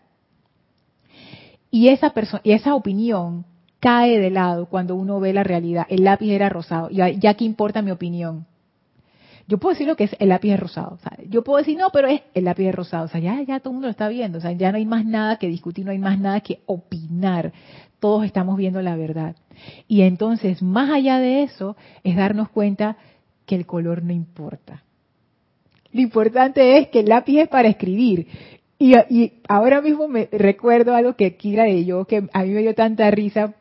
Y 1.72 1.90
esa, 1.90 2.14
y 2.44 2.52
esa 2.54 2.76
opinión 2.76 3.46
cae 3.80 4.18
de 4.18 4.30
lado 4.30 4.66
cuando 4.68 4.96
uno 4.96 5.20
ve 5.20 5.34
la 5.34 5.44
realidad. 5.44 5.86
El 5.90 6.06
lápiz 6.06 6.32
era 6.32 6.50
rosado. 6.50 6.90
Ya, 6.90 7.10
ya 7.10 7.34
que 7.34 7.46
importa 7.46 7.82
mi 7.82 7.92
opinión. 7.92 8.46
Yo 9.48 9.60
puedo 9.60 9.74
decir 9.74 9.86
lo 9.86 9.96
que 9.96 10.06
es 10.06 10.16
el 10.20 10.30
lápiz 10.30 10.54
es 10.54 10.60
rosado. 10.60 10.98
Yo 11.30 11.44
puedo 11.44 11.60
decir, 11.60 11.78
no, 11.78 11.90
pero 11.92 12.08
es 12.08 12.22
el 12.34 12.46
lápiz 12.46 12.68
es 12.68 12.74
rosado. 12.74 13.06
O 13.06 13.08
sea, 13.08 13.20
ya, 13.20 13.42
ya 13.44 13.60
todo 13.60 13.72
el 13.72 13.74
mundo 13.74 13.88
lo 13.88 13.92
está 13.92 14.08
viendo. 14.08 14.40
O 14.40 14.42
sea, 14.42 14.54
ya 14.54 14.72
no 14.72 14.78
hay 14.78 14.86
más 14.86 15.06
nada 15.06 15.38
que 15.38 15.48
discutir, 15.48 15.86
no 15.86 15.92
hay 15.92 16.00
más 16.00 16.18
nada 16.18 16.40
que 16.40 16.62
opinar. 16.66 17.54
Todos 18.00 18.26
estamos 18.26 18.58
viendo 18.58 18.82
la 18.82 18.96
verdad. 18.96 19.36
Y 19.88 20.02
entonces, 20.02 20.64
más 20.64 20.90
allá 20.90 21.20
de 21.20 21.44
eso, 21.44 21.76
es 22.04 22.16
darnos 22.16 22.50
cuenta 22.50 22.98
que 23.46 23.56
el 23.56 23.66
color 23.66 24.02
no 24.02 24.14
importa. 24.14 24.85
Lo 25.96 26.02
importante 26.02 26.78
es 26.78 26.90
que 26.90 27.00
el 27.00 27.06
lápiz 27.06 27.40
es 27.40 27.48
para 27.48 27.70
escribir. 27.70 28.28
Y, 28.78 29.32
ahora 29.48 29.80
mismo 29.80 30.10
me 30.10 30.28
recuerdo 30.30 30.94
algo 30.94 31.16
que 31.16 31.38
Kira 31.38 31.64
de 31.64 31.86
yo, 31.86 32.04
que 32.04 32.28
a 32.34 32.44
mí 32.44 32.50
me 32.50 32.64
dio 32.64 32.76
tanta 32.76 33.10
risa 33.12 33.54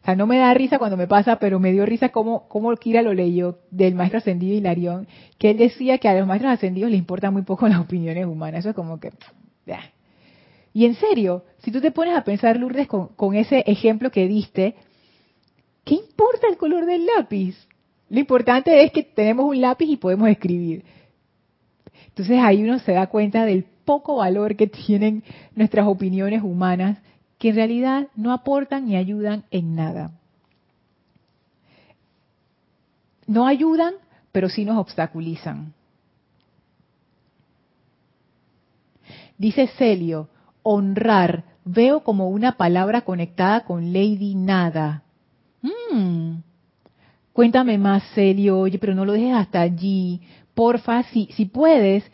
o 0.00 0.04
sea, 0.06 0.16
no 0.16 0.26
me 0.26 0.38
da 0.38 0.54
risa 0.54 0.78
cuando 0.78 0.96
me 0.96 1.06
pasa, 1.06 1.38
pero 1.38 1.60
me 1.60 1.72
dio 1.72 1.84
risa 1.84 2.08
como, 2.08 2.48
como 2.48 2.74
Kira 2.76 3.02
lo 3.02 3.12
leyó 3.12 3.58
del 3.70 3.94
maestro 3.94 4.16
ascendido 4.16 4.56
Hilarión, 4.56 5.06
que 5.36 5.50
él 5.50 5.58
decía 5.58 5.98
que 5.98 6.08
a 6.08 6.18
los 6.18 6.26
maestros 6.26 6.54
ascendidos 6.54 6.90
les 6.90 6.98
importan 6.98 7.34
muy 7.34 7.42
poco 7.42 7.68
las 7.68 7.78
opiniones 7.78 8.24
humanas. 8.24 8.60
Eso 8.60 8.70
es 8.70 8.74
como 8.74 8.98
que... 8.98 9.12
Y 10.72 10.86
en 10.86 10.94
serio, 10.94 11.44
si 11.58 11.70
tú 11.70 11.82
te 11.82 11.90
pones 11.90 12.16
a 12.16 12.24
pensar, 12.24 12.56
Lourdes, 12.56 12.86
con, 12.86 13.08
con 13.08 13.34
ese 13.34 13.64
ejemplo 13.66 14.10
que 14.10 14.26
diste, 14.26 14.76
¿qué 15.84 15.96
importa 15.96 16.46
el 16.48 16.56
color 16.56 16.86
del 16.86 17.04
lápiz? 17.04 17.54
Lo 18.08 18.18
importante 18.18 18.82
es 18.82 18.92
que 18.92 19.02
tenemos 19.02 19.44
un 19.44 19.60
lápiz 19.60 19.86
y 19.86 19.98
podemos 19.98 20.30
escribir. 20.30 20.82
Entonces 22.20 22.44
ahí 22.44 22.62
uno 22.62 22.78
se 22.80 22.92
da 22.92 23.06
cuenta 23.06 23.46
del 23.46 23.64
poco 23.64 24.16
valor 24.16 24.54
que 24.54 24.66
tienen 24.66 25.24
nuestras 25.54 25.86
opiniones 25.86 26.42
humanas 26.42 26.98
que 27.38 27.48
en 27.48 27.54
realidad 27.54 28.08
no 28.14 28.34
aportan 28.34 28.84
ni 28.84 28.96
ayudan 28.96 29.44
en 29.50 29.74
nada. 29.74 30.10
No 33.26 33.46
ayudan, 33.46 33.94
pero 34.32 34.50
sí 34.50 34.66
nos 34.66 34.76
obstaculizan. 34.76 35.72
Dice 39.38 39.66
Celio, 39.78 40.28
honrar 40.62 41.44
veo 41.64 42.04
como 42.04 42.28
una 42.28 42.58
palabra 42.58 43.00
conectada 43.00 43.64
con 43.64 43.94
Lady 43.94 44.34
Nada. 44.34 45.04
Mm. 45.62 46.40
Cuéntame 47.32 47.78
más, 47.78 48.02
Celio, 48.14 48.58
oye, 48.58 48.78
pero 48.78 48.94
no 48.94 49.06
lo 49.06 49.12
dejes 49.12 49.34
hasta 49.34 49.62
allí. 49.62 50.20
Porfa, 50.54 51.02
si, 51.04 51.28
si 51.36 51.46
puedes, 51.46 52.04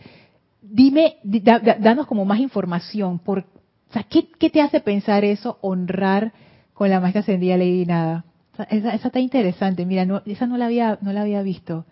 dime, 0.62 1.16
danos 1.22 2.06
como 2.06 2.24
más 2.24 2.40
información. 2.40 3.18
Por, 3.18 3.40
o 3.40 3.92
sea, 3.92 4.04
¿qué, 4.04 4.50
te 4.50 4.60
hace 4.60 4.80
pensar 4.80 5.24
eso, 5.24 5.58
honrar 5.60 6.32
con 6.74 6.90
la 6.90 7.00
maestra 7.00 7.20
ascendida 7.20 7.56
Lady 7.56 7.86
Nada? 7.86 8.24
esa, 8.70 8.94
está 8.94 9.20
interesante, 9.20 9.84
mira, 9.84 10.22
esa 10.26 10.46
no 10.46 10.56
la 10.56 10.66
había, 10.66 10.98
no 11.02 11.12
la 11.12 11.22
había 11.22 11.42
visto. 11.42 11.84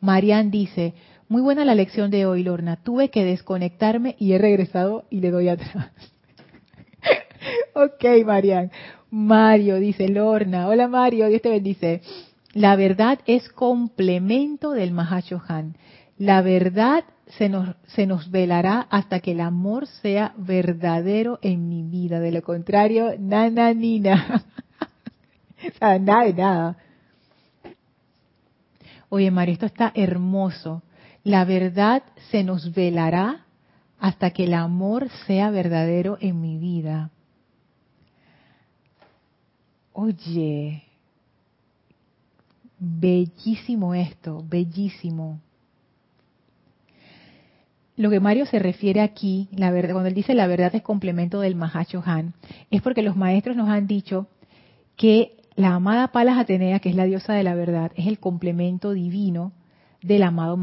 Marian 0.00 0.50
dice, 0.50 0.94
muy 1.28 1.42
buena 1.42 1.64
la 1.64 1.74
lección 1.74 2.10
de 2.10 2.24
hoy, 2.24 2.42
Lorna. 2.42 2.76
Tuve 2.76 3.10
que 3.10 3.24
desconectarme 3.24 4.16
y 4.18 4.32
he 4.32 4.38
regresado 4.38 5.04
y 5.10 5.20
le 5.20 5.30
doy 5.30 5.48
atrás. 5.48 5.90
ok, 7.74 8.24
Marian. 8.24 8.70
Mario 9.10 9.76
dice, 9.76 10.08
Lorna. 10.08 10.68
Hola, 10.68 10.88
Mario. 10.88 11.28
Dios 11.28 11.42
te 11.42 11.50
bendice. 11.50 12.00
La 12.52 12.76
verdad 12.76 13.20
es 13.26 13.48
complemento 13.50 14.72
del 14.72 14.92
Mahashohan. 14.92 15.76
La 16.16 16.42
verdad 16.42 17.04
se 17.36 17.48
nos, 17.48 17.76
se 17.88 18.06
nos 18.06 18.30
velará 18.30 18.86
hasta 18.90 19.20
que 19.20 19.32
el 19.32 19.40
amor 19.40 19.86
sea 19.86 20.34
verdadero 20.36 21.38
en 21.42 21.68
mi 21.68 21.82
vida. 21.82 22.20
De 22.20 22.32
lo 22.32 22.42
contrario, 22.42 23.12
nada 23.18 23.72
ni 23.74 24.00
nada. 24.00 24.44
o 25.68 25.78
sea, 25.78 25.98
nada 25.98 26.24
de 26.24 26.34
nada. 26.34 26.76
Oye, 29.10 29.30
María, 29.30 29.54
esto 29.54 29.66
está 29.66 29.92
hermoso. 29.94 30.82
La 31.24 31.44
verdad 31.44 32.02
se 32.30 32.44
nos 32.44 32.74
velará 32.74 33.44
hasta 33.98 34.30
que 34.30 34.44
el 34.44 34.54
amor 34.54 35.08
sea 35.26 35.50
verdadero 35.50 36.18
en 36.20 36.40
mi 36.40 36.58
vida. 36.58 37.10
Oye, 39.92 40.87
bellísimo 42.78 43.94
esto, 43.94 44.44
bellísimo 44.48 45.40
lo 47.98 48.10
que 48.10 48.20
Mario 48.20 48.46
se 48.46 48.60
refiere 48.60 49.00
aquí, 49.00 49.48
la 49.50 49.72
verdad, 49.72 49.92
cuando 49.92 50.08
él 50.08 50.14
dice 50.14 50.32
la 50.32 50.46
verdad 50.46 50.72
es 50.72 50.82
complemento 50.82 51.40
del 51.40 51.60
Han, 51.60 52.32
es 52.70 52.80
porque 52.80 53.02
los 53.02 53.16
maestros 53.16 53.56
nos 53.56 53.68
han 53.68 53.88
dicho 53.88 54.28
que 54.96 55.36
la 55.56 55.74
amada 55.74 56.12
Palas 56.12 56.38
Atenea, 56.38 56.78
que 56.78 56.90
es 56.90 56.94
la 56.94 57.06
diosa 57.06 57.34
de 57.34 57.42
la 57.42 57.56
verdad, 57.56 57.90
es 57.96 58.06
el 58.06 58.20
complemento 58.20 58.92
divino 58.92 59.50
del 60.00 60.22
amado 60.22 60.56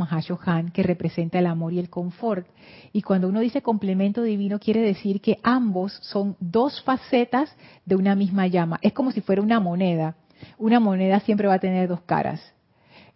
Han, 0.45 0.69
que 0.69 0.81
representa 0.81 1.37
el 1.37 1.47
amor 1.47 1.73
y 1.73 1.79
el 1.79 1.89
confort. 1.89 2.47
Y 2.93 3.01
cuando 3.01 3.27
uno 3.27 3.41
dice 3.41 3.61
complemento 3.61 4.23
divino, 4.23 4.57
quiere 4.57 4.79
decir 4.79 5.19
que 5.19 5.37
ambos 5.43 5.91
son 6.03 6.37
dos 6.39 6.81
facetas 6.83 7.53
de 7.85 7.97
una 7.97 8.15
misma 8.15 8.47
llama. 8.47 8.79
Es 8.81 8.93
como 8.93 9.11
si 9.11 9.19
fuera 9.19 9.41
una 9.41 9.59
moneda. 9.59 10.15
Una 10.57 10.79
moneda 10.79 11.19
siempre 11.19 11.47
va 11.47 11.55
a 11.55 11.59
tener 11.59 11.87
dos 11.87 12.01
caras. 12.01 12.41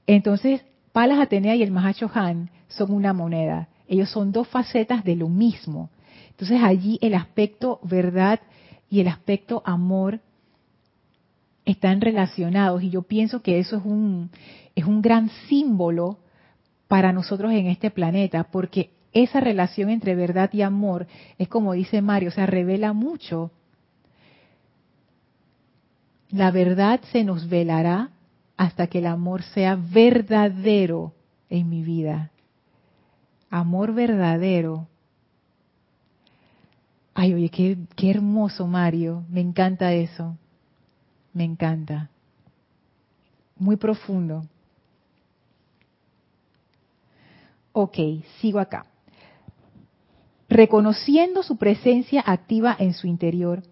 Entonces, 0.07 0.63
Palas 0.91 1.19
Atenea 1.19 1.55
y 1.55 1.63
el 1.63 1.75
Han 1.77 2.49
son 2.67 2.91
una 2.91 3.13
moneda. 3.13 3.69
Ellos 3.87 4.09
son 4.09 4.31
dos 4.31 4.47
facetas 4.47 5.03
de 5.03 5.15
lo 5.15 5.29
mismo. 5.29 5.89
Entonces 6.29 6.61
allí 6.63 6.97
el 7.01 7.15
aspecto 7.15 7.79
verdad 7.83 8.39
y 8.89 9.01
el 9.01 9.07
aspecto 9.07 9.61
amor 9.65 10.21
están 11.65 12.01
relacionados 12.01 12.81
y 12.81 12.89
yo 12.89 13.03
pienso 13.03 13.41
que 13.41 13.59
eso 13.59 13.77
es 13.77 13.85
un, 13.85 14.31
es 14.75 14.85
un 14.85 15.01
gran 15.01 15.29
símbolo 15.47 16.19
para 16.87 17.13
nosotros 17.13 17.51
en 17.51 17.67
este 17.67 17.91
planeta, 17.91 18.45
porque 18.45 18.91
esa 19.13 19.39
relación 19.39 19.89
entre 19.89 20.15
verdad 20.15 20.49
y 20.53 20.61
amor 20.61 21.07
es 21.37 21.47
como 21.47 21.73
dice 21.73 22.01
Mario, 22.01 22.29
o 22.29 22.31
sea, 22.31 22.45
revela 22.45 22.93
mucho. 22.93 23.51
La 26.29 26.51
verdad 26.51 27.01
se 27.11 27.23
nos 27.23 27.49
velará 27.49 28.11
hasta 28.57 28.87
que 28.87 28.99
el 28.99 29.07
amor 29.07 29.43
sea 29.43 29.75
verdadero 29.75 31.13
en 31.49 31.69
mi 31.69 31.83
vida 31.83 32.31
amor 33.49 33.93
verdadero. 33.93 34.87
Ay, 37.13 37.33
oye, 37.33 37.49
qué, 37.49 38.09
hermoso, 38.09 38.67
Mario. 38.67 39.25
Me 39.29 39.41
encanta 39.41 39.93
eso. 39.93 40.37
Me 41.33 41.43
encanta. 41.43 42.09
Muy 43.57 43.75
profundo. 43.75 44.45
Ok, 47.73 47.97
sigo 48.39 48.59
acá. 48.59 48.85
Reconociendo 50.47 51.43
su 51.43 51.57
presencia 51.57 52.23
activa 52.25 52.75
en 52.79 52.93
su 52.93 53.05
interior 53.07 53.63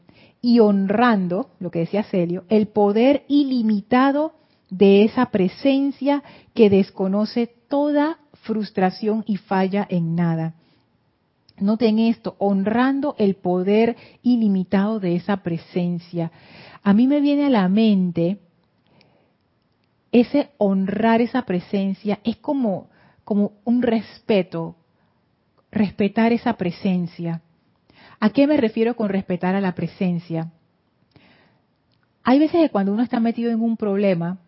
y 0.47 0.61
honrando, 0.61 1.49
lo 1.59 1.71
que 1.71 1.79
decía 1.79 2.03
Celio, 2.03 2.45
el 2.47 2.67
poder 2.67 3.25
ilimitado 3.27 4.31
de 4.69 5.03
esa 5.03 5.25
presencia 5.25 6.23
que 6.53 6.69
desconoce 6.69 7.47
toda 7.67 8.19
frustración 8.43 9.25
y 9.27 9.35
falla 9.35 9.85
en 9.89 10.15
nada. 10.15 10.53
Noten 11.59 11.99
esto, 11.99 12.37
honrando 12.39 13.13
el 13.17 13.35
poder 13.35 13.97
ilimitado 14.23 15.01
de 15.01 15.17
esa 15.17 15.43
presencia. 15.43 16.31
A 16.81 16.93
mí 16.93 17.07
me 17.07 17.19
viene 17.19 17.47
a 17.47 17.49
la 17.49 17.67
mente 17.67 18.39
ese 20.13 20.51
honrar 20.59 21.19
esa 21.19 21.41
presencia, 21.41 22.21
es 22.23 22.37
como, 22.37 22.87
como 23.25 23.51
un 23.65 23.81
respeto, 23.81 24.77
respetar 25.71 26.31
esa 26.31 26.53
presencia. 26.53 27.41
¿A 28.19 28.29
qué 28.31 28.47
me 28.47 28.57
refiero 28.57 28.95
con 28.95 29.09
respetar 29.09 29.55
a 29.55 29.61
la 29.61 29.75
presencia? 29.75 30.51
Hay 32.23 32.39
veces 32.39 32.61
que 32.61 32.69
cuando 32.69 32.93
uno 32.93 33.03
está 33.03 33.19
metido 33.19 33.51
en 33.51 33.61
un 33.61 33.77
problema, 33.77 34.39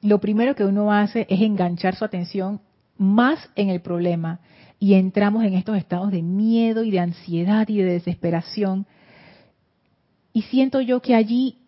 lo 0.00 0.20
primero 0.20 0.54
que 0.54 0.64
uno 0.64 0.92
hace 0.92 1.26
es 1.28 1.40
enganchar 1.40 1.94
su 1.94 2.04
atención 2.04 2.60
más 2.96 3.50
en 3.54 3.68
el 3.70 3.80
problema 3.80 4.40
y 4.80 4.94
entramos 4.94 5.44
en 5.44 5.54
estos 5.54 5.76
estados 5.76 6.10
de 6.10 6.22
miedo 6.22 6.84
y 6.84 6.90
de 6.90 7.00
ansiedad 7.00 7.68
y 7.68 7.78
de 7.78 7.92
desesperación. 7.92 8.86
Y 10.32 10.42
siento 10.42 10.80
yo 10.80 11.02
que 11.02 11.14
allí 11.14 11.58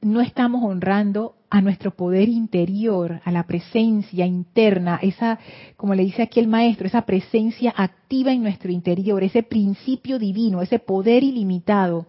no 0.00 0.20
estamos 0.20 0.64
honrando 0.64 1.36
a 1.50 1.60
nuestro 1.60 1.90
poder 1.90 2.28
interior, 2.28 3.20
a 3.24 3.32
la 3.32 3.42
presencia 3.42 4.24
interna, 4.24 5.00
esa, 5.02 5.40
como 5.76 5.94
le 5.94 6.04
dice 6.04 6.22
aquí 6.22 6.38
el 6.38 6.46
maestro, 6.46 6.86
esa 6.86 7.02
presencia 7.02 7.74
activa 7.76 8.32
en 8.32 8.42
nuestro 8.42 8.70
interior, 8.70 9.24
ese 9.24 9.42
principio 9.42 10.20
divino, 10.20 10.62
ese 10.62 10.78
poder 10.78 11.24
ilimitado, 11.24 12.06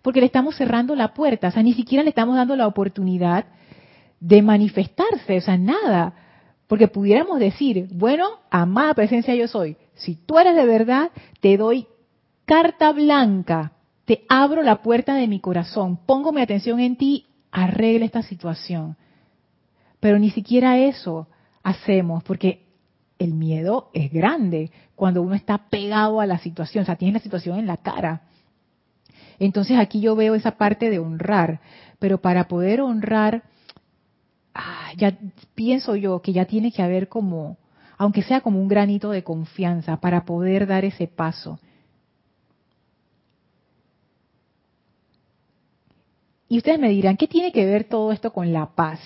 porque 0.00 0.20
le 0.20 0.26
estamos 0.26 0.56
cerrando 0.56 0.94
la 0.94 1.12
puerta, 1.12 1.48
o 1.48 1.50
sea, 1.50 1.62
ni 1.62 1.74
siquiera 1.74 2.04
le 2.04 2.10
estamos 2.10 2.36
dando 2.36 2.54
la 2.54 2.68
oportunidad 2.68 3.46
de 4.20 4.42
manifestarse, 4.42 5.38
o 5.38 5.40
sea, 5.40 5.58
nada. 5.58 6.14
Porque 6.68 6.86
pudiéramos 6.86 7.40
decir, 7.40 7.88
bueno, 7.92 8.26
amada 8.50 8.94
presencia 8.94 9.34
yo 9.34 9.48
soy, 9.48 9.76
si 9.94 10.14
tú 10.14 10.38
eres 10.38 10.54
de 10.54 10.66
verdad, 10.66 11.10
te 11.40 11.56
doy 11.56 11.86
carta 12.44 12.92
blanca, 12.92 13.72
te 14.04 14.24
abro 14.28 14.62
la 14.62 14.82
puerta 14.82 15.14
de 15.14 15.26
mi 15.26 15.40
corazón, 15.40 15.98
pongo 16.06 16.32
mi 16.32 16.42
atención 16.42 16.78
en 16.78 16.96
ti, 16.96 17.26
arregle 17.50 18.04
esta 18.04 18.22
situación. 18.22 18.96
Pero 20.00 20.18
ni 20.18 20.30
siquiera 20.30 20.78
eso 20.78 21.28
hacemos, 21.62 22.22
porque 22.24 22.66
el 23.18 23.34
miedo 23.34 23.90
es 23.94 24.12
grande 24.12 24.70
cuando 24.94 25.22
uno 25.22 25.34
está 25.34 25.68
pegado 25.68 26.20
a 26.20 26.26
la 26.26 26.38
situación, 26.38 26.82
o 26.82 26.86
sea, 26.86 26.96
tiene 26.96 27.14
la 27.14 27.20
situación 27.20 27.58
en 27.58 27.66
la 27.66 27.78
cara. 27.78 28.22
Entonces 29.38 29.78
aquí 29.78 30.00
yo 30.00 30.16
veo 30.16 30.34
esa 30.34 30.52
parte 30.52 30.90
de 30.90 30.98
honrar, 30.98 31.60
pero 31.98 32.20
para 32.20 32.48
poder 32.48 32.80
honrar 32.80 33.44
Ah, 34.60 34.90
ya 34.96 35.16
pienso 35.54 35.94
yo 35.94 36.20
que 36.20 36.32
ya 36.32 36.44
tiene 36.44 36.72
que 36.72 36.82
haber 36.82 37.08
como, 37.08 37.58
aunque 37.96 38.22
sea 38.22 38.40
como 38.40 38.60
un 38.60 38.66
granito 38.66 39.10
de 39.10 39.22
confianza 39.22 39.98
para 39.98 40.24
poder 40.24 40.66
dar 40.66 40.84
ese 40.84 41.06
paso. 41.06 41.60
Y 46.48 46.58
ustedes 46.58 46.78
me 46.78 46.88
dirán, 46.88 47.16
¿qué 47.16 47.26
tiene 47.26 47.52
que 47.52 47.66
ver 47.66 47.84
todo 47.84 48.12
esto 48.12 48.32
con 48.32 48.52
la 48.52 48.66
paz? 48.74 49.00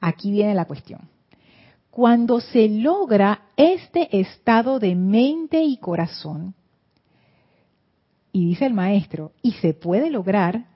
Aquí 0.00 0.30
viene 0.30 0.54
la 0.54 0.66
cuestión. 0.66 1.08
Cuando 1.90 2.40
se 2.40 2.68
logra 2.68 3.42
este 3.56 4.20
estado 4.20 4.78
de 4.78 4.94
mente 4.94 5.62
y 5.62 5.78
corazón, 5.78 6.54
y 8.32 8.48
dice 8.48 8.66
el 8.66 8.74
maestro, 8.74 9.32
y 9.40 9.52
se 9.52 9.72
puede 9.72 10.10
lograr, 10.10 10.66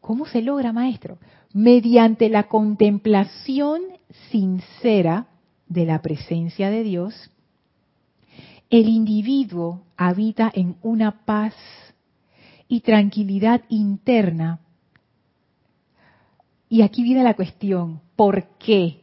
¿cómo 0.00 0.26
se 0.26 0.42
logra, 0.42 0.72
maestro? 0.72 1.18
mediante 1.56 2.28
la 2.28 2.48
contemplación 2.48 3.80
sincera 4.30 5.26
de 5.68 5.86
la 5.86 6.02
presencia 6.02 6.68
de 6.68 6.82
Dios, 6.82 7.30
el 8.68 8.88
individuo 8.88 9.80
habita 9.96 10.52
en 10.54 10.76
una 10.82 11.24
paz 11.24 11.54
y 12.68 12.80
tranquilidad 12.80 13.62
interna. 13.70 14.60
Y 16.68 16.82
aquí 16.82 17.02
viene 17.02 17.22
la 17.22 17.34
cuestión, 17.34 18.00
¿por 18.16 18.44
qué? 18.58 19.02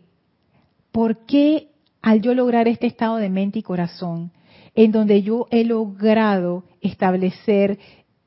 ¿Por 0.92 1.26
qué 1.26 1.70
al 2.02 2.22
yo 2.22 2.36
lograr 2.36 2.68
este 2.68 2.86
estado 2.88 3.16
de 3.16 3.30
mente 3.30 3.60
y 3.60 3.64
corazón, 3.64 4.32
en 4.76 4.92
donde 4.92 5.24
yo 5.24 5.48
he 5.52 5.64
logrado 5.64 6.66
establecer 6.82 7.80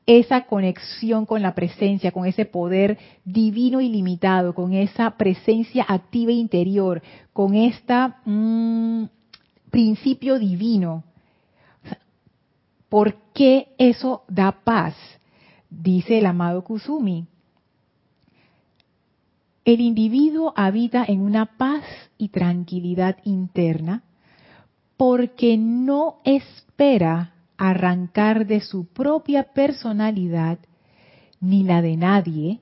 esa 0.07 0.47
conexión 0.47 1.27
con 1.27 1.43
la 1.43 1.55
presencia, 1.55 2.13
con 2.13 2.27
ese 2.27 2.47
poder 2.47 2.97
divino 3.25 3.81
ilimitado, 3.81 4.55
con 4.55 4.73
esa 4.73 5.11
presencia 5.17 5.85
activa 5.87 6.33
interior, 6.33 7.03
con 7.33 7.55
este 7.55 7.95
principio 9.71 10.39
divino. 10.39 11.05
¿Por 12.89 13.17
qué 13.35 13.75
eso 13.79 14.23
da 14.29 14.53
paz? 14.65 14.95
Dice 15.69 16.19
el 16.19 16.27
amado 16.27 16.65
Kusumi. 16.65 17.27
El 19.67 19.81
individuo 19.81 20.53
habita 20.55 21.05
en 21.09 21.21
una 21.21 21.57
paz 21.57 21.83
y 22.17 22.29
tranquilidad 22.29 23.17
interna 23.25 24.05
porque 24.97 25.59
no 25.59 26.21
espera 26.25 27.35
arrancar 27.59 28.47
de 28.47 28.61
su 28.61 28.87
propia 28.87 29.53
personalidad 29.53 30.61
ni 31.41 31.65
la 31.65 31.83
de 31.83 31.97
nadie 31.97 32.61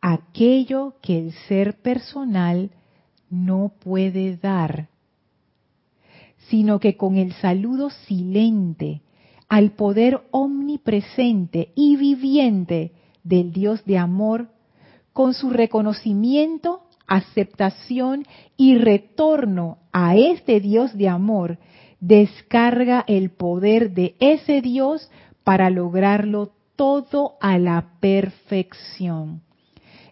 aquello 0.00 0.94
que 1.02 1.18
el 1.18 1.32
ser 1.48 1.76
personal 1.82 2.70
no 3.28 3.70
puede 3.78 4.38
dar, 4.38 4.88
sino 6.48 6.80
que 6.80 6.96
con 6.96 7.16
el 7.16 7.34
saludo 7.34 7.90
silente 7.90 9.02
al 9.50 9.72
poder 9.72 10.22
omnipresente 10.30 11.72
y 11.74 11.96
viviente 11.96 12.92
del 13.22 13.52
Dios 13.52 13.84
de 13.84 13.98
amor, 13.98 14.48
con 15.12 15.34
su 15.34 15.50
reconocimiento, 15.50 16.82
aceptación 17.06 18.24
y 18.56 18.76
retorno 18.78 19.78
a 19.92 20.16
este 20.16 20.60
Dios 20.60 20.96
de 20.96 21.08
amor 21.08 21.58
descarga 22.00 23.04
el 23.06 23.30
poder 23.30 23.92
de 23.92 24.16
ese 24.18 24.60
Dios 24.60 25.10
para 25.44 25.70
lograrlo 25.70 26.52
todo 26.74 27.34
a 27.40 27.58
la 27.58 27.92
perfección. 28.00 29.42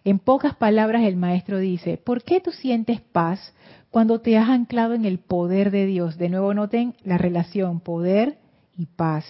En 0.03 0.17
pocas 0.17 0.55
palabras 0.55 1.03
el 1.03 1.15
maestro 1.15 1.59
dice, 1.59 1.97
¿por 1.97 2.23
qué 2.23 2.39
tú 2.39 2.51
sientes 2.51 3.01
paz 3.01 3.53
cuando 3.89 4.19
te 4.21 4.37
has 4.37 4.49
anclado 4.49 4.93
en 4.93 5.05
el 5.05 5.19
poder 5.19 5.69
de 5.69 5.85
Dios? 5.85 6.17
De 6.17 6.29
nuevo 6.29 6.53
noten 6.53 6.95
la 7.03 7.17
relación 7.17 7.81
poder 7.81 8.39
y 8.77 8.85
paz. 8.85 9.25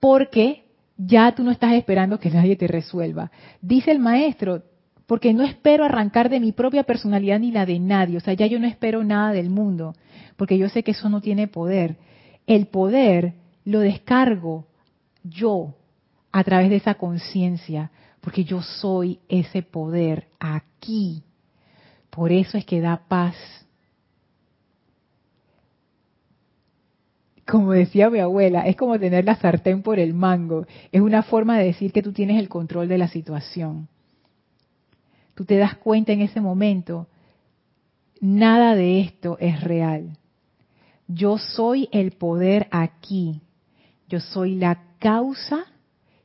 Porque 0.00 0.61
ya 1.06 1.32
tú 1.32 1.42
no 1.42 1.50
estás 1.50 1.74
esperando 1.74 2.18
que 2.18 2.30
nadie 2.30 2.56
te 2.56 2.66
resuelva. 2.66 3.30
Dice 3.60 3.90
el 3.90 3.98
maestro, 3.98 4.62
porque 5.06 5.32
no 5.32 5.42
espero 5.42 5.84
arrancar 5.84 6.28
de 6.28 6.40
mi 6.40 6.52
propia 6.52 6.84
personalidad 6.84 7.40
ni 7.40 7.50
la 7.50 7.66
de 7.66 7.78
nadie, 7.78 8.16
o 8.16 8.20
sea, 8.20 8.34
ya 8.34 8.46
yo 8.46 8.58
no 8.58 8.66
espero 8.66 9.04
nada 9.04 9.32
del 9.32 9.50
mundo, 9.50 9.94
porque 10.36 10.58
yo 10.58 10.68
sé 10.68 10.82
que 10.82 10.92
eso 10.92 11.08
no 11.08 11.20
tiene 11.20 11.48
poder. 11.48 11.96
El 12.46 12.66
poder 12.66 13.34
lo 13.64 13.80
descargo 13.80 14.66
yo 15.22 15.74
a 16.32 16.44
través 16.44 16.70
de 16.70 16.76
esa 16.76 16.94
conciencia, 16.94 17.90
porque 18.20 18.44
yo 18.44 18.62
soy 18.62 19.18
ese 19.28 19.62
poder 19.62 20.28
aquí. 20.40 21.22
Por 22.10 22.32
eso 22.32 22.56
es 22.56 22.64
que 22.64 22.80
da 22.80 23.02
paz. 23.08 23.36
Como 27.46 27.72
decía 27.72 28.08
mi 28.08 28.20
abuela, 28.20 28.66
es 28.66 28.76
como 28.76 28.98
tener 28.98 29.24
la 29.24 29.36
sartén 29.36 29.82
por 29.82 29.98
el 29.98 30.14
mango. 30.14 30.66
Es 30.92 31.00
una 31.00 31.22
forma 31.22 31.58
de 31.58 31.66
decir 31.66 31.92
que 31.92 32.02
tú 32.02 32.12
tienes 32.12 32.38
el 32.38 32.48
control 32.48 32.88
de 32.88 32.98
la 32.98 33.08
situación. 33.08 33.88
Tú 35.34 35.44
te 35.44 35.56
das 35.56 35.76
cuenta 35.76 36.12
en 36.12 36.20
ese 36.20 36.40
momento, 36.40 37.08
nada 38.20 38.74
de 38.74 39.00
esto 39.00 39.38
es 39.40 39.60
real. 39.62 40.16
Yo 41.08 41.38
soy 41.38 41.88
el 41.90 42.12
poder 42.12 42.68
aquí. 42.70 43.40
Yo 44.08 44.20
soy 44.20 44.54
la 44.54 44.82
causa 44.98 45.64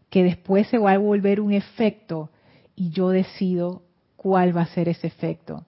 que 0.09 0.23
después 0.23 0.67
se 0.67 0.77
va 0.77 0.91
a 0.91 0.97
volver 0.97 1.41
un 1.41 1.53
efecto 1.53 2.29
y 2.75 2.89
yo 2.91 3.09
decido 3.09 3.81
cuál 4.15 4.55
va 4.55 4.61
a 4.61 4.67
ser 4.67 4.87
ese 4.87 5.07
efecto. 5.07 5.65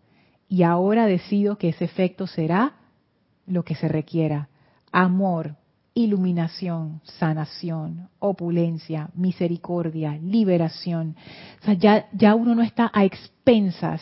Y 0.47 0.63
ahora 0.63 1.05
decido 1.05 1.57
que 1.57 1.69
ese 1.69 1.85
efecto 1.85 2.27
será 2.27 2.73
lo 3.47 3.63
que 3.63 3.75
se 3.75 3.87
requiera. 3.87 4.49
Amor, 4.91 5.55
iluminación, 5.93 7.01
sanación, 7.03 8.09
opulencia, 8.19 9.09
misericordia, 9.13 10.17
liberación. 10.21 11.15
Ya, 11.79 12.07
ya 12.13 12.35
uno 12.35 12.55
no 12.55 12.63
está 12.63 12.89
a 12.93 13.03
expensas 13.05 14.01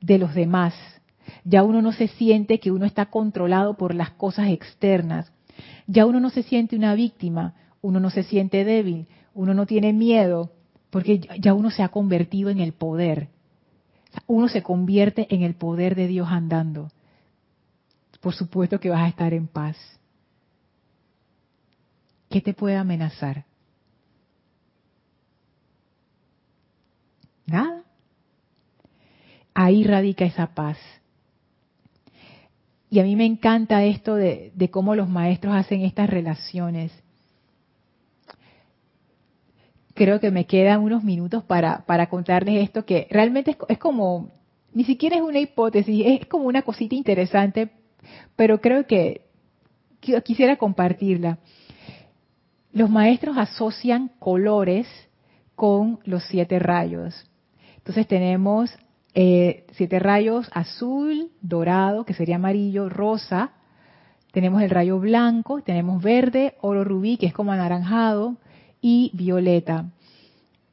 de 0.00 0.18
los 0.18 0.34
demás. 0.34 0.74
Ya 1.44 1.62
uno 1.62 1.82
no 1.82 1.92
se 1.92 2.08
siente 2.08 2.60
que 2.60 2.70
uno 2.70 2.86
está 2.86 3.06
controlado 3.06 3.76
por 3.76 3.94
las 3.94 4.10
cosas 4.10 4.48
externas. 4.48 5.32
Ya 5.86 6.06
uno 6.06 6.20
no 6.20 6.30
se 6.30 6.42
siente 6.42 6.76
una 6.76 6.94
víctima, 6.94 7.54
uno 7.82 8.00
no 8.00 8.10
se 8.10 8.22
siente 8.22 8.64
débil, 8.64 9.06
uno 9.34 9.54
no 9.54 9.66
tiene 9.66 9.92
miedo, 9.92 10.50
porque 10.90 11.20
ya 11.38 11.54
uno 11.54 11.70
se 11.70 11.82
ha 11.82 11.88
convertido 11.88 12.50
en 12.50 12.60
el 12.60 12.72
poder. 12.72 13.28
Uno 14.26 14.48
se 14.48 14.62
convierte 14.62 15.26
en 15.34 15.42
el 15.42 15.54
poder 15.54 15.94
de 15.94 16.06
Dios 16.06 16.28
andando. 16.30 16.88
Por 18.20 18.34
supuesto 18.34 18.80
que 18.80 18.90
vas 18.90 19.02
a 19.02 19.08
estar 19.08 19.34
en 19.34 19.46
paz. 19.46 19.76
¿Qué 22.28 22.40
te 22.40 22.54
puede 22.54 22.76
amenazar? 22.76 23.44
Nada. 27.46 27.84
Ahí 29.54 29.84
radica 29.84 30.24
esa 30.24 30.48
paz. 30.48 30.76
Y 32.90 33.00
a 33.00 33.04
mí 33.04 33.16
me 33.16 33.24
encanta 33.24 33.84
esto 33.84 34.14
de, 34.14 34.52
cómo 34.70 34.94
los 34.94 35.08
maestros 35.08 35.54
hacen 35.54 35.82
estas 35.82 36.08
relaciones. 36.10 36.92
Creo 39.94 40.20
que 40.20 40.30
me 40.30 40.46
quedan 40.46 40.82
unos 40.82 41.02
minutos 41.02 41.42
para, 41.44 41.84
para 41.86 42.08
contarles 42.08 42.62
esto 42.62 42.84
que 42.84 43.06
realmente 43.10 43.52
es, 43.52 43.56
es 43.68 43.78
como, 43.78 44.30
ni 44.74 44.84
siquiera 44.84 45.16
es 45.16 45.22
una 45.22 45.38
hipótesis, 45.38 46.02
es 46.04 46.26
como 46.26 46.44
una 46.44 46.62
cosita 46.62 46.94
interesante, 46.94 47.70
pero 48.36 48.60
creo 48.60 48.86
que 48.86 49.22
quisiera 50.24 50.56
compartirla. 50.56 51.38
Los 52.76 52.90
maestros 52.90 53.38
asocian 53.38 54.10
colores 54.18 54.86
con 55.54 55.98
los 56.04 56.22
siete 56.24 56.58
rayos. 56.58 57.26
Entonces 57.78 58.06
tenemos 58.06 58.70
eh, 59.14 59.64
siete 59.72 59.98
rayos 59.98 60.50
azul, 60.52 61.30
dorado, 61.40 62.04
que 62.04 62.12
sería 62.12 62.36
amarillo, 62.36 62.90
rosa. 62.90 63.52
Tenemos 64.30 64.60
el 64.60 64.68
rayo 64.68 65.00
blanco, 65.00 65.62
tenemos 65.62 66.02
verde, 66.02 66.56
oro 66.60 66.84
rubí, 66.84 67.16
que 67.16 67.24
es 67.24 67.32
como 67.32 67.50
anaranjado, 67.50 68.36
y 68.82 69.10
violeta. 69.14 69.86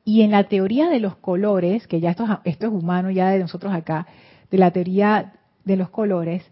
Y 0.03 0.23
en 0.23 0.31
la 0.31 0.43
teoría 0.49 0.89
de 0.89 0.99
los 0.99 1.15
colores, 1.15 1.87
que 1.87 2.01
ya 2.01 2.09
esto, 2.09 2.25
esto 2.43 2.67
es 2.67 2.73
humano 2.73 3.11
ya 3.11 3.29
de 3.29 3.39
nosotros 3.39 3.73
acá, 3.73 4.07
de 4.51 4.57
la 4.57 4.71
teoría 4.71 5.35
de 5.63 5.77
los 5.77 5.89
colores, 5.89 6.43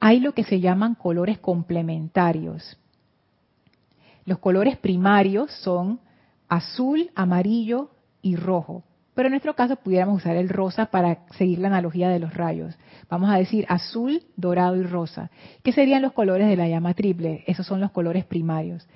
hay 0.00 0.20
lo 0.20 0.32
que 0.32 0.44
se 0.44 0.60
llaman 0.60 0.94
colores 0.94 1.38
complementarios. 1.40 2.78
Los 4.24 4.38
colores 4.38 4.76
primarios 4.76 5.50
son 5.52 6.00
azul, 6.48 7.10
amarillo 7.14 7.90
y 8.22 8.36
rojo. 8.36 8.84
Pero 9.14 9.28
en 9.28 9.32
nuestro 9.32 9.54
caso 9.54 9.76
pudiéramos 9.76 10.16
usar 10.16 10.36
el 10.36 10.48
rosa 10.48 10.86
para 10.86 11.20
seguir 11.36 11.60
la 11.60 11.68
analogía 11.68 12.08
de 12.08 12.18
los 12.18 12.34
rayos. 12.34 12.74
Vamos 13.08 13.30
a 13.30 13.38
decir 13.38 13.64
azul, 13.68 14.22
dorado 14.36 14.76
y 14.76 14.82
rosa. 14.82 15.30
¿Qué 15.62 15.72
serían 15.72 16.02
los 16.02 16.12
colores 16.12 16.48
de 16.48 16.56
la 16.56 16.68
llama 16.68 16.94
triple? 16.94 17.44
Esos 17.46 17.66
son 17.66 17.80
los 17.80 17.92
colores 17.92 18.24
primarios. 18.24 18.88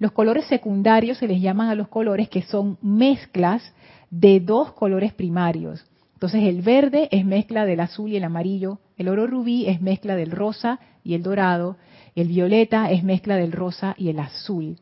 Los 0.00 0.12
colores 0.12 0.46
secundarios 0.46 1.18
se 1.18 1.28
les 1.28 1.40
llaman 1.40 1.68
a 1.68 1.74
los 1.74 1.88
colores 1.88 2.28
que 2.28 2.42
son 2.42 2.78
mezclas 2.82 3.74
de 4.10 4.40
dos 4.40 4.72
colores 4.72 5.12
primarios. 5.12 5.84
Entonces 6.14 6.42
el 6.42 6.62
verde 6.62 7.08
es 7.12 7.24
mezcla 7.24 7.64
del 7.64 7.80
azul 7.80 8.10
y 8.10 8.16
el 8.16 8.24
amarillo, 8.24 8.80
el 8.96 9.08
oro 9.08 9.26
rubí 9.26 9.66
es 9.66 9.80
mezcla 9.80 10.16
del 10.16 10.30
rosa 10.30 10.80
y 11.04 11.14
el 11.14 11.22
dorado, 11.22 11.76
el 12.14 12.28
violeta 12.28 12.90
es 12.90 13.02
mezcla 13.04 13.36
del 13.36 13.52
rosa 13.52 13.94
y 13.98 14.08
el 14.08 14.18
azul. 14.18 14.76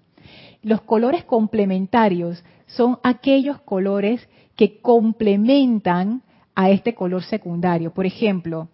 Los 0.62 0.81
colores 0.83 1.24
complementarios 1.24 2.43
son 2.66 2.99
aquellos 3.03 3.61
colores 3.61 4.29
que 4.57 4.81
complementan 4.81 6.22
a 6.55 6.70
este 6.70 6.95
color 6.95 7.22
secundario. 7.22 7.93
Por 7.93 8.07
ejemplo, 8.07 8.68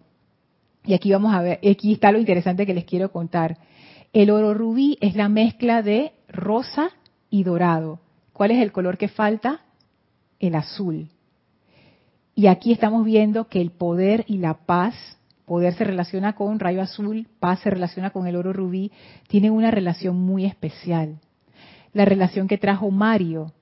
y 0.83 0.93
aquí 0.93 1.11
vamos 1.11 1.33
a 1.33 1.41
ver, 1.41 1.59
aquí 1.69 1.93
está 1.93 2.11
lo 2.11 2.19
interesante 2.19 2.65
que 2.65 2.73
les 2.73 2.85
quiero 2.85 3.11
contar. 3.11 3.57
El 4.13 4.31
oro 4.31 4.53
rubí 4.53 4.97
es 5.01 5.15
la 5.15 5.29
mezcla 5.29 5.81
de 5.81 6.13
rosa 6.27 6.89
y 7.29 7.43
dorado. 7.43 7.99
¿Cuál 8.33 8.51
es 8.51 8.61
el 8.61 8.71
color 8.71 8.97
que 8.97 9.07
falta? 9.07 9.61
El 10.39 10.55
azul. 10.55 11.09
Y 12.35 12.47
aquí 12.47 12.71
estamos 12.71 13.05
viendo 13.05 13.47
que 13.47 13.61
el 13.61 13.71
poder 13.71 14.25
y 14.27 14.37
la 14.37 14.55
paz, 14.65 14.95
poder 15.45 15.73
se 15.75 15.83
relaciona 15.83 16.33
con 16.33 16.59
rayo 16.59 16.81
azul, 16.81 17.27
paz 17.39 17.59
se 17.59 17.69
relaciona 17.69 18.09
con 18.09 18.27
el 18.27 18.35
oro 18.35 18.53
rubí, 18.53 18.91
tienen 19.27 19.51
una 19.51 19.71
relación 19.71 20.17
muy 20.17 20.45
especial. 20.45 21.19
La 21.93 22.05
relación 22.05 22.47
que 22.47 22.57
trajo 22.57 22.91
Mario, 22.91 23.53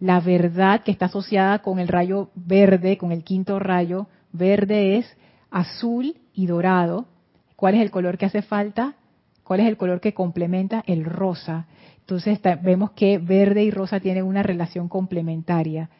la 0.00 0.20
verdad 0.20 0.82
que 0.82 0.90
está 0.90 1.06
asociada 1.06 1.60
con 1.60 1.78
el 1.78 1.88
rayo 1.88 2.30
verde, 2.34 2.96
con 2.96 3.12
el 3.12 3.24
quinto 3.24 3.58
rayo, 3.58 4.06
verde 4.32 4.98
es 4.98 5.16
azul 5.50 6.16
y 6.32 6.46
dorado. 6.46 7.06
¿Cuál 7.56 7.74
es 7.74 7.82
el 7.82 7.90
color 7.90 8.18
que 8.18 8.26
hace 8.26 8.42
falta? 8.42 8.94
¿Cuál 9.44 9.60
es 9.60 9.66
el 9.66 9.76
color 9.76 10.00
que 10.00 10.14
complementa? 10.14 10.82
El 10.86 11.04
rosa. 11.04 11.66
Entonces 12.00 12.40
vemos 12.62 12.92
que 12.92 13.18
verde 13.18 13.62
y 13.62 13.70
rosa 13.70 14.00
tienen 14.00 14.24
una 14.24 14.42
relación 14.42 14.88
complementaria. 14.88 15.90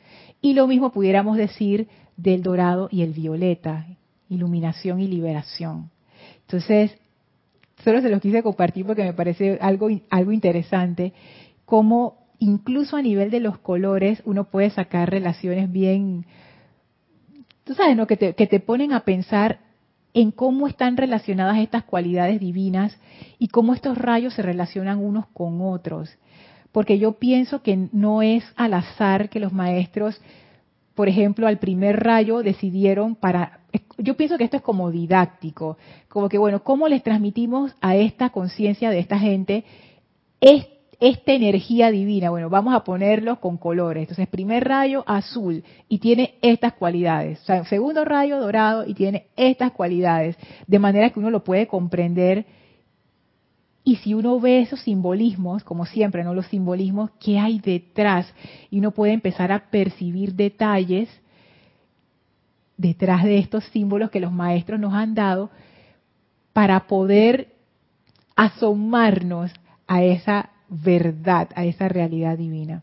Y 0.41 0.55
lo 0.55 0.67
mismo 0.67 0.93
pudiéramos 0.93 1.37
decir 1.37 1.89
del 2.17 2.43
dorado 2.43 2.89
y 2.91 3.03
el 3.03 3.13
violeta, 3.13 3.87
iluminación 4.35 5.01
y 5.01 5.09
liberación. 5.09 5.91
Entonces, 6.43 6.97
solo 7.83 8.01
se 8.01 8.11
los 8.11 8.21
quise 8.21 8.43
compartir 8.43 8.87
porque 8.87 9.03
me 9.03 9.13
parece 9.13 9.59
algo, 9.61 9.89
algo 10.11 10.33
interesante, 10.33 11.13
cómo 11.65 12.25
incluso 12.39 12.97
a 12.97 13.03
nivel 13.03 13.31
de 13.31 13.41
los 13.41 13.59
colores 13.59 14.23
uno 14.25 14.45
puede 14.45 14.71
sacar 14.71 15.11
relaciones 15.11 15.71
bien, 15.71 16.27
tú 17.65 17.75
sabes, 17.75 17.97
¿no? 17.97 18.07
que, 18.07 18.17
te, 18.17 18.35
que 18.35 18.47
te 18.47 18.61
ponen 18.61 18.93
a 18.93 19.01
pensar 19.01 19.61
en 20.13 20.31
cómo 20.31 20.69
están 20.69 20.97
relacionadas 20.97 21.59
estas 21.59 21.85
cualidades 21.85 22.41
divinas 22.41 22.97
y 23.39 23.49
cómo 23.49 23.75
estos 23.75 23.99
rayos 23.99 24.35
se 24.35 24.43
relacionan 24.43 25.05
unos 25.05 25.27
con 25.29 25.61
otros. 25.61 26.17
Porque 26.71 26.99
yo 26.99 27.13
pienso 27.13 27.63
que 27.63 27.89
no 27.93 28.23
es 28.23 28.45
al 28.57 28.75
azar 28.75 29.29
que 29.29 29.41
los 29.41 29.53
maestros, 29.53 30.21
por 30.95 31.09
ejemplo, 31.09 31.47
al 31.47 31.59
primer 31.59 32.01
rayo 32.03 32.43
decidieron 32.43 33.15
para... 33.17 33.61
Yo 33.99 34.17
pienso 34.17 34.39
que 34.39 34.45
esto 34.45 34.57
es 34.57 34.63
como 34.63 34.91
didáctico, 34.91 35.77
como 36.09 36.29
que, 36.29 36.39
bueno, 36.39 36.63
¿cómo 36.63 36.89
les 36.89 37.03
transmitimos 37.03 37.75
a 37.81 37.97
esta 37.97 38.31
conciencia 38.31 38.91
de 38.91 39.01
esta 39.01 39.19
gente 39.19 39.65
esta 41.01 41.33
energía 41.33 41.91
divina, 41.91 42.31
bueno, 42.31 42.49
vamos 42.49 42.75
a 42.75 42.85
ponerlo 42.85 43.41
con 43.41 43.57
colores. 43.57 44.03
Entonces, 44.03 44.29
primer 44.29 44.65
rayo 44.67 45.05
azul 45.07 45.63
y 45.89 45.99
tiene 45.99 46.35
estas 46.43 46.75
cualidades. 46.75 47.41
segundo 47.69 48.05
rayo 48.05 48.41
dorado 48.41 48.87
y 48.87 48.95
tiene 48.95 49.27
estas 49.37 49.73
cualidades. 49.73 50.37
De 50.67 50.79
manera 50.79 51.11
que 51.11 51.19
uno 51.19 51.31
lo 51.31 51.45
puede 51.45 51.67
comprender. 51.67 52.47
Y 53.85 53.97
si 53.97 54.15
uno 54.15 54.41
ve 54.41 54.63
esos 54.63 54.81
simbolismos, 54.81 55.63
como 55.63 55.85
siempre, 55.85 56.25
¿no? 56.25 56.33
Los 56.33 56.47
simbolismos, 56.47 57.11
¿qué 57.21 57.39
hay 57.39 57.59
detrás? 57.59 58.33
Y 58.71 58.79
uno 58.79 58.93
puede 58.93 59.13
empezar 59.13 59.53
a 59.53 59.71
percibir 59.71 60.35
detalles 60.35 61.09
detrás 62.79 63.25
de 63.25 63.39
estos 63.39 63.65
símbolos 63.67 64.11
que 64.11 64.21
los 64.21 64.33
maestros 64.33 64.81
nos 64.81 64.95
han 64.95 65.15
dado 65.15 65.51
para 66.55 66.87
poder 66.87 67.53
asomarnos 68.35 69.53
a 69.87 70.03
esa 70.03 70.51
verdad, 70.69 71.51
a 71.55 71.65
esa 71.65 71.89
realidad 71.89 72.39
divina. 72.39 72.83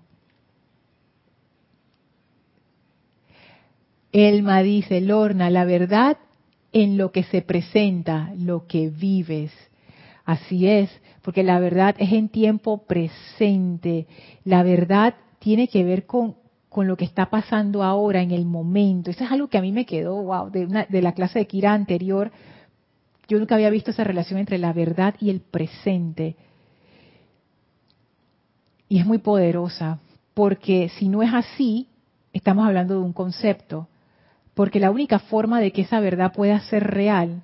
Elma 4.11 4.61
dice, 4.61 5.01
Lorna, 5.01 5.49
la 5.49 5.65
verdad 5.65 6.17
en 6.73 6.97
lo 6.97 7.11
que 7.11 7.23
se 7.23 7.41
presenta, 7.41 8.31
lo 8.37 8.67
que 8.67 8.89
vives. 8.89 9.51
Así 10.25 10.67
es, 10.67 10.89
porque 11.21 11.43
la 11.43 11.59
verdad 11.59 11.95
es 11.97 12.11
en 12.13 12.29
tiempo 12.29 12.85
presente. 12.85 14.07
La 14.43 14.63
verdad 14.63 15.15
tiene 15.39 15.67
que 15.67 15.83
ver 15.83 16.05
con, 16.05 16.35
con 16.69 16.87
lo 16.87 16.95
que 16.95 17.05
está 17.05 17.29
pasando 17.29 17.83
ahora, 17.83 18.21
en 18.21 18.31
el 18.31 18.45
momento. 18.45 19.09
Eso 19.09 19.23
es 19.23 19.31
algo 19.31 19.47
que 19.47 19.57
a 19.57 19.61
mí 19.61 19.71
me 19.71 19.85
quedó, 19.85 20.21
wow, 20.23 20.49
de, 20.49 20.85
de 20.87 21.01
la 21.01 21.13
clase 21.13 21.39
de 21.39 21.47
Kira 21.47 21.73
anterior. 21.73 22.31
Yo 23.27 23.39
nunca 23.39 23.55
había 23.55 23.69
visto 23.69 23.91
esa 23.91 24.03
relación 24.03 24.39
entre 24.39 24.57
la 24.57 24.73
verdad 24.73 25.15
y 25.19 25.29
el 25.29 25.41
presente. 25.41 26.35
Y 28.87 28.99
es 28.99 29.05
muy 29.05 29.19
poderosa, 29.19 29.99
porque 30.33 30.89
si 30.97 31.07
no 31.07 31.23
es 31.23 31.33
así, 31.33 31.87
estamos 32.33 32.65
hablando 32.67 32.95
de 32.95 33.01
un 33.01 33.13
concepto. 33.13 33.87
Porque 34.53 34.79
la 34.79 34.91
única 34.91 35.19
forma 35.19 35.59
de 35.59 35.71
que 35.71 35.81
esa 35.81 35.99
verdad 35.99 36.33
pueda 36.33 36.59
ser 36.59 36.83
real 36.83 37.41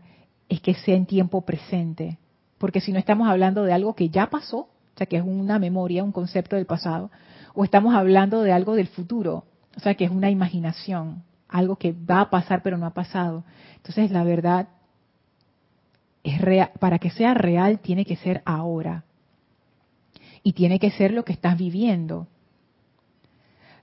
es 0.49 0.61
que 0.61 0.73
sea 0.73 0.95
en 0.95 1.05
tiempo 1.05 1.41
presente. 1.41 2.17
Porque 2.57 2.81
si 2.81 2.91
no 2.91 2.99
estamos 2.99 3.27
hablando 3.27 3.63
de 3.63 3.73
algo 3.73 3.95
que 3.95 4.09
ya 4.09 4.29
pasó, 4.29 4.57
o 4.59 4.97
sea, 4.97 5.07
que 5.07 5.17
es 5.17 5.23
una 5.23 5.59
memoria, 5.59 6.03
un 6.03 6.11
concepto 6.11 6.55
del 6.55 6.65
pasado, 6.65 7.11
o 7.53 7.63
estamos 7.63 7.95
hablando 7.95 8.41
de 8.41 8.51
algo 8.51 8.75
del 8.75 8.87
futuro, 8.87 9.45
o 9.75 9.79
sea, 9.79 9.95
que 9.95 10.05
es 10.05 10.11
una 10.11 10.31
imaginación, 10.31 11.23
algo 11.47 11.75
que 11.75 11.93
va 11.93 12.21
a 12.21 12.29
pasar 12.29 12.63
pero 12.63 12.77
no 12.77 12.85
ha 12.85 12.93
pasado. 12.93 13.43
Entonces, 13.75 14.11
la 14.11 14.23
verdad 14.23 14.69
es 16.23 16.41
real, 16.41 16.71
para 16.79 16.99
que 16.99 17.09
sea 17.11 17.33
real 17.33 17.79
tiene 17.79 18.05
que 18.05 18.15
ser 18.15 18.41
ahora 18.45 19.03
y 20.43 20.53
tiene 20.53 20.79
que 20.79 20.91
ser 20.91 21.11
lo 21.11 21.23
que 21.23 21.33
estás 21.33 21.57
viviendo. 21.57 22.27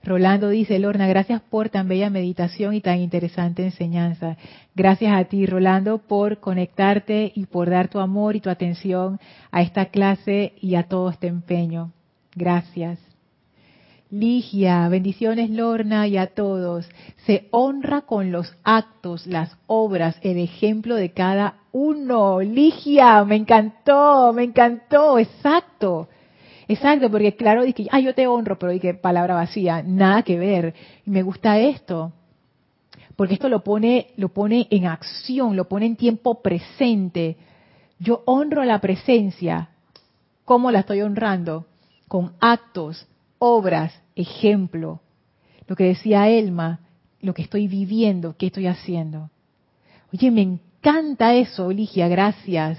Rolando 0.04 0.50
dice, 0.50 0.78
Lorna, 0.78 1.06
gracias 1.06 1.40
por 1.40 1.70
tan 1.70 1.88
bella 1.88 2.10
meditación 2.10 2.74
y 2.74 2.82
tan 2.82 2.98
interesante 2.98 3.64
enseñanza. 3.64 4.36
Gracias 4.74 5.16
a 5.16 5.24
ti, 5.24 5.46
Rolando, 5.46 5.96
por 5.98 6.40
conectarte 6.40 7.32
y 7.34 7.46
por 7.46 7.70
dar 7.70 7.88
tu 7.88 8.00
amor 8.00 8.36
y 8.36 8.40
tu 8.40 8.50
atención 8.50 9.18
a 9.50 9.62
esta 9.62 9.86
clase 9.86 10.52
y 10.60 10.74
a 10.74 10.82
todo 10.82 11.08
este 11.08 11.26
empeño. 11.26 11.92
Gracias. 12.34 12.98
Ligia, 14.10 14.86
bendiciones 14.88 15.48
Lorna 15.48 16.06
y 16.06 16.18
a 16.18 16.26
todos. 16.26 16.86
Se 17.24 17.48
honra 17.50 18.02
con 18.02 18.30
los 18.30 18.54
actos, 18.62 19.26
las 19.26 19.56
obras, 19.66 20.18
el 20.20 20.36
ejemplo 20.36 20.96
de 20.96 21.12
cada 21.12 21.60
uno. 21.72 22.40
Ligia, 22.42 23.24
me 23.24 23.36
encantó, 23.36 24.34
me 24.34 24.44
encantó, 24.44 25.18
exacto. 25.18 26.08
Exacto, 26.68 27.10
porque 27.10 27.36
claro, 27.36 27.64
dije, 27.64 27.86
ah, 27.90 28.00
yo 28.00 28.14
te 28.14 28.26
honro, 28.26 28.58
pero 28.58 28.72
dije, 28.72 28.94
palabra 28.94 29.34
vacía, 29.34 29.82
nada 29.82 30.22
que 30.22 30.38
ver. 30.38 30.74
Me 31.04 31.22
gusta 31.22 31.58
esto, 31.58 32.12
porque 33.16 33.34
esto 33.34 33.48
lo 33.48 33.62
pone, 33.62 34.08
lo 34.16 34.30
pone 34.30 34.66
en 34.70 34.86
acción, 34.86 35.56
lo 35.56 35.68
pone 35.68 35.86
en 35.86 35.96
tiempo 35.96 36.42
presente. 36.42 37.36
Yo 37.98 38.22
honro 38.26 38.64
la 38.64 38.80
presencia. 38.80 39.70
¿Cómo 40.44 40.70
la 40.70 40.80
estoy 40.80 41.02
honrando? 41.02 41.66
Con 42.08 42.32
actos, 42.40 43.06
obras, 43.38 43.98
ejemplo. 44.14 45.00
Lo 45.66 45.76
que 45.76 45.84
decía 45.84 46.28
Elma, 46.28 46.80
lo 47.20 47.34
que 47.34 47.42
estoy 47.42 47.68
viviendo, 47.68 48.36
qué 48.36 48.46
estoy 48.46 48.66
haciendo. 48.66 49.30
Oye, 50.12 50.30
me 50.30 50.42
encanta 50.42 51.34
eso, 51.34 51.70
Ligia, 51.70 52.08
gracias. 52.08 52.78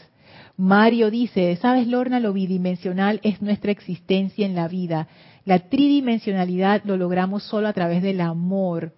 Mario 0.58 1.12
dice, 1.12 1.58
¿sabes, 1.58 1.88
Lorna? 1.88 2.20
Lo 2.20 2.34
bidimensional 2.34 3.20
es 3.24 3.42
nuestra 3.42 3.72
existencia 3.72 4.46
en 4.46 4.56
la 4.56 4.68
vida. 4.68 5.08
La 5.44 5.60
tridimensionalidad 5.60 6.84
lo 6.86 6.98
logramos 6.98 7.44
solo 7.44 7.68
a 7.68 7.74
través 7.74 8.02
del 8.02 8.22
amor. 8.22 8.94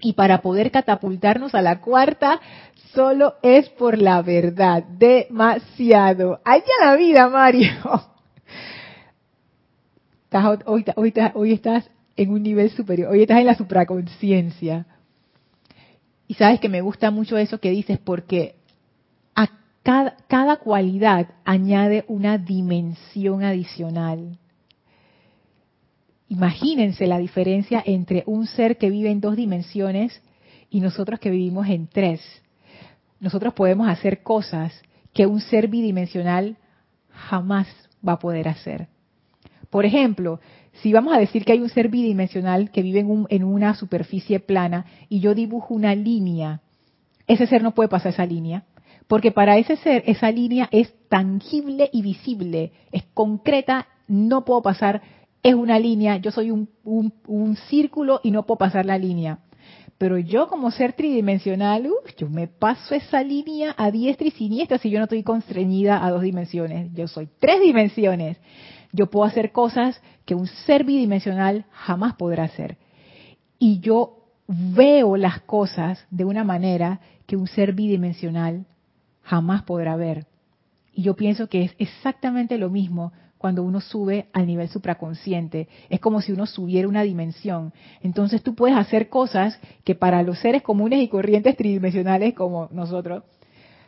Y 0.00 0.14
para 0.14 0.40
poder 0.40 0.70
catapultarnos 0.70 1.54
a 1.54 1.60
la 1.60 1.80
cuarta, 1.80 2.40
solo 2.94 3.34
es 3.42 3.68
por 3.70 3.98
la 3.98 4.22
verdad. 4.22 4.84
Demasiado. 4.84 6.40
Allá 6.44 6.64
la 6.82 6.96
vida, 6.96 7.28
Mario. 7.28 7.72
hoy, 10.66 10.84
hoy 11.34 11.52
estás 11.52 11.90
en 12.16 12.30
un 12.30 12.42
nivel 12.42 12.70
superior. 12.70 13.10
Hoy 13.10 13.22
estás 13.22 13.38
en 13.38 13.46
la 13.46 13.56
supraconciencia. 13.56 14.86
Y 16.28 16.34
sabes 16.34 16.60
que 16.60 16.68
me 16.68 16.80
gusta 16.80 17.10
mucho 17.10 17.36
eso 17.36 17.58
que 17.58 17.70
dices 17.70 17.98
porque 17.98 18.59
cada, 19.82 20.56
cualidad 20.56 21.28
añade 21.44 22.04
una 22.08 22.36
dimensión 22.36 23.42
adicional. 23.42 24.38
Imagínense 26.28 27.06
la 27.06 27.18
diferencia 27.18 27.82
entre 27.84 28.22
un 28.26 28.46
ser 28.46 28.76
que 28.76 28.90
vive 28.90 29.10
en 29.10 29.20
dos 29.20 29.36
dimensiones 29.36 30.22
y 30.68 30.80
nosotros 30.80 31.18
que 31.18 31.30
vivimos 31.30 31.66
en 31.68 31.88
tres. 31.88 32.20
Nosotros 33.18 33.54
podemos 33.54 33.88
hacer 33.88 34.22
cosas 34.22 34.80
que 35.12 35.26
un 35.26 35.40
ser 35.40 35.68
bidimensional 35.68 36.56
jamás 37.08 37.66
va 38.06 38.12
a 38.12 38.18
poder 38.18 38.48
hacer. 38.48 38.88
Por 39.70 39.86
ejemplo, 39.86 40.40
si 40.82 40.92
vamos 40.92 41.14
a 41.14 41.18
decir 41.18 41.44
que 41.44 41.52
hay 41.52 41.60
un 41.60 41.68
ser 41.68 41.88
bidimensional 41.88 42.70
que 42.70 42.82
vive 42.82 43.00
en, 43.00 43.26
en, 43.28 43.44
una 43.44 43.74
superficie 43.74 44.40
plana 44.40 44.84
y 45.08 45.20
yo 45.20 45.34
dibujo 45.34 45.74
una 45.74 45.94
línea, 45.94 46.60
ese 47.26 47.46
ser 47.46 47.62
no 47.62 47.74
puede 47.74 47.88
pasar 47.88 48.12
esa 48.12 48.26
línea 48.26 48.64
porque 49.10 49.32
para 49.32 49.58
ese 49.58 49.74
ser 49.78 50.04
esa 50.06 50.30
línea 50.30 50.68
es 50.70 50.94
tangible 51.08 51.90
y 51.92 52.00
visible, 52.00 52.70
es 52.92 53.02
concreta, 53.12 53.88
no 54.06 54.44
puedo 54.44 54.62
pasar, 54.62 55.02
es 55.42 55.52
una 55.54 55.80
línea, 55.80 56.18
yo 56.18 56.30
soy 56.30 56.52
un, 56.52 57.56
círculo 57.68 58.20
y 58.22 58.30
no 58.30 58.46
puedo 58.46 58.58
pasar 58.58 58.86
la 58.86 58.98
línea. 58.98 59.40
Pero 59.98 60.16
yo 60.16 60.46
como 60.46 60.70
ser 60.70 60.92
tridimensional, 60.92 61.90
yo 62.16 62.28
me 62.28 62.46
paso 62.46 62.94
esa 62.94 63.24
línea 63.24 63.74
a 63.76 63.90
diestra 63.90 64.28
y 64.28 64.30
siniestra 64.30 64.78
si 64.78 64.90
yo 64.90 65.00
no 65.00 65.06
estoy 65.06 65.24
constreñida 65.24 66.06
a 66.06 66.12
dos 66.12 66.22
dimensiones. 66.22 66.92
Yo 66.94 67.08
soy 67.08 67.28
tres 67.40 67.60
dimensiones. 67.60 68.38
Yo 68.92 69.10
puedo 69.10 69.24
hacer 69.24 69.50
cosas 69.50 70.00
que 70.24 70.36
un 70.36 70.46
ser 70.46 70.84
bidimensional 70.84 71.64
jamás 71.72 72.14
podrá 72.14 72.44
hacer. 72.44 72.78
Y 73.58 73.80
yo 73.80 74.18
veo 74.46 75.16
las 75.16 75.40
cosas 75.40 76.06
de 76.12 76.24
una 76.24 76.44
manera 76.44 77.00
que 77.26 77.36
un 77.36 77.48
ser 77.48 77.72
bidimensional 77.72 78.66
jamás 79.30 79.62
podrá 79.62 79.94
ver. 79.94 80.26
Y 80.92 81.02
yo 81.02 81.14
pienso 81.14 81.48
que 81.48 81.62
es 81.62 81.74
exactamente 81.78 82.58
lo 82.58 82.68
mismo 82.68 83.12
cuando 83.38 83.62
uno 83.62 83.80
sube 83.80 84.26
al 84.32 84.44
nivel 84.44 84.68
supraconsciente. 84.68 85.68
Es 85.88 86.00
como 86.00 86.20
si 86.20 86.32
uno 86.32 86.46
subiera 86.46 86.88
una 86.88 87.02
dimensión. 87.02 87.72
Entonces 88.02 88.42
tú 88.42 88.56
puedes 88.56 88.76
hacer 88.76 89.08
cosas 89.08 89.58
que 89.84 89.94
para 89.94 90.24
los 90.24 90.40
seres 90.40 90.62
comunes 90.62 91.00
y 91.00 91.08
corrientes 91.08 91.56
tridimensionales 91.56 92.34
como 92.34 92.68
nosotros, 92.72 93.22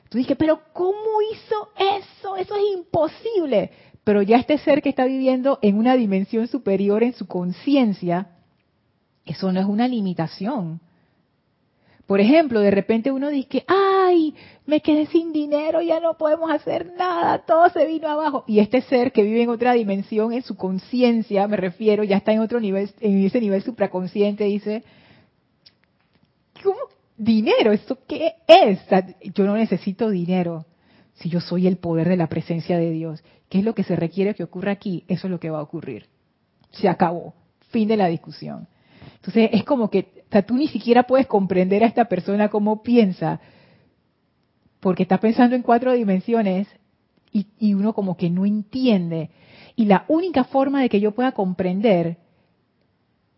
tú 0.08 0.18
dices, 0.18 0.36
pero 0.38 0.60
¿cómo 0.72 1.20
hizo 1.32 1.70
eso? 1.98 2.36
Eso 2.36 2.54
es 2.54 2.62
imposible. 2.78 3.72
Pero 4.04 4.22
ya 4.22 4.36
este 4.36 4.58
ser 4.58 4.80
que 4.80 4.90
está 4.90 5.06
viviendo 5.06 5.58
en 5.60 5.76
una 5.76 5.96
dimensión 5.96 6.46
superior 6.46 7.02
en 7.02 7.14
su 7.14 7.26
conciencia, 7.26 8.28
eso 9.26 9.50
no 9.50 9.58
es 9.58 9.66
una 9.66 9.88
limitación. 9.88 10.80
Por 12.12 12.20
ejemplo, 12.20 12.60
de 12.60 12.70
repente 12.70 13.10
uno 13.10 13.30
dice, 13.30 13.64
ay, 13.66 14.34
me 14.66 14.82
quedé 14.82 15.06
sin 15.06 15.32
dinero, 15.32 15.80
ya 15.80 15.98
no 15.98 16.18
podemos 16.18 16.50
hacer 16.50 16.92
nada, 16.94 17.38
todo 17.46 17.70
se 17.70 17.86
vino 17.86 18.06
abajo. 18.06 18.44
Y 18.46 18.58
este 18.58 18.82
ser 18.82 19.12
que 19.12 19.22
vive 19.22 19.40
en 19.40 19.48
otra 19.48 19.72
dimensión, 19.72 20.34
en 20.34 20.42
su 20.42 20.54
conciencia, 20.54 21.48
me 21.48 21.56
refiero, 21.56 22.04
ya 22.04 22.18
está 22.18 22.34
en 22.34 22.40
otro 22.40 22.60
nivel, 22.60 22.90
en 23.00 23.24
ese 23.24 23.40
nivel 23.40 23.62
supraconsciente, 23.62 24.44
dice, 24.44 24.84
¿cómo? 26.62 26.80
¿Dinero? 27.16 27.72
¿Esto 27.72 27.96
qué 28.06 28.34
es? 28.46 28.80
Yo 29.34 29.46
no 29.46 29.56
necesito 29.56 30.10
dinero 30.10 30.66
si 31.14 31.30
yo 31.30 31.40
soy 31.40 31.66
el 31.66 31.78
poder 31.78 32.10
de 32.10 32.18
la 32.18 32.26
presencia 32.26 32.76
de 32.76 32.90
Dios. 32.90 33.24
¿Qué 33.48 33.60
es 33.60 33.64
lo 33.64 33.74
que 33.74 33.84
se 33.84 33.96
requiere 33.96 34.34
que 34.34 34.44
ocurra 34.44 34.72
aquí? 34.72 35.06
Eso 35.08 35.28
es 35.28 35.30
lo 35.30 35.40
que 35.40 35.48
va 35.48 35.60
a 35.60 35.62
ocurrir. 35.62 36.08
Se 36.72 36.90
acabó. 36.90 37.32
Fin 37.70 37.88
de 37.88 37.96
la 37.96 38.08
discusión. 38.08 38.68
Entonces 39.16 39.48
es 39.52 39.64
como 39.64 39.88
que 39.88 40.11
sea, 40.32 40.42
tú 40.42 40.56
ni 40.56 40.68
siquiera 40.68 41.02
puedes 41.02 41.26
comprender 41.26 41.84
a 41.84 41.86
esta 41.86 42.06
persona 42.06 42.48
cómo 42.48 42.82
piensa, 42.82 43.40
porque 44.80 45.02
está 45.02 45.18
pensando 45.18 45.54
en 45.54 45.62
cuatro 45.62 45.92
dimensiones 45.92 46.68
y, 47.30 47.74
uno 47.74 47.92
como 47.92 48.16
que 48.16 48.30
no 48.30 48.44
entiende. 48.44 49.30
Y 49.76 49.86
la 49.86 50.04
única 50.08 50.44
forma 50.44 50.82
de 50.82 50.88
que 50.88 51.00
yo 51.00 51.12
pueda 51.12 51.32
comprender 51.32 52.18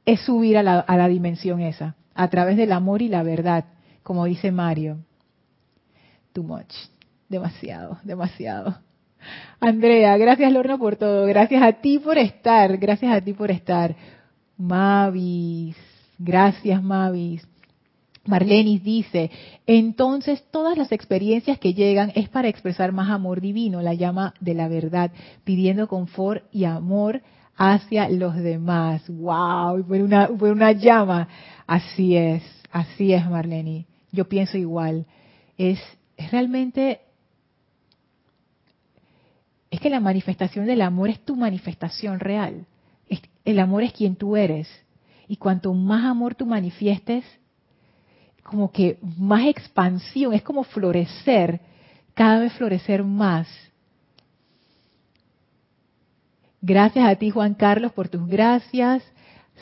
es 0.04 0.20
subir 0.20 0.56
a 0.56 0.62
la, 0.62 0.80
a 0.80 0.96
la 0.96 1.08
dimensión 1.08 1.60
esa, 1.60 1.96
a 2.14 2.28
través 2.28 2.56
del 2.56 2.72
amor 2.72 3.02
y 3.02 3.08
la 3.08 3.22
verdad, 3.22 3.66
como 4.02 4.24
dice 4.24 4.50
Mario. 4.50 4.98
Too 6.32 6.42
much, 6.42 6.72
demasiado, 7.28 7.98
demasiado. 8.02 8.78
Andrea, 9.60 10.16
gracias 10.16 10.52
Lorna 10.52 10.76
por 10.76 10.96
todo, 10.96 11.26
gracias 11.26 11.62
a 11.62 11.72
ti 11.72 11.98
por 11.98 12.18
estar, 12.18 12.76
gracias 12.78 13.12
a 13.14 13.20
ti 13.20 13.32
por 13.32 13.50
estar. 13.50 13.94
Mavis, 14.56 15.76
Gracias, 16.18 16.82
Mavis. 16.82 17.46
Marlenis 18.26 18.82
dice, 18.82 19.30
entonces 19.66 20.44
todas 20.50 20.78
las 20.78 20.92
experiencias 20.92 21.58
que 21.58 21.74
llegan 21.74 22.10
es 22.14 22.28
para 22.28 22.48
expresar 22.48 22.90
más 22.92 23.10
amor 23.10 23.40
divino, 23.40 23.82
la 23.82 23.92
llama 23.92 24.32
de 24.40 24.54
la 24.54 24.68
verdad, 24.68 25.12
pidiendo 25.44 25.88
confort 25.88 26.44
y 26.50 26.64
amor 26.64 27.22
hacia 27.56 28.08
los 28.08 28.34
demás. 28.36 29.02
¡Wow! 29.08 29.84
Fue 29.84 30.02
una, 30.02 30.28
fue 30.28 30.52
una 30.52 30.72
llama. 30.72 31.28
Así 31.66 32.16
es, 32.16 32.42
así 32.70 33.12
es, 33.12 33.28
Marleni. 33.28 33.86
Yo 34.10 34.26
pienso 34.28 34.56
igual. 34.56 35.06
Es, 35.58 35.80
es 36.16 36.30
realmente... 36.30 37.00
Es 39.70 39.80
que 39.80 39.90
la 39.90 40.00
manifestación 40.00 40.66
del 40.66 40.82
amor 40.82 41.10
es 41.10 41.20
tu 41.24 41.36
manifestación 41.36 42.20
real. 42.20 42.66
el 43.44 43.58
amor 43.58 43.82
es 43.82 43.92
quien 43.92 44.14
tú 44.16 44.36
eres 44.36 44.68
y 45.28 45.36
cuanto 45.36 45.72
más 45.74 46.04
amor 46.04 46.34
tú 46.34 46.46
manifiestes, 46.46 47.24
como 48.42 48.70
que 48.70 48.98
más 49.18 49.46
expansión, 49.46 50.34
es 50.34 50.42
como 50.42 50.64
florecer, 50.64 51.60
cada 52.14 52.40
vez 52.40 52.52
florecer 52.52 53.02
más. 53.02 53.48
Gracias 56.60 57.06
a 57.06 57.16
ti, 57.16 57.30
Juan 57.30 57.54
Carlos, 57.54 57.92
por 57.92 58.08
tus 58.08 58.26
gracias. 58.26 59.02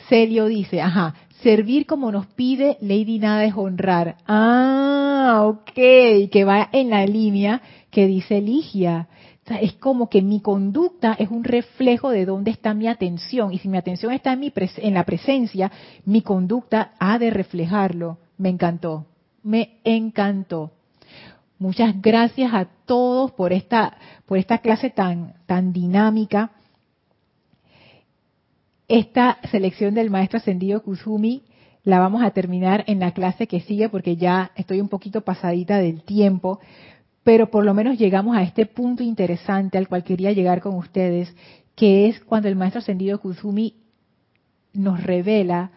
Celio 0.07 0.45
dice, 0.45 0.81
ajá, 0.81 1.15
servir 1.41 1.85
como 1.85 2.11
nos 2.11 2.27
pide 2.27 2.77
Lady 2.81 3.19
Nada 3.19 3.43
es 3.45 3.53
honrar. 3.55 4.17
Ah, 4.25 5.43
ok, 5.45 5.73
que 5.73 6.43
va 6.45 6.69
en 6.71 6.89
la 6.89 7.05
línea 7.05 7.61
que 7.91 8.07
dice 8.07 8.41
Ligia 8.41 9.07
es 9.45 9.73
como 9.73 10.09
que 10.09 10.21
mi 10.21 10.39
conducta 10.39 11.15
es 11.19 11.29
un 11.29 11.43
reflejo 11.43 12.09
de 12.09 12.25
dónde 12.25 12.51
está 12.51 12.73
mi 12.73 12.87
atención. 12.87 13.51
Y 13.51 13.59
si 13.59 13.67
mi 13.67 13.77
atención 13.77 14.13
está 14.13 14.33
en, 14.33 14.39
mi 14.39 14.53
en 14.55 14.93
la 14.93 15.03
presencia, 15.03 15.71
mi 16.05 16.21
conducta 16.21 16.93
ha 16.99 17.19
de 17.19 17.29
reflejarlo. 17.29 18.19
Me 18.37 18.49
encantó, 18.49 19.05
me 19.43 19.79
encantó. 19.83 20.71
Muchas 21.59 22.01
gracias 22.01 22.53
a 22.53 22.65
todos 22.85 23.31
por 23.33 23.53
esta, 23.53 23.97
por 24.25 24.37
esta 24.37 24.59
clase 24.59 24.89
tan, 24.89 25.35
tan 25.45 25.73
dinámica. 25.73 26.51
Esta 28.87 29.39
selección 29.51 29.93
del 29.93 30.09
maestro 30.09 30.37
ascendido 30.37 30.81
Kuzumi 30.83 31.43
la 31.83 31.99
vamos 31.99 32.23
a 32.23 32.31
terminar 32.31 32.83
en 32.87 32.99
la 32.99 33.11
clase 33.11 33.47
que 33.47 33.59
sigue 33.59 33.89
porque 33.89 34.15
ya 34.15 34.51
estoy 34.55 34.79
un 34.79 34.87
poquito 34.87 35.21
pasadita 35.21 35.77
del 35.77 36.03
tiempo 36.03 36.59
pero 37.23 37.49
por 37.49 37.63
lo 37.65 37.73
menos 37.73 37.97
llegamos 37.97 38.35
a 38.35 38.43
este 38.43 38.65
punto 38.65 39.03
interesante 39.03 39.77
al 39.77 39.87
cual 39.87 40.03
quería 40.03 40.31
llegar 40.31 40.61
con 40.61 40.75
ustedes, 40.75 41.33
que 41.75 42.07
es 42.07 42.19
cuando 42.19 42.49
el 42.49 42.55
maestro 42.55 42.79
ascendido 42.79 43.19
Kuzumi 43.19 43.75
nos 44.73 45.03
revela 45.03 45.71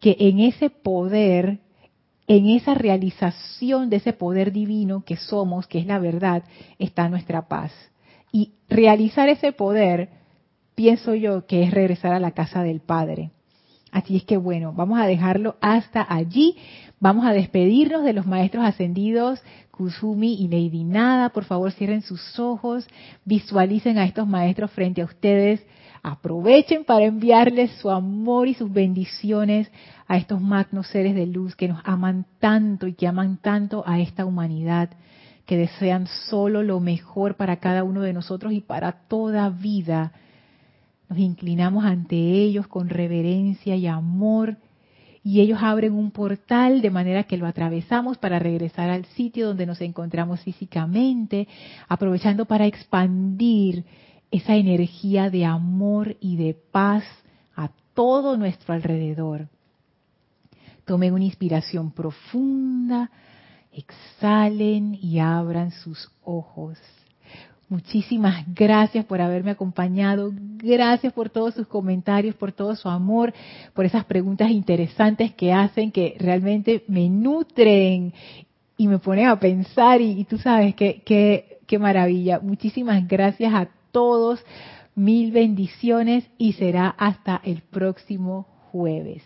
que 0.00 0.16
en 0.18 0.40
ese 0.40 0.70
poder, 0.70 1.60
en 2.26 2.48
esa 2.48 2.74
realización 2.74 3.90
de 3.90 3.96
ese 3.96 4.12
poder 4.12 4.52
divino 4.52 5.04
que 5.04 5.16
somos, 5.16 5.66
que 5.66 5.78
es 5.78 5.86
la 5.86 5.98
verdad, 5.98 6.44
está 6.78 7.08
nuestra 7.08 7.48
paz. 7.48 7.72
Y 8.30 8.52
realizar 8.68 9.28
ese 9.28 9.52
poder, 9.52 10.08
pienso 10.74 11.14
yo, 11.14 11.46
que 11.46 11.62
es 11.62 11.70
regresar 11.70 12.12
a 12.12 12.20
la 12.20 12.32
casa 12.32 12.62
del 12.62 12.80
Padre. 12.80 13.30
Así 13.92 14.16
es 14.16 14.24
que 14.24 14.38
bueno, 14.38 14.72
vamos 14.72 14.98
a 14.98 15.06
dejarlo 15.06 15.56
hasta 15.60 16.04
allí. 16.08 16.56
Vamos 16.98 17.26
a 17.26 17.32
despedirnos 17.32 18.04
de 18.04 18.14
los 18.14 18.26
maestros 18.26 18.64
ascendidos 18.64 19.42
Kusumi 19.70 20.34
y 20.34 20.48
Lady 20.48 20.82
Nada. 20.82 21.28
Por 21.28 21.44
favor, 21.44 21.70
cierren 21.72 22.00
sus 22.00 22.38
ojos, 22.38 22.86
visualicen 23.24 23.98
a 23.98 24.04
estos 24.04 24.26
maestros 24.26 24.70
frente 24.70 25.02
a 25.02 25.04
ustedes. 25.04 25.64
Aprovechen 26.02 26.84
para 26.84 27.04
enviarles 27.04 27.70
su 27.72 27.90
amor 27.90 28.48
y 28.48 28.54
sus 28.54 28.72
bendiciones 28.72 29.70
a 30.08 30.16
estos 30.16 30.40
magnos 30.40 30.88
seres 30.88 31.14
de 31.14 31.26
luz 31.26 31.54
que 31.54 31.68
nos 31.68 31.80
aman 31.84 32.26
tanto 32.40 32.86
y 32.86 32.94
que 32.94 33.06
aman 33.06 33.36
tanto 33.36 33.84
a 33.86 34.00
esta 34.00 34.24
humanidad, 34.24 34.90
que 35.46 35.56
desean 35.56 36.06
solo 36.30 36.62
lo 36.62 36.80
mejor 36.80 37.36
para 37.36 37.56
cada 37.56 37.84
uno 37.84 38.00
de 38.00 38.12
nosotros 38.14 38.52
y 38.52 38.62
para 38.62 38.92
toda 38.92 39.50
vida 39.50 40.12
nos 41.12 41.20
inclinamos 41.20 41.84
ante 41.84 42.16
ellos 42.16 42.66
con 42.68 42.88
reverencia 42.88 43.76
y 43.76 43.86
amor 43.86 44.56
y 45.22 45.42
ellos 45.42 45.58
abren 45.60 45.92
un 45.92 46.10
portal 46.10 46.80
de 46.80 46.88
manera 46.88 47.24
que 47.24 47.36
lo 47.36 47.46
atravesamos 47.46 48.16
para 48.16 48.38
regresar 48.38 48.88
al 48.88 49.04
sitio 49.04 49.48
donde 49.48 49.66
nos 49.66 49.82
encontramos 49.82 50.40
físicamente, 50.40 51.48
aprovechando 51.86 52.46
para 52.46 52.64
expandir 52.64 53.84
esa 54.30 54.56
energía 54.56 55.28
de 55.28 55.44
amor 55.44 56.16
y 56.18 56.36
de 56.36 56.54
paz 56.54 57.04
a 57.54 57.68
todo 57.92 58.38
nuestro 58.38 58.72
alrededor. 58.72 59.48
Tomen 60.86 61.12
una 61.12 61.24
inspiración 61.24 61.90
profunda, 61.90 63.10
exhalen 63.70 64.94
y 64.94 65.18
abran 65.18 65.72
sus 65.72 66.10
ojos. 66.24 66.78
Muchísimas 67.72 68.44
gracias 68.54 69.06
por 69.06 69.22
haberme 69.22 69.52
acompañado. 69.52 70.30
Gracias 70.34 71.10
por 71.14 71.30
todos 71.30 71.54
sus 71.54 71.66
comentarios, 71.66 72.34
por 72.34 72.52
todo 72.52 72.76
su 72.76 72.86
amor, 72.86 73.32
por 73.72 73.86
esas 73.86 74.04
preguntas 74.04 74.50
interesantes 74.50 75.32
que 75.32 75.54
hacen 75.54 75.90
que 75.90 76.14
realmente 76.18 76.84
me 76.86 77.08
nutren 77.08 78.12
y 78.76 78.88
me 78.88 78.98
ponen 78.98 79.28
a 79.28 79.40
pensar 79.40 80.02
y, 80.02 80.22
tú 80.24 80.36
sabes 80.36 80.74
qué, 80.74 81.00
qué, 81.06 81.60
qué 81.66 81.78
maravilla. 81.78 82.40
Muchísimas 82.40 83.08
gracias 83.08 83.54
a 83.54 83.70
todos. 83.90 84.44
Mil 84.94 85.32
bendiciones 85.32 86.28
y 86.36 86.52
será 86.52 86.88
hasta 86.88 87.40
el 87.42 87.62
próximo 87.62 88.48
jueves. 88.70 89.22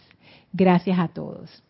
Gracias 0.52 1.00
a 1.00 1.08
todos. 1.08 1.64